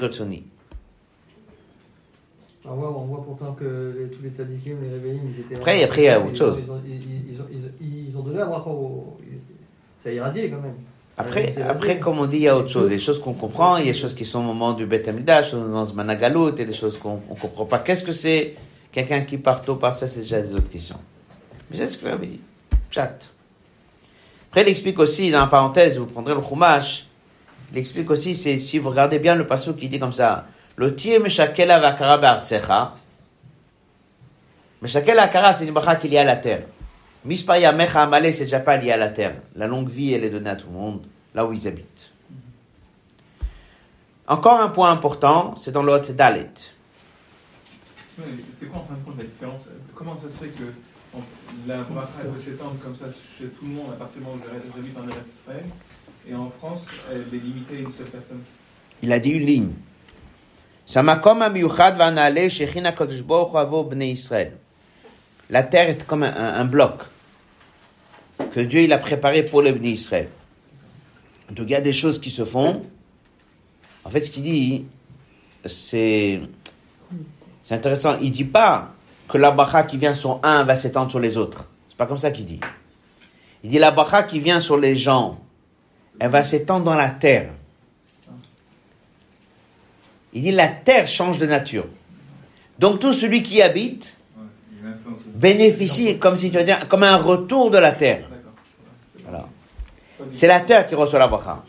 retsoni. 2.64 2.74
On 2.74 2.76
voit, 2.76 2.98
on 2.98 3.06
voit 3.06 3.24
pourtant 3.24 3.54
que 3.54 3.96
les- 3.98 4.16
tous 4.16 4.22
les 4.24 4.30
tzadikim, 4.30 4.78
les 4.82 4.90
réveillés, 4.90 5.22
ils 5.26 5.40
étaient. 5.42 5.56
Après, 5.56 5.84
après, 5.84 6.02
il 6.02 6.06
y 6.06 6.10
a 6.10 6.20
autre 6.20 6.36
chose. 6.36 6.68
Ils 7.82 8.18
ont, 8.18 8.22
donné 8.22 8.42
à 8.42 8.50
au. 8.50 9.18
Ça 9.98 10.10
a 10.10 10.12
irradié 10.12 10.50
quand 10.50 10.62
même. 10.62 10.76
Après, 11.18 11.54
après, 11.62 12.00
comme 12.00 12.20
on 12.20 12.26
dit, 12.26 12.38
il 12.38 12.44
y 12.44 12.48
a 12.48 12.58
autre 12.58 12.70
chose. 12.70 12.90
Des 12.90 12.98
choses 13.00 13.20
qu'on 13.20 13.34
comprend, 13.34 13.78
il 13.78 13.86
y 13.86 13.90
a 13.90 13.94
des 13.94 13.98
choses 13.98 14.14
qui 14.14 14.26
sont 14.26 14.40
au 14.40 14.44
moment 14.44 14.74
du 14.74 14.86
Beth 14.86 15.08
Amidash, 15.08 15.54
dans 15.54 15.86
ce 15.86 15.94
Managalut, 15.94 16.50
et 16.58 16.66
des 16.66 16.74
choses 16.74 16.98
qu'on 16.98 17.16
ne 17.16 17.36
comprend 17.40 17.66
pas. 17.66 17.80
Qu'est-ce 17.80 18.04
que 18.04 18.12
c'est 18.14 18.56
Quelqu'un 18.92 19.22
qui 19.22 19.38
part 19.38 19.62
tôt 19.62 19.76
par 19.76 19.96
ça, 19.96 20.08
c'est 20.08 20.22
déjà 20.22 20.42
des 20.42 20.54
autres 20.54 20.70
questions. 20.70 21.00
Mais 21.70 21.78
c'est 21.78 21.88
ce 21.88 21.98
que 21.98 22.08
j'avais 22.10 22.28
dit. 22.28 22.42
Chat. 22.90 23.20
Après, 24.50 24.64
il 24.64 24.68
explique 24.68 25.00
aussi, 25.00 25.32
dans 25.32 25.40
la 25.40 25.48
parenthèse, 25.48 25.98
vous 25.98 26.08
prendrez 26.08 26.36
le 26.36 26.42
Chumash, 26.42 27.08
il 27.72 27.78
explique 27.78 28.10
aussi, 28.12 28.36
c'est 28.36 28.58
si 28.58 28.80
vous 28.80 28.90
regardez 28.90 29.18
bien 29.18 29.36
le 29.36 29.48
passage 29.48 29.76
qui 29.78 29.88
dit 29.88 29.98
comme 29.98 30.12
ça, 30.12 30.46
le 30.82 30.96
tir 30.96 31.20
meshakela 31.22 31.80
vakara 31.80 32.18
be'artsecha. 32.18 32.96
Meshakela 34.82 35.24
akara, 35.24 35.54
c'est 35.54 35.68
une 35.68 35.74
bracha 35.74 35.96
qui 35.96 36.08
est 36.08 36.10
liée 36.10 36.18
à 36.18 36.24
la 36.24 36.38
terre. 36.38 36.64
Mispaya 37.24 37.72
mecha 37.72 38.02
amale, 38.02 38.34
c'est 38.34 38.46
déjà 38.46 38.60
pas 38.60 38.78
lié 38.78 38.92
à 38.92 38.98
la 38.98 39.10
terre. 39.10 39.36
La 39.56 39.68
longue 39.68 39.90
vie, 39.90 40.14
elle 40.14 40.24
est 40.24 40.32
donnée 40.32 40.50
à 40.50 40.56
tout 40.56 40.66
le 40.66 40.74
monde, 40.74 41.06
là 41.36 41.46
où 41.46 41.54
ils 41.54 41.68
habitent. 41.68 42.12
Encore 44.28 44.60
un 44.60 44.70
point 44.70 44.92
important, 44.92 45.56
c'est 45.56 45.72
dans 45.72 45.84
l'autre 45.84 46.14
Dalet. 46.14 46.50
C'est 48.56 48.66
quoi 48.66 48.80
en 48.82 48.86
fin 48.86 48.96
de 48.96 49.06
compte 49.06 49.20
la 49.20 49.26
différence? 49.26 49.68
Comment 49.94 50.16
ça 50.16 50.30
se 50.30 50.38
fait 50.40 50.48
que 50.48 50.64
la 51.68 51.84
bracha 51.84 52.10
elle 52.24 52.32
peut 52.32 52.40
s'étendre 52.40 52.78
comme 52.80 52.96
ça 52.96 53.06
chez 53.38 53.46
tout 53.46 53.66
le 53.66 53.74
monde 53.76 53.92
à 53.94 53.98
partir 53.98 54.20
du 54.20 54.26
moment 54.26 54.38
où 54.38 54.76
j'habite 54.76 54.98
en 54.98 55.08
Israël 55.30 55.66
et 56.28 56.34
en 56.34 56.50
France 56.50 56.88
elle 57.12 57.20
est 57.20 57.44
limitée 57.44 57.78
à 57.78 57.80
une 57.82 57.92
seule 57.92 58.08
personne? 58.08 58.42
Il 59.04 59.14
a 59.14 59.20
dit 59.20 59.30
une 59.30 59.46
ligne. 59.46 59.74
La 65.50 65.64
terre 65.64 65.90
est 65.90 66.06
comme 66.06 66.24
un, 66.24 66.66
bloc 66.66 67.04
que 68.52 68.60
Dieu 68.60 68.92
a 68.92 68.98
préparé 68.98 69.44
pour 69.44 69.62
les 69.62 69.72
bénis 69.72 69.92
Israël. 69.92 70.28
Donc 71.50 71.68
il 71.70 71.72
y 71.72 71.76
a 71.76 71.82
des 71.82 71.94
choses 71.94 72.20
qui 72.20 72.30
se 72.30 72.44
font. 72.44 72.82
En 74.04 74.10
fait, 74.10 74.20
ce 74.20 74.32
qu'il 74.32 74.44
dit, 74.44 74.86
c'est 75.66 76.42
intéressant. 77.70 78.18
Il 78.22 78.32
dit 78.32 78.44
pas 78.44 78.92
que 79.30 79.38
la 79.38 79.52
bracha 79.52 79.84
qui 79.84 79.96
vient 79.96 80.14
sur 80.14 80.42
un 80.44 80.66
va 80.66 80.76
s'étendre 80.76 81.10
sur 81.10 81.20
les 81.20 81.38
autres. 81.38 81.70
C'est 81.88 81.98
pas 81.98 82.06
comme 82.06 82.18
ça 82.18 82.32
qu'il 82.32 82.44
dit. 82.44 82.60
Il 83.64 83.70
dit 83.70 83.80
la 83.80 83.92
bracha 83.92 84.24
qui 84.24 84.42
vient 84.42 84.60
sur 84.60 84.76
les 84.76 84.96
gens, 84.96 85.40
elle 86.20 86.32
va 86.32 86.44
s'étendre 86.44 86.84
dans 86.84 86.96
la 86.96 87.12
terre. 87.12 87.54
Il 90.34 90.42
dit 90.44 90.52
la 90.52 90.68
terre 90.68 91.08
change 91.08 91.40
de 91.40 91.46
nature. 91.46 91.86
Donc 92.80 93.00
tout 93.00 93.14
celui 93.14 93.44
qui 93.44 93.56
y 93.56 93.62
habite 93.62 94.18
Ouais, 94.38 94.44
une 94.84 95.40
bénéficie 95.40 96.18
comme 96.18 96.36
si 96.38 96.50
tu 96.50 96.58
veux 96.58 96.64
dire 96.64 96.88
comme 96.88 97.04
un 97.04 97.18
retour 97.18 97.70
de 97.70 97.78
la 97.78 97.92
terre. 97.92 98.24
C'est 99.16 99.22
Voilà. 99.24 99.40
pas 99.40 100.24
C'est 100.32 100.48
la 100.48 100.60
terre 100.62 100.88
qui 100.88 100.96
reçoit 100.96 101.20
la 101.20 101.28
bracha. 101.28 101.64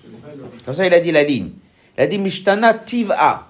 Comme 0.64 0.74
ça 0.74 0.86
il 0.86 0.94
a 0.94 1.00
dit 1.00 1.12
la 1.12 1.22
ligne. 1.24 1.50
Il 1.98 2.02
a 2.02 2.06
dit 2.06 2.18
mishtana 2.18 2.74
tiv'a. 2.74 3.48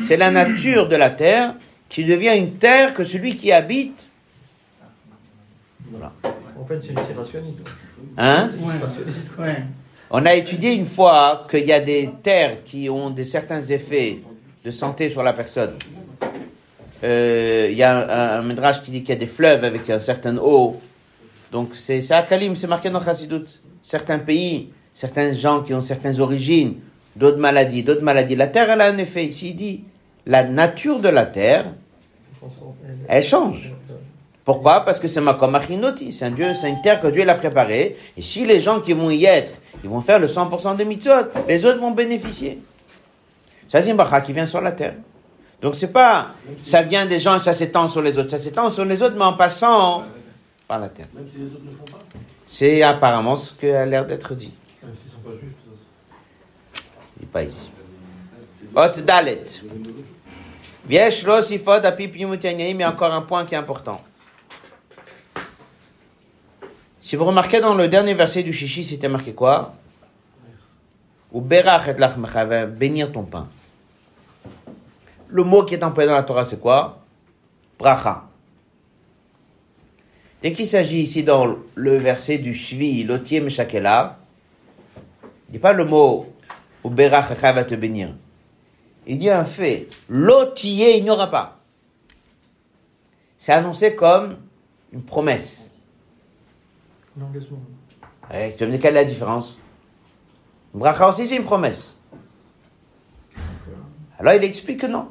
C'est 0.00 0.16
la 0.18 0.30
nature 0.30 0.88
de 0.88 0.96
la 0.96 1.10
terre 1.10 1.54
qui 1.88 2.04
devient 2.04 2.34
une 2.36 2.54
terre 2.58 2.92
que 2.92 3.04
celui 3.04 3.36
qui 3.36 3.50
habite. 3.52 4.06
Voilà. 5.90 6.12
En 6.60 6.64
fait, 6.66 6.80
c'est 6.82 7.16
rationniste. 7.16 7.60
Hein? 8.18 8.50
On 10.10 10.26
a 10.26 10.34
étudié 10.34 10.72
une 10.72 10.84
fois 10.84 11.46
qu'il 11.50 11.64
y 11.64 11.72
a 11.72 11.80
des 11.80 12.10
terres 12.22 12.62
qui 12.64 12.90
ont 12.90 13.08
des 13.08 13.24
certains 13.24 13.62
effets 13.62 14.18
de 14.68 14.72
santé 14.72 15.08
sur 15.08 15.22
la 15.22 15.32
personne. 15.32 15.74
Euh, 17.02 17.68
Il 17.70 17.76
y 17.76 17.82
a 17.82 18.42
un, 18.42 18.50
un 18.50 18.72
qui 18.84 18.90
dit 18.90 19.00
qu'il 19.00 19.14
y 19.14 19.18
a 19.18 19.20
des 19.26 19.32
fleuves 19.38 19.64
avec 19.64 19.88
une 19.88 19.98
certaine 19.98 20.38
eau. 20.38 20.76
Donc 21.50 21.68
c'est 21.72 22.00
c'est 22.02 22.14
à 22.14 22.22
Kalim, 22.22 22.54
c'est 22.54 22.66
marqué 22.66 22.90
dans 22.90 23.02
Chassidut. 23.02 23.48
Certains 23.82 24.18
pays, 24.18 24.68
certains 24.92 25.32
gens 25.32 25.62
qui 25.62 25.72
ont 25.72 25.80
certaines 25.80 26.20
origines, 26.20 26.74
d'autres 27.16 27.38
maladies, 27.38 27.82
d'autres 27.82 28.02
maladies. 28.02 28.36
La 28.36 28.48
terre, 28.48 28.68
elle 28.70 28.82
a 28.82 28.88
un 28.88 28.98
effet. 28.98 29.24
Ici, 29.24 29.50
il 29.50 29.56
dit, 29.56 29.84
la 30.26 30.42
nature 30.44 31.00
de 31.00 31.08
la 31.08 31.24
terre, 31.24 31.64
elle 33.08 33.24
change. 33.24 33.72
Pourquoi? 34.44 34.84
Parce 34.84 34.98
que 35.00 35.08
c'est 35.08 35.22
Makom 35.22 35.54
Achinoti, 35.54 36.12
c'est 36.12 36.26
un 36.26 36.30
Dieu, 36.30 36.52
c'est 36.60 36.68
une 36.68 36.82
terre 36.82 37.00
que 37.00 37.08
Dieu 37.08 37.24
l'a 37.24 37.36
préparée. 37.36 37.96
Et 38.18 38.22
si 38.22 38.44
les 38.44 38.60
gens 38.60 38.80
qui 38.80 38.92
vont 38.92 39.10
y 39.10 39.24
être, 39.24 39.52
ils 39.82 39.88
vont 39.88 40.02
faire 40.02 40.18
le 40.18 40.26
100% 40.26 40.76
des 40.76 40.84
mitzvot, 40.84 41.24
les 41.48 41.64
autres 41.64 41.80
vont 41.80 41.92
bénéficier. 41.92 42.58
Ça, 43.68 43.82
c'est 43.82 43.90
une 43.90 43.96
bracha 43.96 44.20
qui 44.22 44.32
vient 44.32 44.46
sur 44.46 44.60
la 44.60 44.72
terre. 44.72 44.94
Donc 45.60 45.74
c'est 45.74 45.92
pas, 45.92 46.28
ça 46.64 46.82
vient 46.82 47.04
des 47.04 47.18
gens 47.18 47.36
et 47.36 47.40
ça 47.40 47.52
s'étend 47.52 47.88
sur 47.88 48.00
les 48.00 48.16
autres. 48.18 48.30
Ça 48.30 48.38
s'étend 48.38 48.70
sur 48.70 48.84
les 48.84 49.02
autres, 49.02 49.16
mais 49.16 49.24
en 49.24 49.32
passant 49.32 50.04
par 50.68 50.78
la 50.78 50.88
terre. 50.88 51.06
Même 51.14 51.26
si 51.28 51.38
les 51.38 51.46
autres 51.46 51.64
ne 51.64 51.70
font 51.72 51.84
pas. 51.84 51.98
C'est 52.46 52.82
apparemment 52.82 53.36
ce 53.36 53.52
qui 53.54 53.68
a 53.68 53.84
l'air 53.84 54.06
d'être 54.06 54.34
dit. 54.34 54.52
Même 54.82 54.94
s'ils 54.94 55.06
ne 55.06 55.12
sont 55.12 55.18
pas 55.18 55.30
juifs, 55.30 55.52
Il 57.16 57.20
dit 57.20 57.26
pas 57.26 57.42
ici. 57.42 57.70
Ot 58.74 59.00
Dalet. 59.00 59.46
Viesh 60.86 61.24
lo 61.24 61.42
sifod 61.42 61.84
api 61.84 62.08
mais 62.74 62.84
encore 62.84 63.12
un 63.12 63.22
point 63.22 63.44
qui 63.44 63.54
est 63.54 63.58
important. 63.58 64.00
Si 67.00 67.16
vous 67.16 67.24
remarquez 67.24 67.60
dans 67.60 67.74
le 67.74 67.88
dernier 67.88 68.14
verset 68.14 68.42
du 68.42 68.52
Shishi, 68.52 68.84
c'était 68.84 69.08
marqué 69.08 69.32
quoi? 69.32 69.74
Ou 71.32 71.40
berach 71.40 71.88
et 71.88 72.66
bénir 72.66 73.12
ton 73.12 73.24
pain. 73.24 73.48
Le 75.28 75.44
mot 75.44 75.64
qui 75.64 75.74
est 75.74 75.84
employé 75.84 76.08
dans 76.08 76.14
la 76.14 76.22
Torah, 76.22 76.44
c'est 76.44 76.60
quoi? 76.60 77.00
Bracha. 77.78 78.24
Dès 80.40 80.52
qu'il 80.52 80.66
s'agit 80.66 81.00
ici 81.00 81.22
dans 81.22 81.56
le 81.74 81.96
verset 81.96 82.38
du 82.38 82.54
Shvi, 82.54 83.04
l'otier 83.04 83.40
meshakela, 83.40 84.18
il 85.48 85.52
dit 85.52 85.58
pas 85.58 85.72
le 85.72 85.84
mot 85.84 86.32
ou 86.84 86.90
va 86.90 87.64
te 87.64 87.74
bénir. 87.74 88.14
Il 89.06 89.18
dit 89.18 89.30
un 89.30 89.44
fait. 89.44 89.88
L'otier, 90.08 90.96
il 90.98 91.04
n'y 91.04 91.10
aura 91.10 91.28
pas. 91.28 91.58
C'est 93.36 93.52
annoncé 93.52 93.94
comme 93.94 94.36
une 94.92 95.02
promesse. 95.02 95.70
Eh, 98.32 98.54
tu 98.56 98.64
me 98.64 98.70
dire 98.70 98.80
quelle 98.80 98.96
est 98.96 99.02
la 99.02 99.04
différence? 99.04 99.58
Bracha 100.72 101.08
aussi, 101.08 101.26
c'est 101.26 101.36
une 101.36 101.44
promesse. 101.44 101.97
Alors 104.18 104.34
il 104.34 104.44
explique 104.44 104.80
que 104.80 104.86
non. 104.86 105.08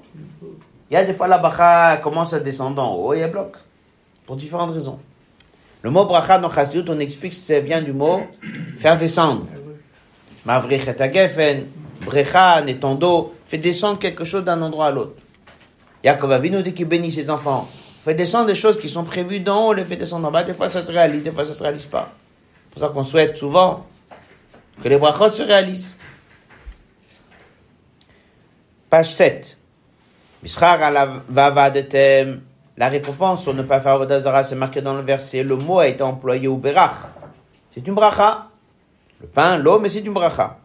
Il 0.90 0.94
y 0.94 0.98
a 0.98 1.04
des 1.04 1.14
fois 1.14 1.28
la 1.28 1.38
bracha 1.38 1.98
commence 1.98 2.34
à 2.34 2.40
descendre 2.40 2.82
en 2.82 2.96
haut 2.96 3.14
et 3.14 3.20
elle 3.20 3.32
bloque. 3.32 3.58
Pour 4.26 4.36
différentes 4.36 4.72
raisons. 4.72 5.00
Le 5.82 5.90
mot 5.90 6.06
bracha 6.06 6.40
dans 6.40 6.50
Chassidut, 6.50 6.90
on 6.90 7.00
explique 7.00 7.32
que 7.32 7.38
ça 7.38 7.60
vient 7.60 7.82
du 7.82 7.94
mot 7.94 8.22
faire 8.78 8.98
descendre. 8.98 9.46
Mavrich 10.46 10.88
agefen, 10.88 11.68
brecha, 12.06 12.62
netando, 12.62 13.34
fait 13.46 13.58
descendre 13.58 14.00
quelque 14.00 14.24
chose 14.24 14.44
d'un 14.44 14.62
endroit 14.62 14.88
à 14.88 14.92
l'autre. 14.92 15.16
Yaakov 16.04 16.32
Avinu 16.32 16.64
dit 16.64 16.74
qu'il 16.74 16.88
bénit 16.88 17.12
ses 17.12 17.30
enfants. 17.30 17.68
Fait 18.02 18.14
descendre 18.14 18.46
des 18.46 18.56
choses 18.56 18.80
qui 18.80 18.88
sont 18.88 19.04
prévues 19.04 19.42
d'en 19.42 19.68
haut, 19.68 19.74
les 19.74 19.84
fait 19.84 19.98
descendre 19.98 20.26
en 20.28 20.32
bas. 20.32 20.44
Des 20.44 20.54
fois, 20.54 20.70
ça 20.70 20.82
se 20.82 20.90
réalise, 20.90 21.24
des 21.24 21.32
fois, 21.32 21.44
ça 21.44 21.54
se 21.54 21.62
réalise 21.62 21.86
pas. 21.86 22.14
C'est 22.50 22.74
pour 22.74 22.82
ça 22.82 22.88
qu'on 22.94 23.04
souhaite 23.04 23.36
souvent 23.36 23.86
que 24.82 24.88
les 24.88 24.98
brachot 24.98 25.32
se 25.32 25.44
réalisent. 25.44 25.97
Page 28.90 29.14
7. 29.14 29.58
Mishrar 30.44 30.82
ala 30.82 31.24
vavadetem. 31.30 32.42
La 32.78 32.90
récompense 32.90 33.44
sur 33.44 33.54
ne 33.54 33.64
pas 33.64 33.82
faire 33.82 33.94
Avodazara, 33.94 34.44
c'est 34.44 34.56
marqué 34.56 34.82
dans 34.82 34.94
le 34.94 35.02
verset. 35.02 35.44
Le 35.44 35.56
mot 35.56 35.80
a 35.80 35.88
été 35.88 36.04
employé 36.04 36.48
au 36.48 36.58
berach. 36.58 37.08
C'est 37.74 37.86
une 37.88 37.96
bracha. 37.96 38.48
Le 39.20 39.28
pain, 39.28 39.58
l'eau, 39.58 39.80
mais 39.80 39.90
c'est 39.90 40.02
une 40.02 40.14
bracha. 40.14 40.60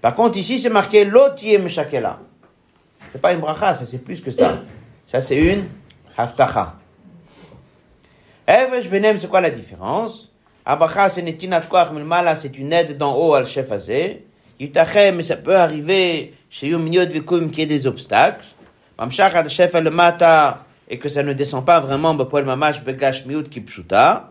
Par 0.00 0.14
contre, 0.14 0.38
ici, 0.38 0.58
c'est 0.58 0.70
marqué 0.70 1.04
l'otier 1.04 1.58
meshakela. 1.58 2.18
C'est 3.10 3.20
pas 3.20 3.32
une 3.32 3.40
bracha, 3.40 3.74
ça 3.74 3.84
c'est 3.84 3.98
plus 3.98 4.20
que 4.20 4.30
ça. 4.30 4.60
Ça 5.06 5.20
c'est 5.20 5.36
une 5.36 5.66
haftacha. 6.16 6.76
Evresh 8.46 8.88
benem, 8.88 9.18
c'est 9.18 9.28
quoi 9.28 9.40
la 9.40 9.50
différence? 9.50 10.32
Abracha, 10.64 11.08
c'est 11.08 11.22
netinat 11.22 11.62
koach 11.62 11.90
milmala, 11.90 12.36
c'est 12.36 12.56
une 12.56 12.72
aide 12.72 12.96
d'en 12.96 13.16
haut 13.16 13.34
al 13.34 13.46
chef 13.46 13.70
azé. 13.70 14.26
Mais 14.60 15.22
ça 15.22 15.36
peut 15.36 15.56
arriver 15.56 16.34
chez 16.48 16.68
Yom 16.68 16.82
Minyot 16.82 17.06
Vikum 17.06 17.50
qu'il 17.50 17.60
y 17.60 17.62
ait 17.62 17.78
des 17.78 17.86
obstacles. 17.86 18.44
Mamshach 18.98 19.48
chef 19.48 19.74
al 19.74 19.90
mata, 19.90 20.64
et 20.88 20.98
que 20.98 21.08
ça 21.08 21.22
ne 21.22 21.32
descend 21.32 21.64
pas 21.64 21.80
vraiment, 21.80 22.14
bepoel 22.14 22.44
mamash 22.44 22.84
begash 22.84 23.26
miut 23.26 23.42
kipshuta. 23.44 24.30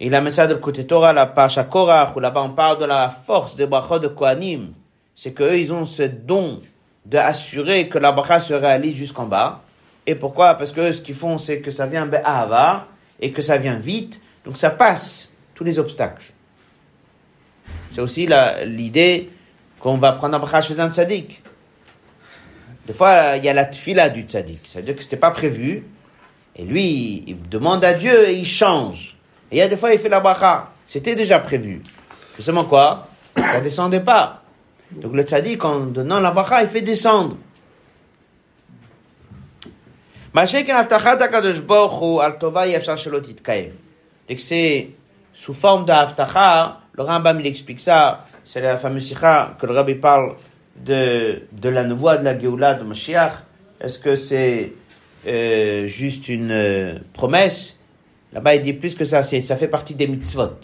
Il 0.00 0.14
amène 0.14 0.32
ça 0.32 0.46
de 0.46 0.54
le 0.54 0.60
côté 0.60 0.86
Torah, 0.86 1.12
la 1.12 1.26
Pacha 1.26 1.64
Korach, 1.64 2.16
où 2.16 2.20
là-bas 2.20 2.42
on 2.42 2.50
parle 2.50 2.78
de 2.80 2.84
la 2.84 3.10
force 3.10 3.56
des 3.56 3.66
brachot 3.66 3.98
de 3.98 4.08
Kohanim. 4.08 4.72
C'est 5.14 5.32
qu'eux, 5.32 5.58
ils 5.58 5.72
ont 5.72 5.84
ce 5.84 6.02
don 6.02 6.60
d'assurer 7.04 7.88
que 7.88 7.98
la 7.98 8.12
bracha 8.12 8.40
se 8.40 8.54
réalise 8.54 8.96
jusqu'en 8.96 9.26
bas. 9.26 9.62
Et 10.06 10.14
pourquoi? 10.14 10.54
Parce 10.54 10.72
que 10.72 10.92
ce 10.92 11.00
qu'ils 11.00 11.14
font, 11.14 11.38
c'est 11.38 11.60
que 11.60 11.70
ça 11.70 11.86
vient 11.86 12.06
be'ahava, 12.06 12.86
et 13.20 13.32
que 13.32 13.42
ça 13.42 13.58
vient 13.58 13.78
vite, 13.78 14.20
donc 14.44 14.56
ça 14.56 14.70
passe 14.70 15.30
tous 15.54 15.64
les 15.64 15.78
obstacles. 15.78 16.32
C'est 17.90 18.00
aussi 18.00 18.28
l'idée 18.66 19.30
qu'on 19.80 19.98
va 19.98 20.12
prendre 20.12 20.36
un 20.36 20.38
bracha 20.38 20.60
chez 20.60 20.78
un 20.80 20.90
tzaddik. 20.90 21.42
Des 22.86 22.92
fois, 22.92 23.36
il 23.36 23.44
y 23.44 23.48
a 23.48 23.54
la 23.54 23.66
tfila 23.66 24.08
du 24.08 24.22
tzaddik. 24.22 24.60
C'est-à-dire 24.64 24.96
que 24.96 25.02
c'était 25.02 25.16
pas 25.16 25.30
prévu, 25.30 25.84
et 26.56 26.64
lui, 26.64 27.24
il 27.26 27.48
demande 27.48 27.84
à 27.84 27.94
Dieu 27.94 28.28
et 28.28 28.34
il 28.34 28.46
change. 28.46 29.16
Et 29.50 29.56
il 29.56 29.58
y 29.58 29.62
a 29.62 29.68
des 29.68 29.76
fois, 29.76 29.92
il 29.92 29.98
fait 29.98 30.08
la 30.08 30.20
bracha. 30.20 30.70
C'était 30.86 31.14
déjà 31.14 31.38
prévu. 31.38 31.82
Justement 32.36 32.64
quoi? 32.64 33.08
Ça 33.36 33.60
descendait 33.60 34.00
pas. 34.00 34.42
Donc 34.90 35.12
le 35.12 35.22
tzaddik, 35.22 35.64
en 35.64 35.80
donnant 35.80 36.20
la 36.20 36.30
bracha, 36.30 36.62
il 36.62 36.68
fait 36.68 36.82
descendre. 36.82 37.36
Que 44.28 44.36
c'est 44.36 44.90
sous 45.32 45.54
forme 45.54 45.84
de 45.84 45.92
haftacha, 45.92 46.80
le 46.98 47.04
Rambam 47.04 47.38
il 47.38 47.46
explique 47.46 47.78
ça, 47.78 48.24
c'est 48.44 48.60
la 48.60 48.76
fameuse 48.76 49.06
sikha 49.06 49.56
que 49.60 49.66
le 49.66 49.72
rabbi 49.72 49.94
parle 49.94 50.34
de, 50.84 51.42
de 51.52 51.68
la 51.68 51.84
nouveau 51.84 52.16
de 52.16 52.24
la 52.24 52.36
Géoula 52.36 52.74
de 52.74 52.82
Mashiach. 52.82 53.34
Est-ce 53.80 54.00
que 54.00 54.16
c'est 54.16 54.72
euh, 55.28 55.86
juste 55.86 56.28
une 56.28 56.50
euh, 56.50 56.98
promesse? 57.12 57.78
Là-bas, 58.32 58.56
il 58.56 58.62
dit 58.62 58.72
plus 58.72 58.96
que 58.96 59.04
ça, 59.04 59.22
ça 59.22 59.56
fait 59.56 59.68
partie 59.68 59.94
des 59.94 60.08
mitzvot. 60.08 60.58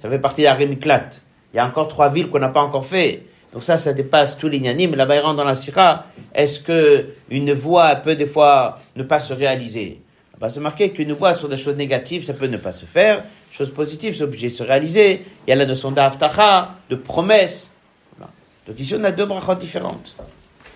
Ça 0.00 0.08
fait 0.08 0.18
partie 0.18 0.42
d'Arimiklat. 0.42 1.10
Il 1.52 1.58
y 1.58 1.60
a 1.60 1.66
encore 1.66 1.88
trois 1.88 2.08
villes 2.08 2.30
qu'on 2.30 2.38
n'a 2.38 2.48
pas 2.48 2.62
encore 2.62 2.86
fait. 2.86 3.22
Donc 3.52 3.62
ça, 3.62 3.76
ça 3.76 3.92
dépasse 3.92 4.38
tous 4.38 4.48
les 4.48 4.58
nyanim. 4.58 4.94
Là-bas, 4.94 5.16
il 5.16 5.20
rentre 5.20 5.36
dans 5.36 5.44
la 5.44 5.54
sira. 5.54 6.06
Est-ce 6.34 6.60
que 6.60 7.08
une 7.28 7.52
voix 7.52 7.94
peut 7.96 8.16
des 8.16 8.26
fois 8.26 8.78
ne 8.96 9.02
pas 9.02 9.20
se 9.20 9.34
réaliser? 9.34 10.00
Là-bas, 10.32 10.48
c'est 10.48 10.60
marqué 10.60 10.90
qu'une 10.90 11.12
voix 11.12 11.34
sur 11.34 11.50
des 11.50 11.58
choses 11.58 11.76
négatives, 11.76 12.24
ça 12.24 12.32
peut 12.32 12.46
ne 12.46 12.56
pas 12.56 12.72
se 12.72 12.86
faire 12.86 13.24
choses 13.52 13.72
positives 13.72 14.16
sont 14.16 14.24
obligées 14.24 14.48
de 14.48 14.54
se 14.54 14.62
réaliser. 14.62 15.24
Il 15.46 15.50
y 15.50 15.52
a 15.52 15.56
la 15.56 15.66
notion 15.66 15.92
d'aftacha, 15.92 16.76
de 16.88 16.96
promesse. 16.96 17.70
Donc 18.66 18.78
ici, 18.78 18.94
on 18.98 19.04
a 19.04 19.12
deux 19.12 19.26
brachot 19.26 19.54
différentes. 19.56 20.16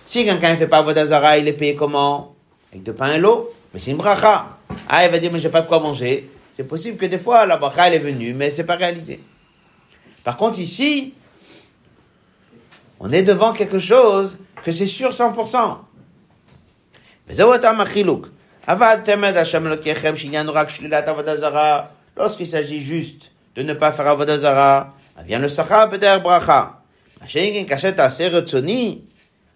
Si 0.05 0.23
quelqu'un 0.23 0.51
ne 0.51 0.57
fait 0.57 0.67
pas 0.67 0.77
Avodazara, 0.77 1.37
il 1.37 1.47
est 1.47 1.53
payé 1.53 1.75
comment? 1.75 2.35
Avec 2.71 2.83
de 2.83 2.91
pain 2.91 3.13
et 3.13 3.17
l'eau. 3.17 3.51
Mais 3.73 3.79
c'est 3.79 3.91
une 3.91 3.97
bracha. 3.97 4.57
Ah, 4.87 5.05
il 5.05 5.11
va 5.11 5.19
dire, 5.19 5.31
mais 5.31 5.39
j'ai 5.39 5.49
pas 5.49 5.61
de 5.61 5.67
quoi 5.67 5.79
manger. 5.79 6.29
C'est 6.55 6.63
possible 6.63 6.97
que 6.97 7.05
des 7.05 7.17
fois, 7.17 7.45
la 7.45 7.57
bracha, 7.57 7.87
elle 7.87 7.95
est 7.95 7.99
venue, 7.99 8.33
mais 8.33 8.51
c'est 8.51 8.63
pas 8.63 8.75
réalisé. 8.75 9.19
Par 10.23 10.37
contre, 10.37 10.59
ici, 10.59 11.13
on 12.99 13.11
est 13.11 13.23
devant 13.23 13.53
quelque 13.53 13.79
chose 13.79 14.37
que 14.63 14.71
c'est 14.71 14.87
sûr 14.87 15.11
100%. 15.11 15.77
Mais 17.27 17.35
Lorsqu'il 22.17 22.47
s'agit 22.47 22.79
juste 22.79 23.31
de 23.55 23.61
ne 23.61 23.73
pas 23.73 23.91
faire 23.91 24.07
Avodazara, 24.07 24.93
vient 25.25 25.39
le 25.39 25.49
Sacha 25.49 25.85
Beder 25.87 26.17
Bracha. 26.23 26.79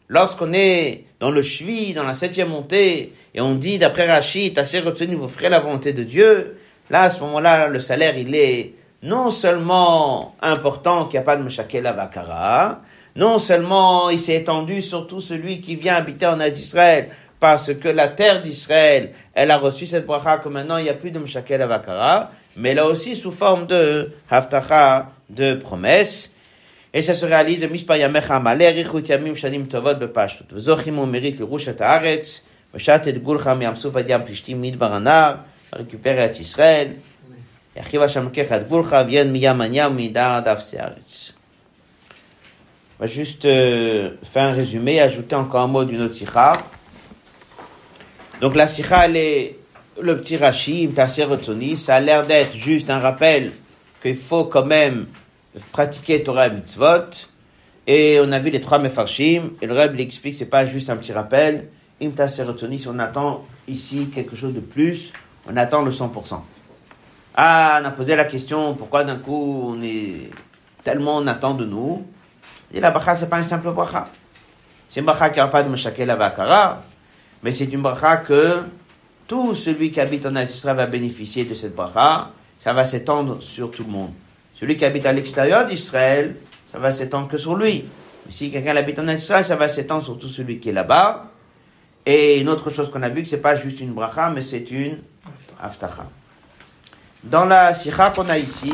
Lorsqu'on 0.08 0.54
est 0.54 1.06
dans 1.20 1.32
le 1.32 1.42
Shvi, 1.42 1.94
dans 1.94 2.04
la 2.04 2.14
septième 2.14 2.50
montée, 2.50 3.14
et 3.34 3.42
on 3.42 3.56
dit 3.56 3.80
d'après 3.80 4.12
Rachid, 4.12 4.54
Taser 4.54 4.82
Rotsoni, 4.82 5.16
vous 5.16 5.28
ferez 5.28 5.50
la 5.50 5.60
volonté 5.60 5.94
de 5.94 6.04
Dieu, 6.04 6.58
là, 6.90 7.04
à 7.04 7.10
ce 7.10 7.22
moment-là, 7.22 7.68
le 7.68 7.80
salaire, 7.80 8.18
il 8.18 8.36
est 8.36 8.74
non 9.02 9.32
seulement 9.32 10.36
important 10.42 11.06
qu'il 11.06 11.14
n'y 11.14 11.24
a 11.24 11.26
pas 11.26 11.38
de 11.38 11.44
Meshakela 11.44 11.94
Bakara, 11.94 12.82
non 13.16 13.40
seulement 13.40 14.10
il 14.10 14.20
s'est 14.20 14.36
étendu 14.36 14.82
sur 14.82 15.08
tout 15.08 15.22
celui 15.22 15.62
qui 15.62 15.76
vient 15.76 15.96
habiter 15.96 16.28
en 16.28 16.40
Israël, 16.40 17.10
parce 17.40 17.74
que 17.74 17.88
la 17.88 18.08
terre 18.08 18.42
d'Israël, 18.42 19.14
elle 19.34 19.50
a 19.50 19.58
reçu 19.58 19.88
cette 19.88 20.06
bracha 20.06 20.38
que 20.38 20.50
maintenant 20.50 20.78
il 20.78 20.84
n'y 20.84 20.90
a 20.90 20.94
plus 20.94 21.12
de 21.12 21.20
Mshakel 21.20 21.62
Avakara, 21.62 22.32
mais 22.56 22.74
là 22.74 22.86
aussi 22.86 23.16
sous 23.16 23.32
forme 23.32 23.68
de 23.68 24.12
Haftacha, 24.30 25.12
de 25.30 25.56
promesse. 25.56 26.30
Et 26.94 27.02
ça 27.02 27.14
se 27.14 27.26
réalise, 27.26 27.64
Mishpa 27.70 27.98
Yamecha 27.98 28.36
Amaleh, 28.36 28.70
Richut 28.70 29.08
Yamim 29.08 29.36
Shanim 29.36 29.68
Tovot 29.68 29.96
Bepashtut. 29.96 30.44
V'zochim 30.52 31.00
on 31.00 31.08
mérite 31.08 31.40
le 31.40 31.46
Rosh 31.46 31.70
Haaretz, 31.80 32.44
V'shat 32.74 33.04
et 33.06 33.14
Gulcha 33.14 33.56
Miam 33.56 33.78
Souf 33.78 33.96
Ad 33.96 34.10
Yam 34.10 34.26
Plishtim 34.26 34.58
Midbar 34.58 34.94
Anar, 34.94 35.46
récupérer 35.72 36.24
à 36.24 36.32
Israël. 36.32 36.98
Yachiv 37.78 38.02
Hashem 38.02 38.30
Ad 38.50 38.70
Gulcha, 38.70 39.04
Vien 39.06 39.26
Miyam 39.26 39.62
Anyam 39.62 39.96
Midar 39.96 40.44
Dav 40.44 40.62
Searetz. 40.62 41.34
On 43.00 43.06
va 43.06 43.08
juste 43.08 43.46
euh, 43.46 44.12
faire 44.24 44.44
un 44.44 44.54
résumé, 44.54 45.00
ajouter 45.00 45.36
encore 45.36 45.62
un 45.62 45.68
mot 45.68 45.86
d'une 45.86 46.02
autre 46.02 46.14
sikha. 46.14 46.62
Donc 48.42 48.56
la 48.56 48.68
sikha, 48.68 49.06
elle 49.06 49.18
est 49.18 49.61
le 50.00 50.18
petit 50.18 50.38
Rashi, 50.38 50.88
Imtasser 50.90 51.24
Rotsoni, 51.24 51.78
ça 51.78 51.96
a 51.96 52.00
l'air 52.00 52.26
d'être 52.26 52.56
juste 52.56 52.90
un 52.90 53.00
rappel 53.00 53.52
qu'il 54.02 54.16
faut 54.16 54.46
quand 54.46 54.66
même 54.66 55.08
pratiquer 55.72 56.24
Torah 56.24 56.48
et 56.48 56.52
Mitzvot. 56.52 57.28
Et 57.88 58.20
on 58.24 58.32
a 58.32 58.40
vu 58.40 58.52
les 58.52 58.62
trois 58.62 58.80
Mefarshim, 58.80 59.52
et 59.62 59.68
le 59.68 59.74
Reb 59.74 59.96
l'explique, 59.96 60.36
c'est 60.36 60.46
pas 60.46 60.66
juste 60.66 60.90
un 60.90 60.98
petit 60.98 61.14
rappel. 61.14 61.70
Imtasser 62.02 62.44
Rotsoni, 62.44 62.80
si 62.80 62.88
on 62.88 63.00
attend 63.00 63.46
ici 63.68 64.10
quelque 64.14 64.36
chose 64.36 64.54
de 64.54 64.60
plus, 64.60 65.12
on 65.48 65.58
attend 65.58 65.82
le 65.82 65.92
100%. 65.92 66.40
Ah, 67.36 67.80
on 67.82 67.86
a 67.86 67.92
posé 67.92 68.16
la 68.16 68.26
question, 68.26 68.76
pourquoi 68.76 69.04
d'un 69.04 69.18
coup 69.18 69.74
on 69.74 69.82
est 69.82 70.30
tellement 70.84 71.18
on 71.18 71.28
attend 71.28 71.54
de 71.54 71.66
nous? 71.66 72.06
Et 72.74 72.80
la 72.80 72.92
bracha, 72.92 73.16
c'est 73.16 73.30
pas 73.30 73.40
une 73.40 73.46
simple 73.46 73.72
bracha. 73.72 74.10
C'est 74.88 75.00
une 75.00 75.06
bracha 75.06 75.30
qui 75.30 75.40
n'a 75.40 75.48
pas 75.48 75.64
de 75.64 75.70
Meshakel 75.70 76.10
Avakara, 76.10 76.84
mais 77.44 77.52
c'est 77.52 77.66
une 77.66 77.82
bracha 77.82 78.18
que 78.18 78.64
tout 79.32 79.56
celui 79.56 79.94
qui 79.94 80.02
habite 80.02 80.26
en 80.26 80.36
Israël 80.36 80.76
va 80.76 80.88
bénéficier 80.88 81.46
de 81.46 81.54
cette 81.54 81.74
bracha. 81.74 82.32
Ça 82.60 82.74
va 82.74 82.84
s'étendre 82.84 83.42
sur 83.42 83.72
tout 83.72 83.86
le 83.86 83.90
monde. 83.90 84.12
Celui 84.60 84.76
qui 84.76 84.84
habite 84.84 85.06
à 85.06 85.14
l'extérieur 85.14 85.66
d'Israël, 85.66 86.36
ça 86.70 86.78
va 86.80 86.92
s'étendre 86.92 87.30
que 87.30 87.38
sur 87.38 87.56
lui. 87.56 87.86
Si 88.30 88.52
quelqu'un 88.52 88.76
habite 88.76 89.00
en 89.00 89.08
Israël, 89.08 89.46
ça 89.46 89.56
va 89.56 89.70
s'étendre 89.70 90.04
sur 90.04 90.20
tout 90.20 90.28
celui 90.28 90.60
qui 90.60 90.68
est 90.68 90.74
là-bas. 90.74 91.28
Et 92.06 92.42
une 92.42 92.50
autre 92.50 92.72
chose 92.72 92.92
qu'on 92.92 93.02
a 93.04 93.08
vu, 93.08 93.24
que 93.24 93.30
c'est 93.30 93.38
pas 93.38 93.56
juste 93.56 93.80
une 93.80 93.94
bracha, 93.94 94.30
mais 94.32 94.42
c'est 94.42 94.70
une 94.70 94.98
aftacha. 95.64 96.10
Dans 97.24 97.46
la 97.46 97.74
sikha 97.74 98.10
qu'on 98.10 98.28
a 98.28 98.38
ici, 98.38 98.74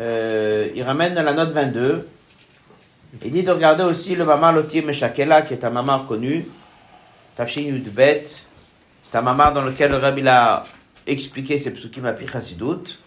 euh, 0.00 0.68
il 0.74 0.82
ramène 0.82 1.14
la 1.14 1.32
note 1.32 1.52
22. 1.52 2.06
Il 3.24 3.30
dit 3.30 3.42
de 3.42 3.52
regarder 3.52 3.84
aussi 3.84 4.14
le 4.16 4.26
mamar 4.26 4.52
Lotier 4.52 4.82
Meshakela, 4.82 5.40
qui 5.40 5.54
est 5.54 5.64
un 5.64 5.70
mamar 5.70 6.06
connu, 6.06 6.44
Tafshin 7.36 7.62
Yudbet. 7.62 8.26
C'est 9.12 9.18
un 9.18 9.20
mamar 9.20 9.52
dans 9.52 9.60
lequel 9.60 9.90
le 9.90 9.98
rabbi 9.98 10.26
a 10.26 10.64
expliqué 11.06 11.58
ses 11.58 11.70
psukim 11.70 12.06
à 12.06 12.14
Pichasidut. 12.14 12.98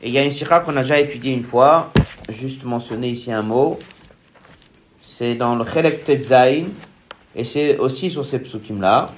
Et 0.00 0.08
il 0.08 0.14
y 0.14 0.16
a 0.16 0.24
une 0.24 0.32
sikha 0.32 0.60
qu'on 0.60 0.74
a 0.74 0.80
déjà 0.80 0.98
étudiée 0.98 1.34
une 1.34 1.44
fois, 1.44 1.92
juste 2.30 2.64
mentionner 2.64 3.10
ici 3.10 3.30
un 3.30 3.42
mot. 3.42 3.78
C'est 5.02 5.34
dans 5.34 5.54
le 5.54 5.66
Chelek 5.66 6.02
Tetzain, 6.02 6.68
et 7.36 7.44
c'est 7.44 7.76
aussi 7.76 8.10
sur 8.10 8.24
ces 8.24 8.38
psukim-là. 8.38 9.10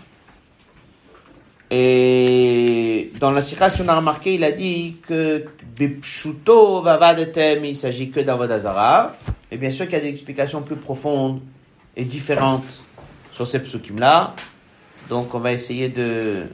Et 1.70 3.12
dans 3.20 3.30
la 3.30 3.40
sikha, 3.40 3.70
si 3.70 3.82
on 3.82 3.88
a 3.88 3.94
remarqué, 3.94 4.34
il 4.34 4.42
a 4.42 4.50
dit 4.50 4.96
que 5.06 5.44
Bipshuto 5.76 6.82
Vavadetem, 6.82 7.64
il 7.64 7.76
s'agit 7.76 8.10
que 8.10 8.18
d'Avodazara. 8.18 9.14
Et 9.52 9.56
bien 9.58 9.70
sûr 9.70 9.84
qu'il 9.84 9.94
y 9.94 9.98
a 9.98 10.00
des 10.00 10.08
explications 10.08 10.62
plus 10.62 10.74
profondes 10.74 11.40
et 11.94 12.04
différentes 12.04 12.66
sur 13.30 13.46
ces 13.46 13.60
psukim-là. 13.60 14.34
Donc 15.08 15.34
on 15.34 15.38
va 15.38 15.52
essayer 15.52 15.88
de, 15.88 16.46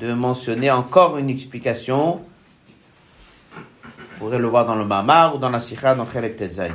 de 0.00 0.12
mentionner 0.12 0.70
encore 0.70 1.16
une 1.16 1.30
explication. 1.30 2.20
Vous 3.54 4.18
pourrez 4.18 4.38
le 4.38 4.46
voir 4.46 4.66
dans 4.66 4.74
le 4.74 4.84
Mamar 4.84 5.34
ou 5.34 5.38
dans 5.38 5.50
la 5.50 5.60
Sikha 5.60 5.94
dans 5.94 6.06
Chelek 6.06 6.36
Tetzaï. 6.36 6.72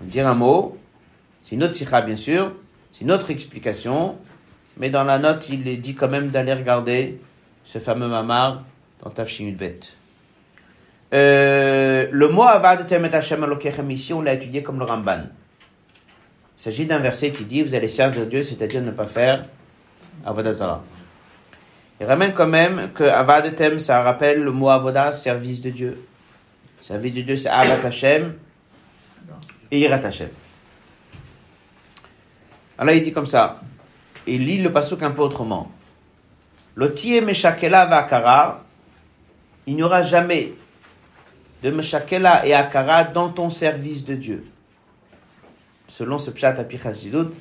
Dire 0.00 0.26
un 0.26 0.34
mot, 0.34 0.78
c'est 1.42 1.54
une 1.54 1.62
autre 1.62 1.74
Sikha 1.74 2.00
bien 2.00 2.16
sûr, 2.16 2.52
c'est 2.92 3.02
une 3.02 3.12
autre 3.12 3.30
explication, 3.30 4.16
mais 4.76 4.90
dans 4.90 5.04
la 5.04 5.18
note 5.18 5.48
il 5.48 5.68
est 5.68 5.76
dit 5.76 5.94
quand 5.94 6.08
même 6.08 6.28
d'aller 6.28 6.54
regarder 6.54 7.20
ce 7.64 7.78
fameux 7.78 8.08
Mamar 8.08 8.62
dans 9.02 9.10
Tafshin 9.10 9.52
Bet. 9.56 9.80
Euh, 11.14 12.08
le 12.10 12.28
mot 12.28 12.42
Avad 12.42 12.86
Temet 12.86 13.14
Hashem 13.14 13.44
Elokechem 13.44 13.90
ici, 13.90 14.12
on 14.12 14.22
l'a 14.22 14.34
étudié 14.34 14.62
comme 14.62 14.78
le 14.78 14.84
Ramban. 14.84 15.24
Il 16.62 16.66
s'agit 16.66 16.86
d'un 16.86 17.00
verset 17.00 17.32
qui 17.32 17.44
dit 17.44 17.60
Vous 17.64 17.74
allez 17.74 17.88
servir 17.88 18.24
Dieu, 18.26 18.44
c'est-à-dire 18.44 18.82
ne 18.82 18.92
pas 18.92 19.06
faire 19.06 19.46
Avodazara. 20.24 20.84
Il 22.00 22.06
ramène 22.06 22.32
quand 22.34 22.46
même 22.46 22.92
que 22.94 23.02
Avad 23.02 23.52
Tem, 23.56 23.80
ça 23.80 24.00
rappelle 24.00 24.44
le 24.44 24.52
mot 24.52 24.68
Avoda, 24.68 25.12
service 25.12 25.60
de 25.60 25.70
Dieu. 25.70 26.06
Service 26.80 27.14
de 27.14 27.22
Dieu, 27.22 27.36
c'est 27.36 27.48
Avat 27.48 27.84
Hashem 27.84 28.34
et 29.72 29.80
Irat 29.80 30.06
Hashem. 30.06 30.28
Alors 32.78 32.94
il 32.94 33.02
dit 33.02 33.12
comme 33.12 33.26
ça 33.26 33.60
il 34.28 34.46
lit 34.46 34.62
le 34.62 34.70
pasuk 34.70 35.02
un 35.02 35.10
peu 35.10 35.22
autrement. 35.22 35.68
Lotie 36.76 37.20
Meshakela 37.20 37.86
Vakara, 37.86 38.62
il 39.66 39.74
n'y 39.74 39.82
aura 39.82 40.04
jamais 40.04 40.52
de 41.60 41.70
Meshakela 41.72 42.46
et 42.46 42.54
Akara 42.54 43.02
dans 43.02 43.30
ton 43.30 43.50
service 43.50 44.04
de 44.04 44.14
Dieu. 44.14 44.51
Selon 45.92 46.16
ce 46.16 46.30
pshat 46.30 46.58
Apichazidut, 46.58 47.34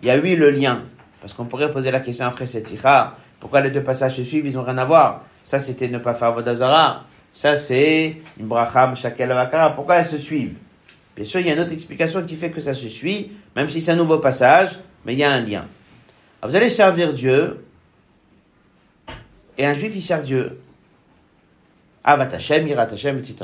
il 0.00 0.08
y 0.08 0.10
a 0.10 0.16
eu 0.16 0.34
le 0.34 0.48
lien. 0.48 0.84
Parce 1.20 1.34
qu'on 1.34 1.44
pourrait 1.44 1.70
poser 1.70 1.90
la 1.90 2.00
question 2.00 2.24
après 2.24 2.46
cette 2.46 2.66
sikha, 2.66 3.16
pourquoi 3.38 3.60
les 3.60 3.68
deux 3.68 3.82
passages 3.82 4.16
se 4.16 4.24
suivent, 4.24 4.46
ils 4.46 4.54
n'ont 4.54 4.62
rien 4.62 4.78
à 4.78 4.86
voir? 4.86 5.24
Ça, 5.44 5.58
c'était 5.58 5.88
ne 5.88 5.98
pas 5.98 6.14
faire 6.14 6.32
Vodazara. 6.32 7.04
Ça, 7.34 7.58
c'est 7.58 8.16
une 8.40 8.46
bracha 8.46 8.86
Meshakela 8.86 9.34
Vakara. 9.34 9.74
Pourquoi 9.74 9.96
elles 9.96 10.06
se 10.06 10.16
suivent? 10.16 10.56
Bien 11.14 11.26
sûr, 11.26 11.40
il 11.40 11.48
y 11.48 11.50
a 11.50 11.52
une 11.52 11.60
autre 11.60 11.72
explication 11.72 12.22
qui 12.24 12.36
fait 12.36 12.50
que 12.50 12.62
ça 12.62 12.72
se 12.72 12.88
suit, 12.88 13.30
même 13.54 13.68
si 13.68 13.82
c'est 13.82 13.92
un 13.92 13.96
nouveau 13.96 14.20
passage, 14.20 14.78
mais 15.04 15.12
il 15.12 15.18
y 15.18 15.24
a 15.24 15.30
un 15.30 15.40
lien. 15.40 15.66
Alors, 16.40 16.50
vous 16.50 16.56
allez 16.56 16.70
servir 16.70 17.12
Dieu, 17.12 17.62
et 19.58 19.66
un 19.66 19.74
juif, 19.74 19.92
il 19.94 20.02
sert 20.02 20.22
Dieu. 20.22 20.58
Avat 22.04 22.34
Hashem, 22.34 22.66
Irat 22.68 22.88
Hashem, 22.90 23.18
etc. 23.18 23.36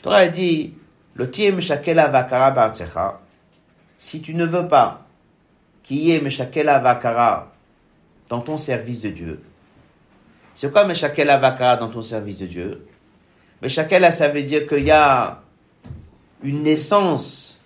Torah 0.00 0.26
dit, 0.28 0.72
le 1.14 1.30
tiem 1.30 1.60
shakela 1.60 2.08
vakara 2.08 2.52
ba'artsecha. 2.52 3.20
Si 3.98 4.22
tu 4.22 4.34
ne 4.34 4.46
veux 4.46 4.68
pas 4.68 5.06
qu'il 5.82 5.98
y 5.98 6.12
ait 6.12 6.20
meshakela 6.20 6.78
vakara 6.78 7.52
dans 8.28 8.40
ton 8.40 8.56
service 8.56 9.00
de 9.00 9.10
Dieu, 9.10 9.42
c'est 10.54 10.72
quoi 10.72 10.86
meshakela 10.86 11.38
vakara 11.38 11.76
dans 11.76 11.88
ton 11.88 12.00
service 12.00 12.38
de 12.38 12.46
Dieu? 12.46 12.86
Meshakela, 13.60 14.12
ça 14.12 14.28
veut 14.28 14.42
dire 14.42 14.66
qu'il 14.66 14.84
y 14.84 14.90
a 14.92 15.40
une 16.44 16.62
naissance 16.62 17.58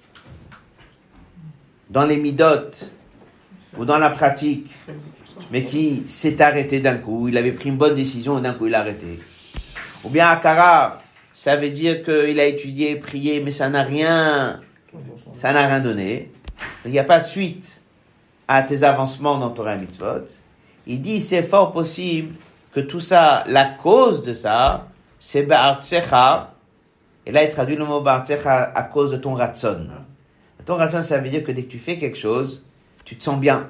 dans 1.91 2.07
les 2.07 2.16
midotes 2.16 2.95
ou 3.76 3.85
dans 3.85 3.99
la 3.99 4.09
pratique, 4.09 4.72
mais 5.51 5.64
qui 5.64 6.05
s'est 6.07 6.41
arrêté 6.41 6.80
d'un 6.80 6.97
coup. 6.97 7.28
Il 7.28 7.37
avait 7.37 7.53
pris 7.53 7.68
une 7.68 7.76
bonne 7.76 7.95
décision 7.95 8.39
et 8.39 8.41
d'un 8.41 8.55
coup 8.55 8.66
il 8.66 8.74
a 8.74 8.80
arrêté. 8.80 9.20
Ou 10.05 10.09
bien 10.09 10.28
Akara, 10.28 11.03
ça 11.35 11.57
veut 11.57 11.68
dire 11.68 12.03
qu'il 12.03 12.41
a 12.41 12.47
étudié, 12.47 12.97
prié, 12.97 13.41
mais 13.41 13.51
ça 13.51 13.68
n'a 13.68 13.83
rien, 13.83 14.61
ça 15.34 15.53
n'a 15.53 15.66
rien 15.66 15.80
donné. 15.80 16.30
Il 16.84 16.90
n'y 16.90 16.99
a 16.99 17.05
pas 17.05 17.20
de 17.20 17.24
suite 17.24 17.82
à 18.49 18.62
tes 18.62 18.82
avancements 18.82 19.38
dans 19.38 19.51
Torah 19.51 19.76
Mitzvot. 19.76 20.26
Il 20.86 21.01
dit, 21.01 21.20
c'est 21.20 21.43
fort 21.43 21.72
possible 21.72 22.34
que 22.72 22.80
tout 22.80 23.01
ça, 23.01 23.45
la 23.47 23.64
cause 23.64 24.22
de 24.22 24.32
ça, 24.32 24.88
c'est 25.18 25.43
Ba'artsecha. 25.43 26.55
Et 27.24 27.32
là, 27.32 27.45
il 27.45 27.51
traduit 27.51 27.76
le 27.76 27.84
mot 27.84 28.01
Ba'artsecha 28.01 28.72
à 28.74 28.82
cause 28.82 29.12
de 29.12 29.16
ton 29.16 29.34
ratson. 29.34 29.88
Ton 30.64 30.76
ratson, 30.76 31.03
ça 31.03 31.18
veut 31.18 31.28
dire 31.28 31.45
que 31.45 31.53
dès 31.53 31.62
que 31.64 31.70
tu 31.70 31.78
fais 31.78 31.99
quelque 31.99 32.18
chose, 32.18 32.64
tu 33.05 33.16
te 33.16 33.22
sens 33.22 33.38
bien. 33.38 33.68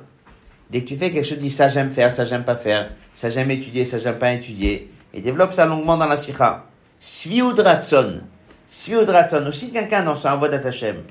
Dès 0.70 0.83
que 0.83 0.89
tu 0.89 0.97
fais 0.97 1.11
quelque 1.11 1.27
chose, 1.27 1.39
dis 1.39 1.51
ça 1.51 1.68
j'aime 1.68 1.91
faire, 1.91 2.11
ça 2.11 2.25
j'aime 2.25 2.45
pas 2.45 2.57
faire, 2.57 2.93
ça 3.14 3.29
j'aime 3.29 3.51
étudier, 3.51 3.85
ça 3.85 3.99
j'aime 3.99 4.18
pas 4.18 4.33
étudier. 4.33 4.91
Et 5.12 5.20
développe 5.20 5.53
ça 5.53 5.66
longuement 5.66 5.97
dans 5.97 6.07
la 6.07 6.16
sikha. 6.16 6.64
Sviud 6.99 7.59
ratson. 7.59 8.20
Sviud 8.73 9.09
ratson. 9.11 9.47
Aussi 9.47 9.70
quelqu'un 9.70 10.03
dans 10.03 10.16
son 10.16 10.29
avodat 10.29 10.66
Hashem. 10.66 11.03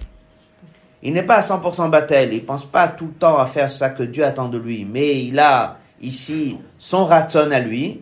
Il 1.03 1.13
n'est 1.13 1.23
pas 1.23 1.35
à 1.35 1.41
100% 1.41 1.91
battel. 1.91 2.33
Il 2.33 2.43
pense 2.43 2.65
pas 2.65 2.87
tout 2.87 3.05
le 3.05 3.13
temps 3.13 3.37
à 3.37 3.45
faire 3.45 3.69
ça 3.69 3.91
que 3.91 4.01
Dieu 4.01 4.25
attend 4.25 4.49
de 4.49 4.57
lui. 4.57 4.83
Mais 4.83 5.23
il 5.23 5.39
a 5.39 5.77
ici 6.01 6.57
son 6.79 7.05
ratson 7.05 7.51
à 7.51 7.59
lui. 7.59 8.01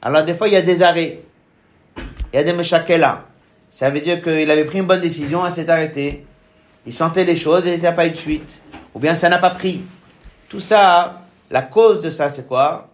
Alors 0.00 0.24
des 0.24 0.34
fois, 0.34 0.46
il 0.46 0.54
y 0.54 0.56
a 0.56 0.62
des 0.62 0.84
arrêts. 0.84 1.20
Il 1.96 2.36
y 2.36 2.38
a 2.38 2.44
des 2.44 2.52
meshakela. 2.52 3.24
Ça 3.72 3.90
veut 3.90 4.00
dire 4.00 4.22
qu'il 4.22 4.48
avait 4.50 4.64
pris 4.64 4.78
une 4.78 4.86
bonne 4.86 5.00
décision, 5.00 5.44
elle 5.44 5.52
s'est 5.52 5.68
arrêtée. 5.68 6.24
Il 6.86 6.94
sentait 6.94 7.24
les 7.24 7.36
choses 7.36 7.66
et 7.66 7.74
il 7.74 7.80
n'y 7.80 7.86
a 7.86 7.92
pas 7.92 8.06
eu 8.06 8.10
de 8.10 8.16
suite. 8.16 8.62
Ou 8.94 9.00
bien 9.00 9.14
ça 9.16 9.28
n'a 9.28 9.38
pas 9.38 9.50
pris. 9.50 9.82
Tout 10.48 10.60
ça, 10.60 11.22
la 11.50 11.62
cause 11.62 12.00
de 12.02 12.10
ça, 12.10 12.30
c'est 12.30 12.46
quoi? 12.46 12.88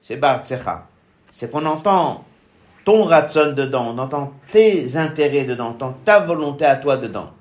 C'est 0.00 0.16
Bartsecha. 0.16 0.86
C'est 1.30 1.50
qu'on 1.50 1.64
entend 1.64 2.24
ton 2.86 3.02
ratson 3.02 3.52
dedans, 3.52 3.92
on 3.94 3.98
entend 3.98 4.32
tes 4.52 4.96
intérêts 4.96 5.44
dedans, 5.44 5.66
on 5.66 5.70
entend 5.70 5.98
ta 6.04 6.20
volonté 6.20 6.64
à 6.64 6.76
toi 6.76 6.96
dedans. 6.96 7.32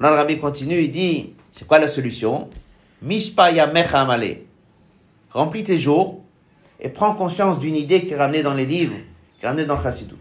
Là, 0.00 0.26
le 0.28 0.34
continue, 0.34 0.82
il 0.82 0.90
dit, 0.90 1.34
c'est 1.52 1.68
quoi 1.68 1.78
la 1.78 1.86
solution? 1.86 2.50
Mishpaya 3.00 3.68
mechamale. 3.68 4.38
Remplis 5.30 5.62
tes 5.62 5.78
jours 5.78 6.20
et 6.80 6.88
prends 6.88 7.14
conscience 7.14 7.60
d'une 7.60 7.76
idée 7.76 8.04
qui 8.04 8.14
est 8.14 8.16
ramenée 8.16 8.42
dans 8.42 8.54
les 8.54 8.66
livres, 8.66 8.96
qui 9.38 9.44
est 9.44 9.48
ramenée 9.48 9.66
dans 9.66 9.80
Chassidut. 9.80 10.16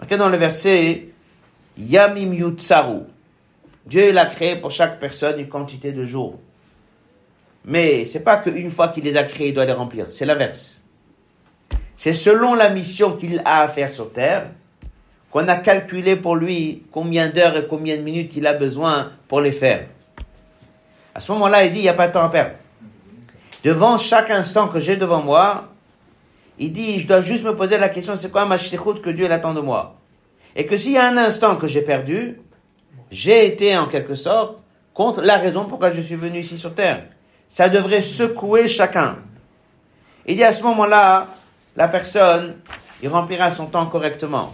Marqué 0.00 0.16
dans 0.16 0.28
le 0.28 0.36
verset, 0.36 1.10
Yamim 1.78 2.32
Yutsaru. 2.32 3.02
Dieu 3.86 4.08
il 4.08 4.18
a 4.18 4.26
créé 4.26 4.56
pour 4.56 4.72
chaque 4.72 4.98
personne 4.98 5.38
une 5.38 5.48
quantité 5.48 5.92
de 5.92 6.04
jours. 6.04 6.40
Mais 7.64 8.06
c'est 8.06 8.24
pas 8.24 8.38
qu'une 8.38 8.72
fois 8.72 8.88
qu'il 8.88 9.04
les 9.04 9.16
a 9.16 9.22
créés, 9.22 9.48
il 9.48 9.54
doit 9.54 9.66
les 9.66 9.72
remplir. 9.72 10.06
C'est 10.10 10.26
l'inverse. 10.26 10.81
C'est 12.02 12.14
selon 12.14 12.54
la 12.54 12.68
mission 12.68 13.12
qu'il 13.16 13.40
a 13.44 13.60
à 13.60 13.68
faire 13.68 13.92
sur 13.92 14.12
terre 14.12 14.46
qu'on 15.30 15.46
a 15.46 15.54
calculé 15.54 16.16
pour 16.16 16.34
lui 16.34 16.82
combien 16.90 17.28
d'heures 17.28 17.56
et 17.56 17.68
combien 17.68 17.96
de 17.96 18.02
minutes 18.02 18.34
il 18.34 18.44
a 18.48 18.54
besoin 18.54 19.12
pour 19.28 19.40
les 19.40 19.52
faire. 19.52 19.86
À 21.14 21.20
ce 21.20 21.30
moment-là, 21.30 21.64
il 21.64 21.70
dit, 21.70 21.78
il 21.78 21.82
n'y 21.82 21.88
a 21.88 21.94
pas 21.94 22.08
de 22.08 22.12
temps 22.12 22.24
à 22.24 22.28
perdre. 22.28 22.56
Devant 23.62 23.98
chaque 23.98 24.30
instant 24.30 24.66
que 24.66 24.80
j'ai 24.80 24.96
devant 24.96 25.22
moi, 25.22 25.68
il 26.58 26.72
dit, 26.72 26.98
je 26.98 27.06
dois 27.06 27.20
juste 27.20 27.44
me 27.44 27.54
poser 27.54 27.78
la 27.78 27.88
question, 27.88 28.16
c'est 28.16 28.32
quoi 28.32 28.46
ma 28.46 28.58
shlichut 28.58 29.00
que 29.00 29.10
Dieu 29.10 29.30
attend 29.30 29.54
de 29.54 29.60
moi? 29.60 29.94
Et 30.56 30.66
que 30.66 30.76
s'il 30.76 30.94
y 30.94 30.98
a 30.98 31.06
un 31.06 31.16
instant 31.16 31.54
que 31.54 31.68
j'ai 31.68 31.82
perdu, 31.82 32.40
j'ai 33.12 33.46
été 33.46 33.78
en 33.78 33.86
quelque 33.86 34.16
sorte 34.16 34.64
contre 34.92 35.20
la 35.20 35.36
raison 35.36 35.66
pourquoi 35.66 35.92
je 35.92 36.00
suis 36.00 36.16
venu 36.16 36.40
ici 36.40 36.58
sur 36.58 36.74
terre. 36.74 37.04
Ça 37.48 37.68
devrait 37.68 38.02
secouer 38.02 38.66
chacun. 38.66 39.18
Il 40.26 40.34
dit 40.34 40.42
à 40.42 40.52
ce 40.52 40.64
moment-là, 40.64 41.28
la 41.76 41.88
personne, 41.88 42.56
il 43.02 43.08
remplira 43.08 43.50
son 43.50 43.66
temps 43.66 43.86
correctement. 43.86 44.52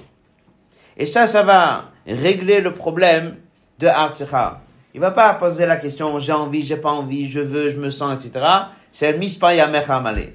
Et 0.96 1.06
ça, 1.06 1.26
ça 1.26 1.42
va 1.42 1.90
régler 2.06 2.60
le 2.60 2.74
problème 2.74 3.36
de 3.78 3.86
Artsecha. 3.86 4.60
Il 4.94 5.00
va 5.00 5.10
pas 5.10 5.32
poser 5.34 5.66
la 5.66 5.76
question, 5.76 6.18
j'ai 6.18 6.32
envie, 6.32 6.64
j'ai 6.64 6.76
pas 6.76 6.90
envie, 6.90 7.28
je 7.28 7.40
veux, 7.40 7.68
je 7.68 7.76
me 7.76 7.90
sens, 7.90 8.24
etc. 8.24 8.44
C'est 8.90 9.12
le 9.12 9.18
mispaya 9.18 9.68
mechamale. 9.68 10.32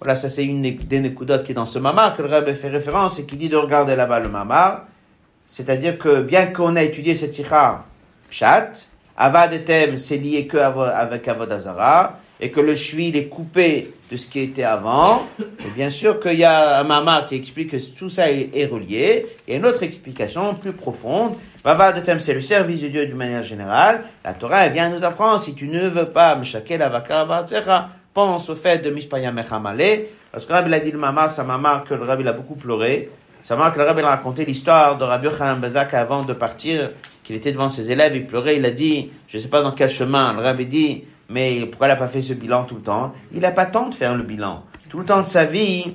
Voilà, 0.00 0.14
ça 0.14 0.28
c'est 0.28 0.44
une 0.44 0.62
des 0.62 1.00
nekudotes 1.00 1.44
qui 1.44 1.52
est 1.52 1.54
dans 1.54 1.66
ce 1.66 1.80
mamar, 1.80 2.16
que 2.16 2.22
le 2.22 2.28
rabbi 2.28 2.54
fait 2.54 2.68
référence 2.68 3.18
et 3.18 3.26
qui 3.26 3.36
dit 3.36 3.48
de 3.48 3.56
regarder 3.56 3.96
là-bas 3.96 4.20
le 4.20 4.28
mamar. 4.28 4.84
C'est-à-dire 5.46 5.98
que 5.98 6.22
bien 6.22 6.46
qu'on 6.46 6.76
a 6.76 6.82
étudié 6.82 7.16
cette 7.16 7.34
sikha 7.34 7.84
pshat, 8.30 8.86
avad 9.16 9.52
etem 9.52 9.96
c'est 9.96 10.18
lié 10.18 10.46
que 10.46 10.56
avec 10.56 11.26
avodazara, 11.26 12.18
et 12.40 12.50
que 12.50 12.60
le 12.60 12.74
shvil 12.74 13.16
est 13.16 13.26
coupé 13.26 13.92
de 14.10 14.16
ce 14.16 14.26
qui 14.26 14.40
était 14.40 14.64
avant, 14.64 15.26
et 15.40 15.70
bien 15.74 15.90
sûr 15.90 16.20
qu'il 16.20 16.38
y 16.38 16.44
a 16.44 16.80
un 16.80 16.84
mamar 16.84 17.26
qui 17.26 17.34
explique 17.34 17.70
que 17.70 17.76
tout 17.98 18.08
ça 18.08 18.30
est, 18.30 18.66
relié, 18.66 19.26
et 19.46 19.56
une 19.56 19.66
autre 19.66 19.82
explication 19.82 20.54
plus 20.54 20.72
profonde, 20.72 21.34
Avad 21.64 21.98
etem 21.98 22.18
c'est 22.18 22.32
le 22.32 22.40
service 22.40 22.80
de 22.80 22.88
Dieu 22.88 23.04
d'une 23.04 23.16
manière 23.16 23.42
générale, 23.42 24.04
la 24.24 24.32
Torah 24.32 24.64
elle 24.64 24.72
vient 24.72 24.88
nous 24.88 25.04
apprendre, 25.04 25.38
si 25.38 25.54
tu 25.54 25.68
ne 25.68 25.86
veux 25.88 26.06
pas 26.06 26.34
mshakel 26.34 26.80
avaka 26.80 27.26
pense 28.14 28.48
au 28.48 28.56
fait 28.56 28.78
de 28.78 28.88
mishpaya 28.88 29.32
mechamale, 29.32 30.06
parce 30.32 30.46
que 30.46 30.52
le 30.52 30.58
rabbi 30.58 30.74
a 30.74 30.80
dit 30.80 30.90
le 30.90 30.98
mamar, 30.98 31.28
c'est 31.28 31.42
un 31.42 31.44
mamar 31.44 31.84
que 31.84 31.92
le 31.92 32.04
rabbi 32.04 32.26
a 32.26 32.32
beaucoup 32.32 32.54
pleuré, 32.54 33.10
ça 33.42 33.56
marque 33.56 33.74
que 33.74 33.80
le 33.80 33.86
rabbi 33.86 34.00
a 34.00 34.08
raconté 34.08 34.44
l'histoire 34.44 34.96
de 34.98 35.04
Rabbi 35.04 35.26
Yochanan 35.26 35.60
Bazak 35.60 35.94
avant 35.94 36.22
de 36.22 36.32
partir, 36.32 36.90
qu'il 37.22 37.36
était 37.36 37.52
devant 37.52 37.68
ses 37.68 37.90
élèves, 37.90 38.16
il 38.16 38.26
pleurait, 38.26 38.56
il 38.56 38.64
a 38.64 38.70
dit, 38.70 39.10
je 39.28 39.36
ne 39.36 39.42
sais 39.42 39.48
pas 39.48 39.62
dans 39.62 39.72
quel 39.72 39.88
chemin, 39.88 40.32
le 40.32 40.40
rabbi 40.40 40.66
dit, 40.66 41.04
mais 41.28 41.66
pourquoi 41.66 41.88
il 41.88 41.90
n'a 41.90 41.96
pas 41.96 42.08
fait 42.08 42.22
ce 42.22 42.32
bilan 42.32 42.64
tout 42.64 42.76
le 42.76 42.82
temps? 42.82 43.12
Il 43.32 43.40
n'a 43.40 43.50
pas 43.50 43.66
temps 43.66 43.88
de 43.88 43.94
faire 43.94 44.16
le 44.16 44.22
bilan. 44.22 44.64
Tout 44.88 45.00
le 45.00 45.04
temps 45.04 45.22
de 45.22 45.26
sa 45.26 45.44
vie, 45.44 45.94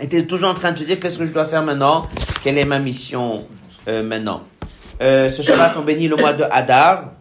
était 0.00 0.26
toujours 0.26 0.50
en 0.50 0.54
train 0.54 0.72
de 0.72 0.78
te 0.78 0.84
dire 0.84 0.98
qu'est-ce 0.98 1.18
que 1.18 1.26
je 1.26 1.32
dois 1.32 1.46
faire 1.46 1.62
maintenant, 1.62 2.08
quelle 2.42 2.58
est 2.58 2.64
ma 2.64 2.78
mission 2.78 3.46
euh, 3.88 4.02
maintenant? 4.02 4.42
Euh, 5.02 5.30
ce 5.30 5.42
Shabbat, 5.42 5.76
on 5.76 5.82
bénit 5.82 6.08
le 6.08 6.16
mois 6.16 6.32
de 6.32 6.44
Hadar. 6.50 7.12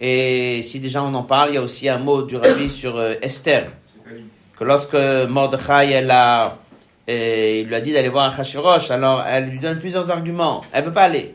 Et 0.00 0.62
si 0.62 0.80
déjà 0.80 1.02
on 1.02 1.12
en 1.14 1.22
parle, 1.22 1.50
il 1.50 1.54
y 1.56 1.58
a 1.58 1.62
aussi 1.62 1.88
un 1.88 1.98
mot 1.98 2.22
du 2.22 2.36
rabbi 2.36 2.70
sur 2.70 2.96
euh, 2.96 3.14
Esther. 3.20 3.70
Que 4.58 4.64
lorsque 4.64 4.94
Mordechai, 4.94 5.90
elle 5.90 6.10
a, 6.10 6.56
il 7.06 7.66
lui 7.66 7.74
a 7.74 7.80
dit 7.80 7.92
d'aller 7.92 8.08
voir 8.08 8.32
Achashverosh, 8.32 8.90
alors 8.90 9.22
elle 9.26 9.50
lui 9.50 9.58
donne 9.58 9.78
plusieurs 9.78 10.10
arguments. 10.10 10.62
Elle 10.72 10.84
veut 10.84 10.92
pas 10.92 11.04
aller. 11.04 11.34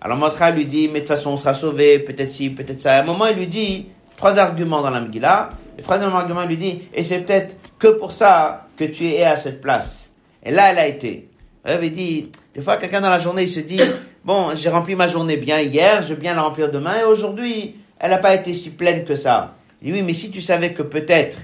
Alors 0.00 0.16
Mordechai 0.16 0.52
lui 0.52 0.64
dit, 0.64 0.88
mais 0.88 1.00
de 1.00 1.06
toute 1.06 1.16
façon 1.16 1.30
on 1.30 1.36
sera 1.36 1.54
sauvé, 1.54 2.00
peut-être 2.00 2.28
ci, 2.28 2.50
peut-être 2.50 2.80
ça. 2.80 2.96
À 2.96 3.00
un 3.00 3.04
moment, 3.04 3.26
il 3.26 3.36
lui 3.36 3.46
dit 3.46 3.86
trois 4.16 4.38
arguments 4.38 4.82
dans 4.82 4.90
la 4.90 5.00
Megillah. 5.00 5.50
Le 5.76 5.82
troisième 5.82 6.14
argument, 6.14 6.44
lui 6.44 6.56
dit, 6.56 6.82
et 6.94 7.02
c'est 7.02 7.18
peut-être 7.18 7.56
que 7.78 7.88
pour 7.88 8.12
ça 8.12 8.68
que 8.76 8.84
tu 8.84 9.06
es 9.06 9.24
à 9.24 9.36
cette 9.36 9.60
place. 9.60 10.12
Et 10.42 10.50
là, 10.50 10.70
elle 10.70 10.78
a 10.78 10.86
été. 10.86 11.28
Elle 11.64 11.74
avait 11.74 11.90
dit, 11.90 12.30
des 12.54 12.62
fois, 12.62 12.76
quelqu'un 12.76 13.00
dans 13.00 13.10
la 13.10 13.18
journée, 13.18 13.42
il 13.42 13.50
se 13.50 13.60
dit, 13.60 13.80
bon, 14.24 14.54
j'ai 14.54 14.70
rempli 14.70 14.94
ma 14.94 15.08
journée 15.08 15.36
bien 15.36 15.60
hier, 15.60 16.02
je 16.02 16.08
vais 16.08 16.20
bien 16.20 16.34
la 16.34 16.42
remplir 16.42 16.70
demain, 16.70 17.00
et 17.00 17.04
aujourd'hui, 17.04 17.76
elle 17.98 18.10
n'a 18.10 18.18
pas 18.18 18.34
été 18.34 18.54
si 18.54 18.70
pleine 18.70 19.04
que 19.04 19.14
ça. 19.14 19.54
Il 19.82 19.92
dit, 19.92 19.98
oui, 19.98 20.02
mais 20.02 20.14
si 20.14 20.30
tu 20.30 20.40
savais 20.40 20.72
que 20.72 20.82
peut-être, 20.82 21.38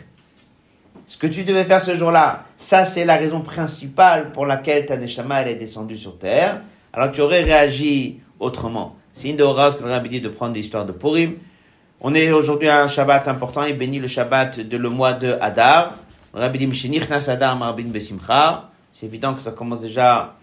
ce 1.06 1.18
que 1.18 1.26
tu 1.26 1.44
devais 1.44 1.64
faire 1.64 1.82
ce 1.82 1.94
jour-là, 1.94 2.44
ça, 2.56 2.86
c'est 2.86 3.04
la 3.04 3.16
raison 3.16 3.40
principale 3.40 4.32
pour 4.32 4.46
laquelle 4.46 4.86
ta 4.86 4.96
neshama, 4.96 5.42
elle 5.42 5.48
est 5.48 5.56
descendue 5.56 5.98
sur 5.98 6.16
terre, 6.18 6.62
alors 6.94 7.12
tu 7.12 7.20
aurais 7.20 7.42
réagi 7.42 8.20
autrement. 8.38 8.96
C'est 9.12 9.28
une 9.28 9.36
de 9.36 9.44
que 9.44 9.84
le 9.84 9.90
rabbi 9.90 10.08
dit 10.08 10.20
de 10.20 10.28
prendre 10.28 10.54
l'histoire 10.54 10.86
de 10.86 10.92
Purim. 10.92 11.34
On 12.04 12.14
est 12.14 12.32
aujourd'hui 12.32 12.66
à 12.66 12.82
un 12.82 12.88
Shabbat 12.88 13.28
important, 13.28 13.62
il 13.62 13.78
bénit 13.78 14.00
le 14.00 14.08
Shabbat 14.08 14.58
de 14.58 14.76
le 14.76 14.90
mois 14.90 15.12
de 15.12 15.36
Hadar. 15.40 15.94
Le. 16.34 16.40
C'est 18.92 19.06
évident 19.06 19.34
que 19.34 19.40
ça 19.40 19.52
commence 19.52 19.82
déjà 19.82 20.34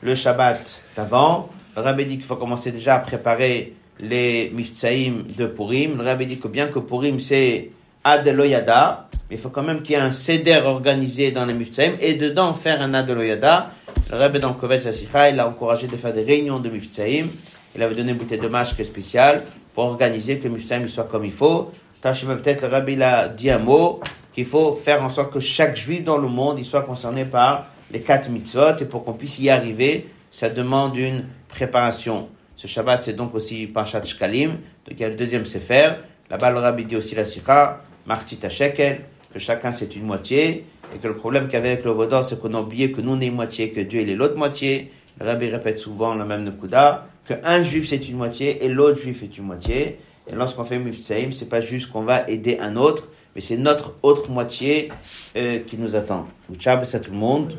le 0.00 0.14
Shabbat 0.14 0.80
d'avant. 0.94 1.48
Le 1.74 1.82
rabbi 1.82 2.04
dit 2.06 2.18
qu'il 2.18 2.24
faut 2.24 2.36
commencer 2.36 2.70
déjà 2.70 2.94
à 2.94 2.98
préparer 3.00 3.74
les 3.98 4.52
Miftsaïm 4.54 5.24
de 5.36 5.46
Purim. 5.46 5.98
Le 5.98 6.04
rabbi 6.04 6.24
dit 6.24 6.38
que 6.38 6.46
bien 6.46 6.68
que 6.68 6.78
Purim 6.78 7.18
c'est 7.18 7.72
Adeloyada, 8.04 9.08
il 9.28 9.38
faut 9.38 9.48
quand 9.48 9.64
même 9.64 9.82
qu'il 9.82 9.96
y 9.96 9.98
ait 9.98 10.02
un 10.02 10.12
seder 10.12 10.60
organisé 10.64 11.32
dans 11.32 11.46
les 11.46 11.54
Miftsaïm 11.54 11.94
et 12.00 12.14
dedans 12.14 12.54
faire 12.54 12.80
un 12.80 12.94
Adeloyada. 12.94 13.72
Le 14.12 14.18
rabbi 14.18 14.38
dans 14.38 14.52
Kovetz 14.52 14.86
Asicha, 14.86 15.30
il 15.30 15.40
a 15.40 15.48
encouragé 15.48 15.88
de 15.88 15.96
faire 15.96 16.12
des 16.12 16.22
réunions 16.22 16.60
de 16.60 16.68
Miftsaïm. 16.68 17.26
Il 17.74 17.82
avait 17.82 17.96
donné 17.96 18.12
une 18.12 18.18
bouteille 18.18 18.38
de 18.38 18.48
masque 18.48 18.84
spéciale 18.84 19.42
organiser 19.86 20.38
que 20.38 20.48
le 20.48 20.54
Miftsaïm 20.54 20.88
soit 20.88 21.04
comme 21.04 21.24
il 21.24 21.32
faut. 21.32 21.70
Tachim, 22.00 22.28
peut-être 22.36 22.62
le 22.62 22.68
rabbi 22.68 23.02
a 23.02 23.28
dit 23.28 23.50
un 23.50 23.58
mot 23.58 24.00
qu'il 24.32 24.44
faut 24.44 24.74
faire 24.74 25.02
en 25.02 25.10
sorte 25.10 25.32
que 25.32 25.40
chaque 25.40 25.76
juif 25.76 26.04
dans 26.04 26.18
le 26.18 26.28
monde 26.28 26.58
il 26.58 26.64
soit 26.64 26.82
concerné 26.82 27.24
par 27.24 27.66
les 27.90 28.00
quatre 28.00 28.28
mitzvot 28.30 28.76
et 28.80 28.84
pour 28.84 29.04
qu'on 29.04 29.14
puisse 29.14 29.38
y 29.38 29.50
arriver, 29.50 30.06
ça 30.30 30.48
demande 30.48 30.96
une 30.96 31.24
préparation. 31.48 32.28
Ce 32.56 32.66
Shabbat, 32.66 33.02
c'est 33.02 33.14
donc 33.14 33.34
aussi 33.34 33.66
Parshat 33.66 34.04
Shkalim. 34.04 34.50
Donc 34.50 34.58
il 34.90 35.00
y 35.00 35.04
a 35.04 35.08
le 35.08 35.14
deuxième 35.14 35.44
Sefer. 35.44 35.90
Là-bas, 36.30 36.50
le 36.50 36.58
rabbi 36.58 36.84
dit 36.84 36.96
aussi 36.96 37.14
la 37.14 37.24
Sikha, 37.24 37.82
Martita 38.06 38.48
Shekel, 38.48 39.00
que 39.32 39.38
chacun 39.38 39.72
c'est 39.72 39.96
une 39.96 40.04
moitié. 40.04 40.66
Et 40.94 40.98
que 40.98 41.06
le 41.06 41.16
problème 41.16 41.44
qu'il 41.44 41.54
y 41.54 41.56
avait 41.56 41.72
avec 41.72 41.84
le 41.84 41.92
Vaudor, 41.92 42.24
c'est 42.24 42.40
qu'on 42.40 42.54
a 42.54 42.60
oublié 42.60 42.92
que 42.92 43.00
nous 43.00 43.12
on 43.12 43.20
est 43.20 43.26
une 43.26 43.34
moitié, 43.34 43.70
que 43.70 43.80
Dieu 43.80 44.00
il 44.00 44.10
est 44.10 44.14
l'autre 44.14 44.36
moitié. 44.36 44.92
Le 45.20 45.26
rabbi 45.26 45.48
répète 45.48 45.78
souvent 45.78 46.14
le 46.14 46.24
même 46.24 46.44
Nekuda, 46.44 47.06
que 47.28 47.34
un 47.44 47.62
juif 47.62 47.88
c'est 47.88 48.08
une 48.08 48.16
moitié 48.16 48.64
et 48.64 48.68
l'autre 48.68 49.00
juif 49.00 49.22
est 49.22 49.36
une 49.36 49.44
moitié. 49.44 49.98
Et 50.30 50.34
lorsqu'on 50.34 50.64
fait 50.64 50.78
Miftsaïm, 50.78 51.32
c'est 51.32 51.48
pas 51.48 51.60
juste 51.60 51.90
qu'on 51.90 52.02
va 52.02 52.28
aider 52.28 52.58
un 52.60 52.76
autre, 52.76 53.08
mais 53.34 53.40
c'est 53.40 53.56
notre 53.56 53.94
autre 54.02 54.30
moitié 54.30 54.90
euh, 55.36 55.60
qui 55.60 55.76
nous 55.76 55.96
attend. 55.96 56.26
Ciao, 56.58 56.78
à 56.78 56.98
tout 56.98 57.10
le 57.10 57.16
monde. 57.16 57.56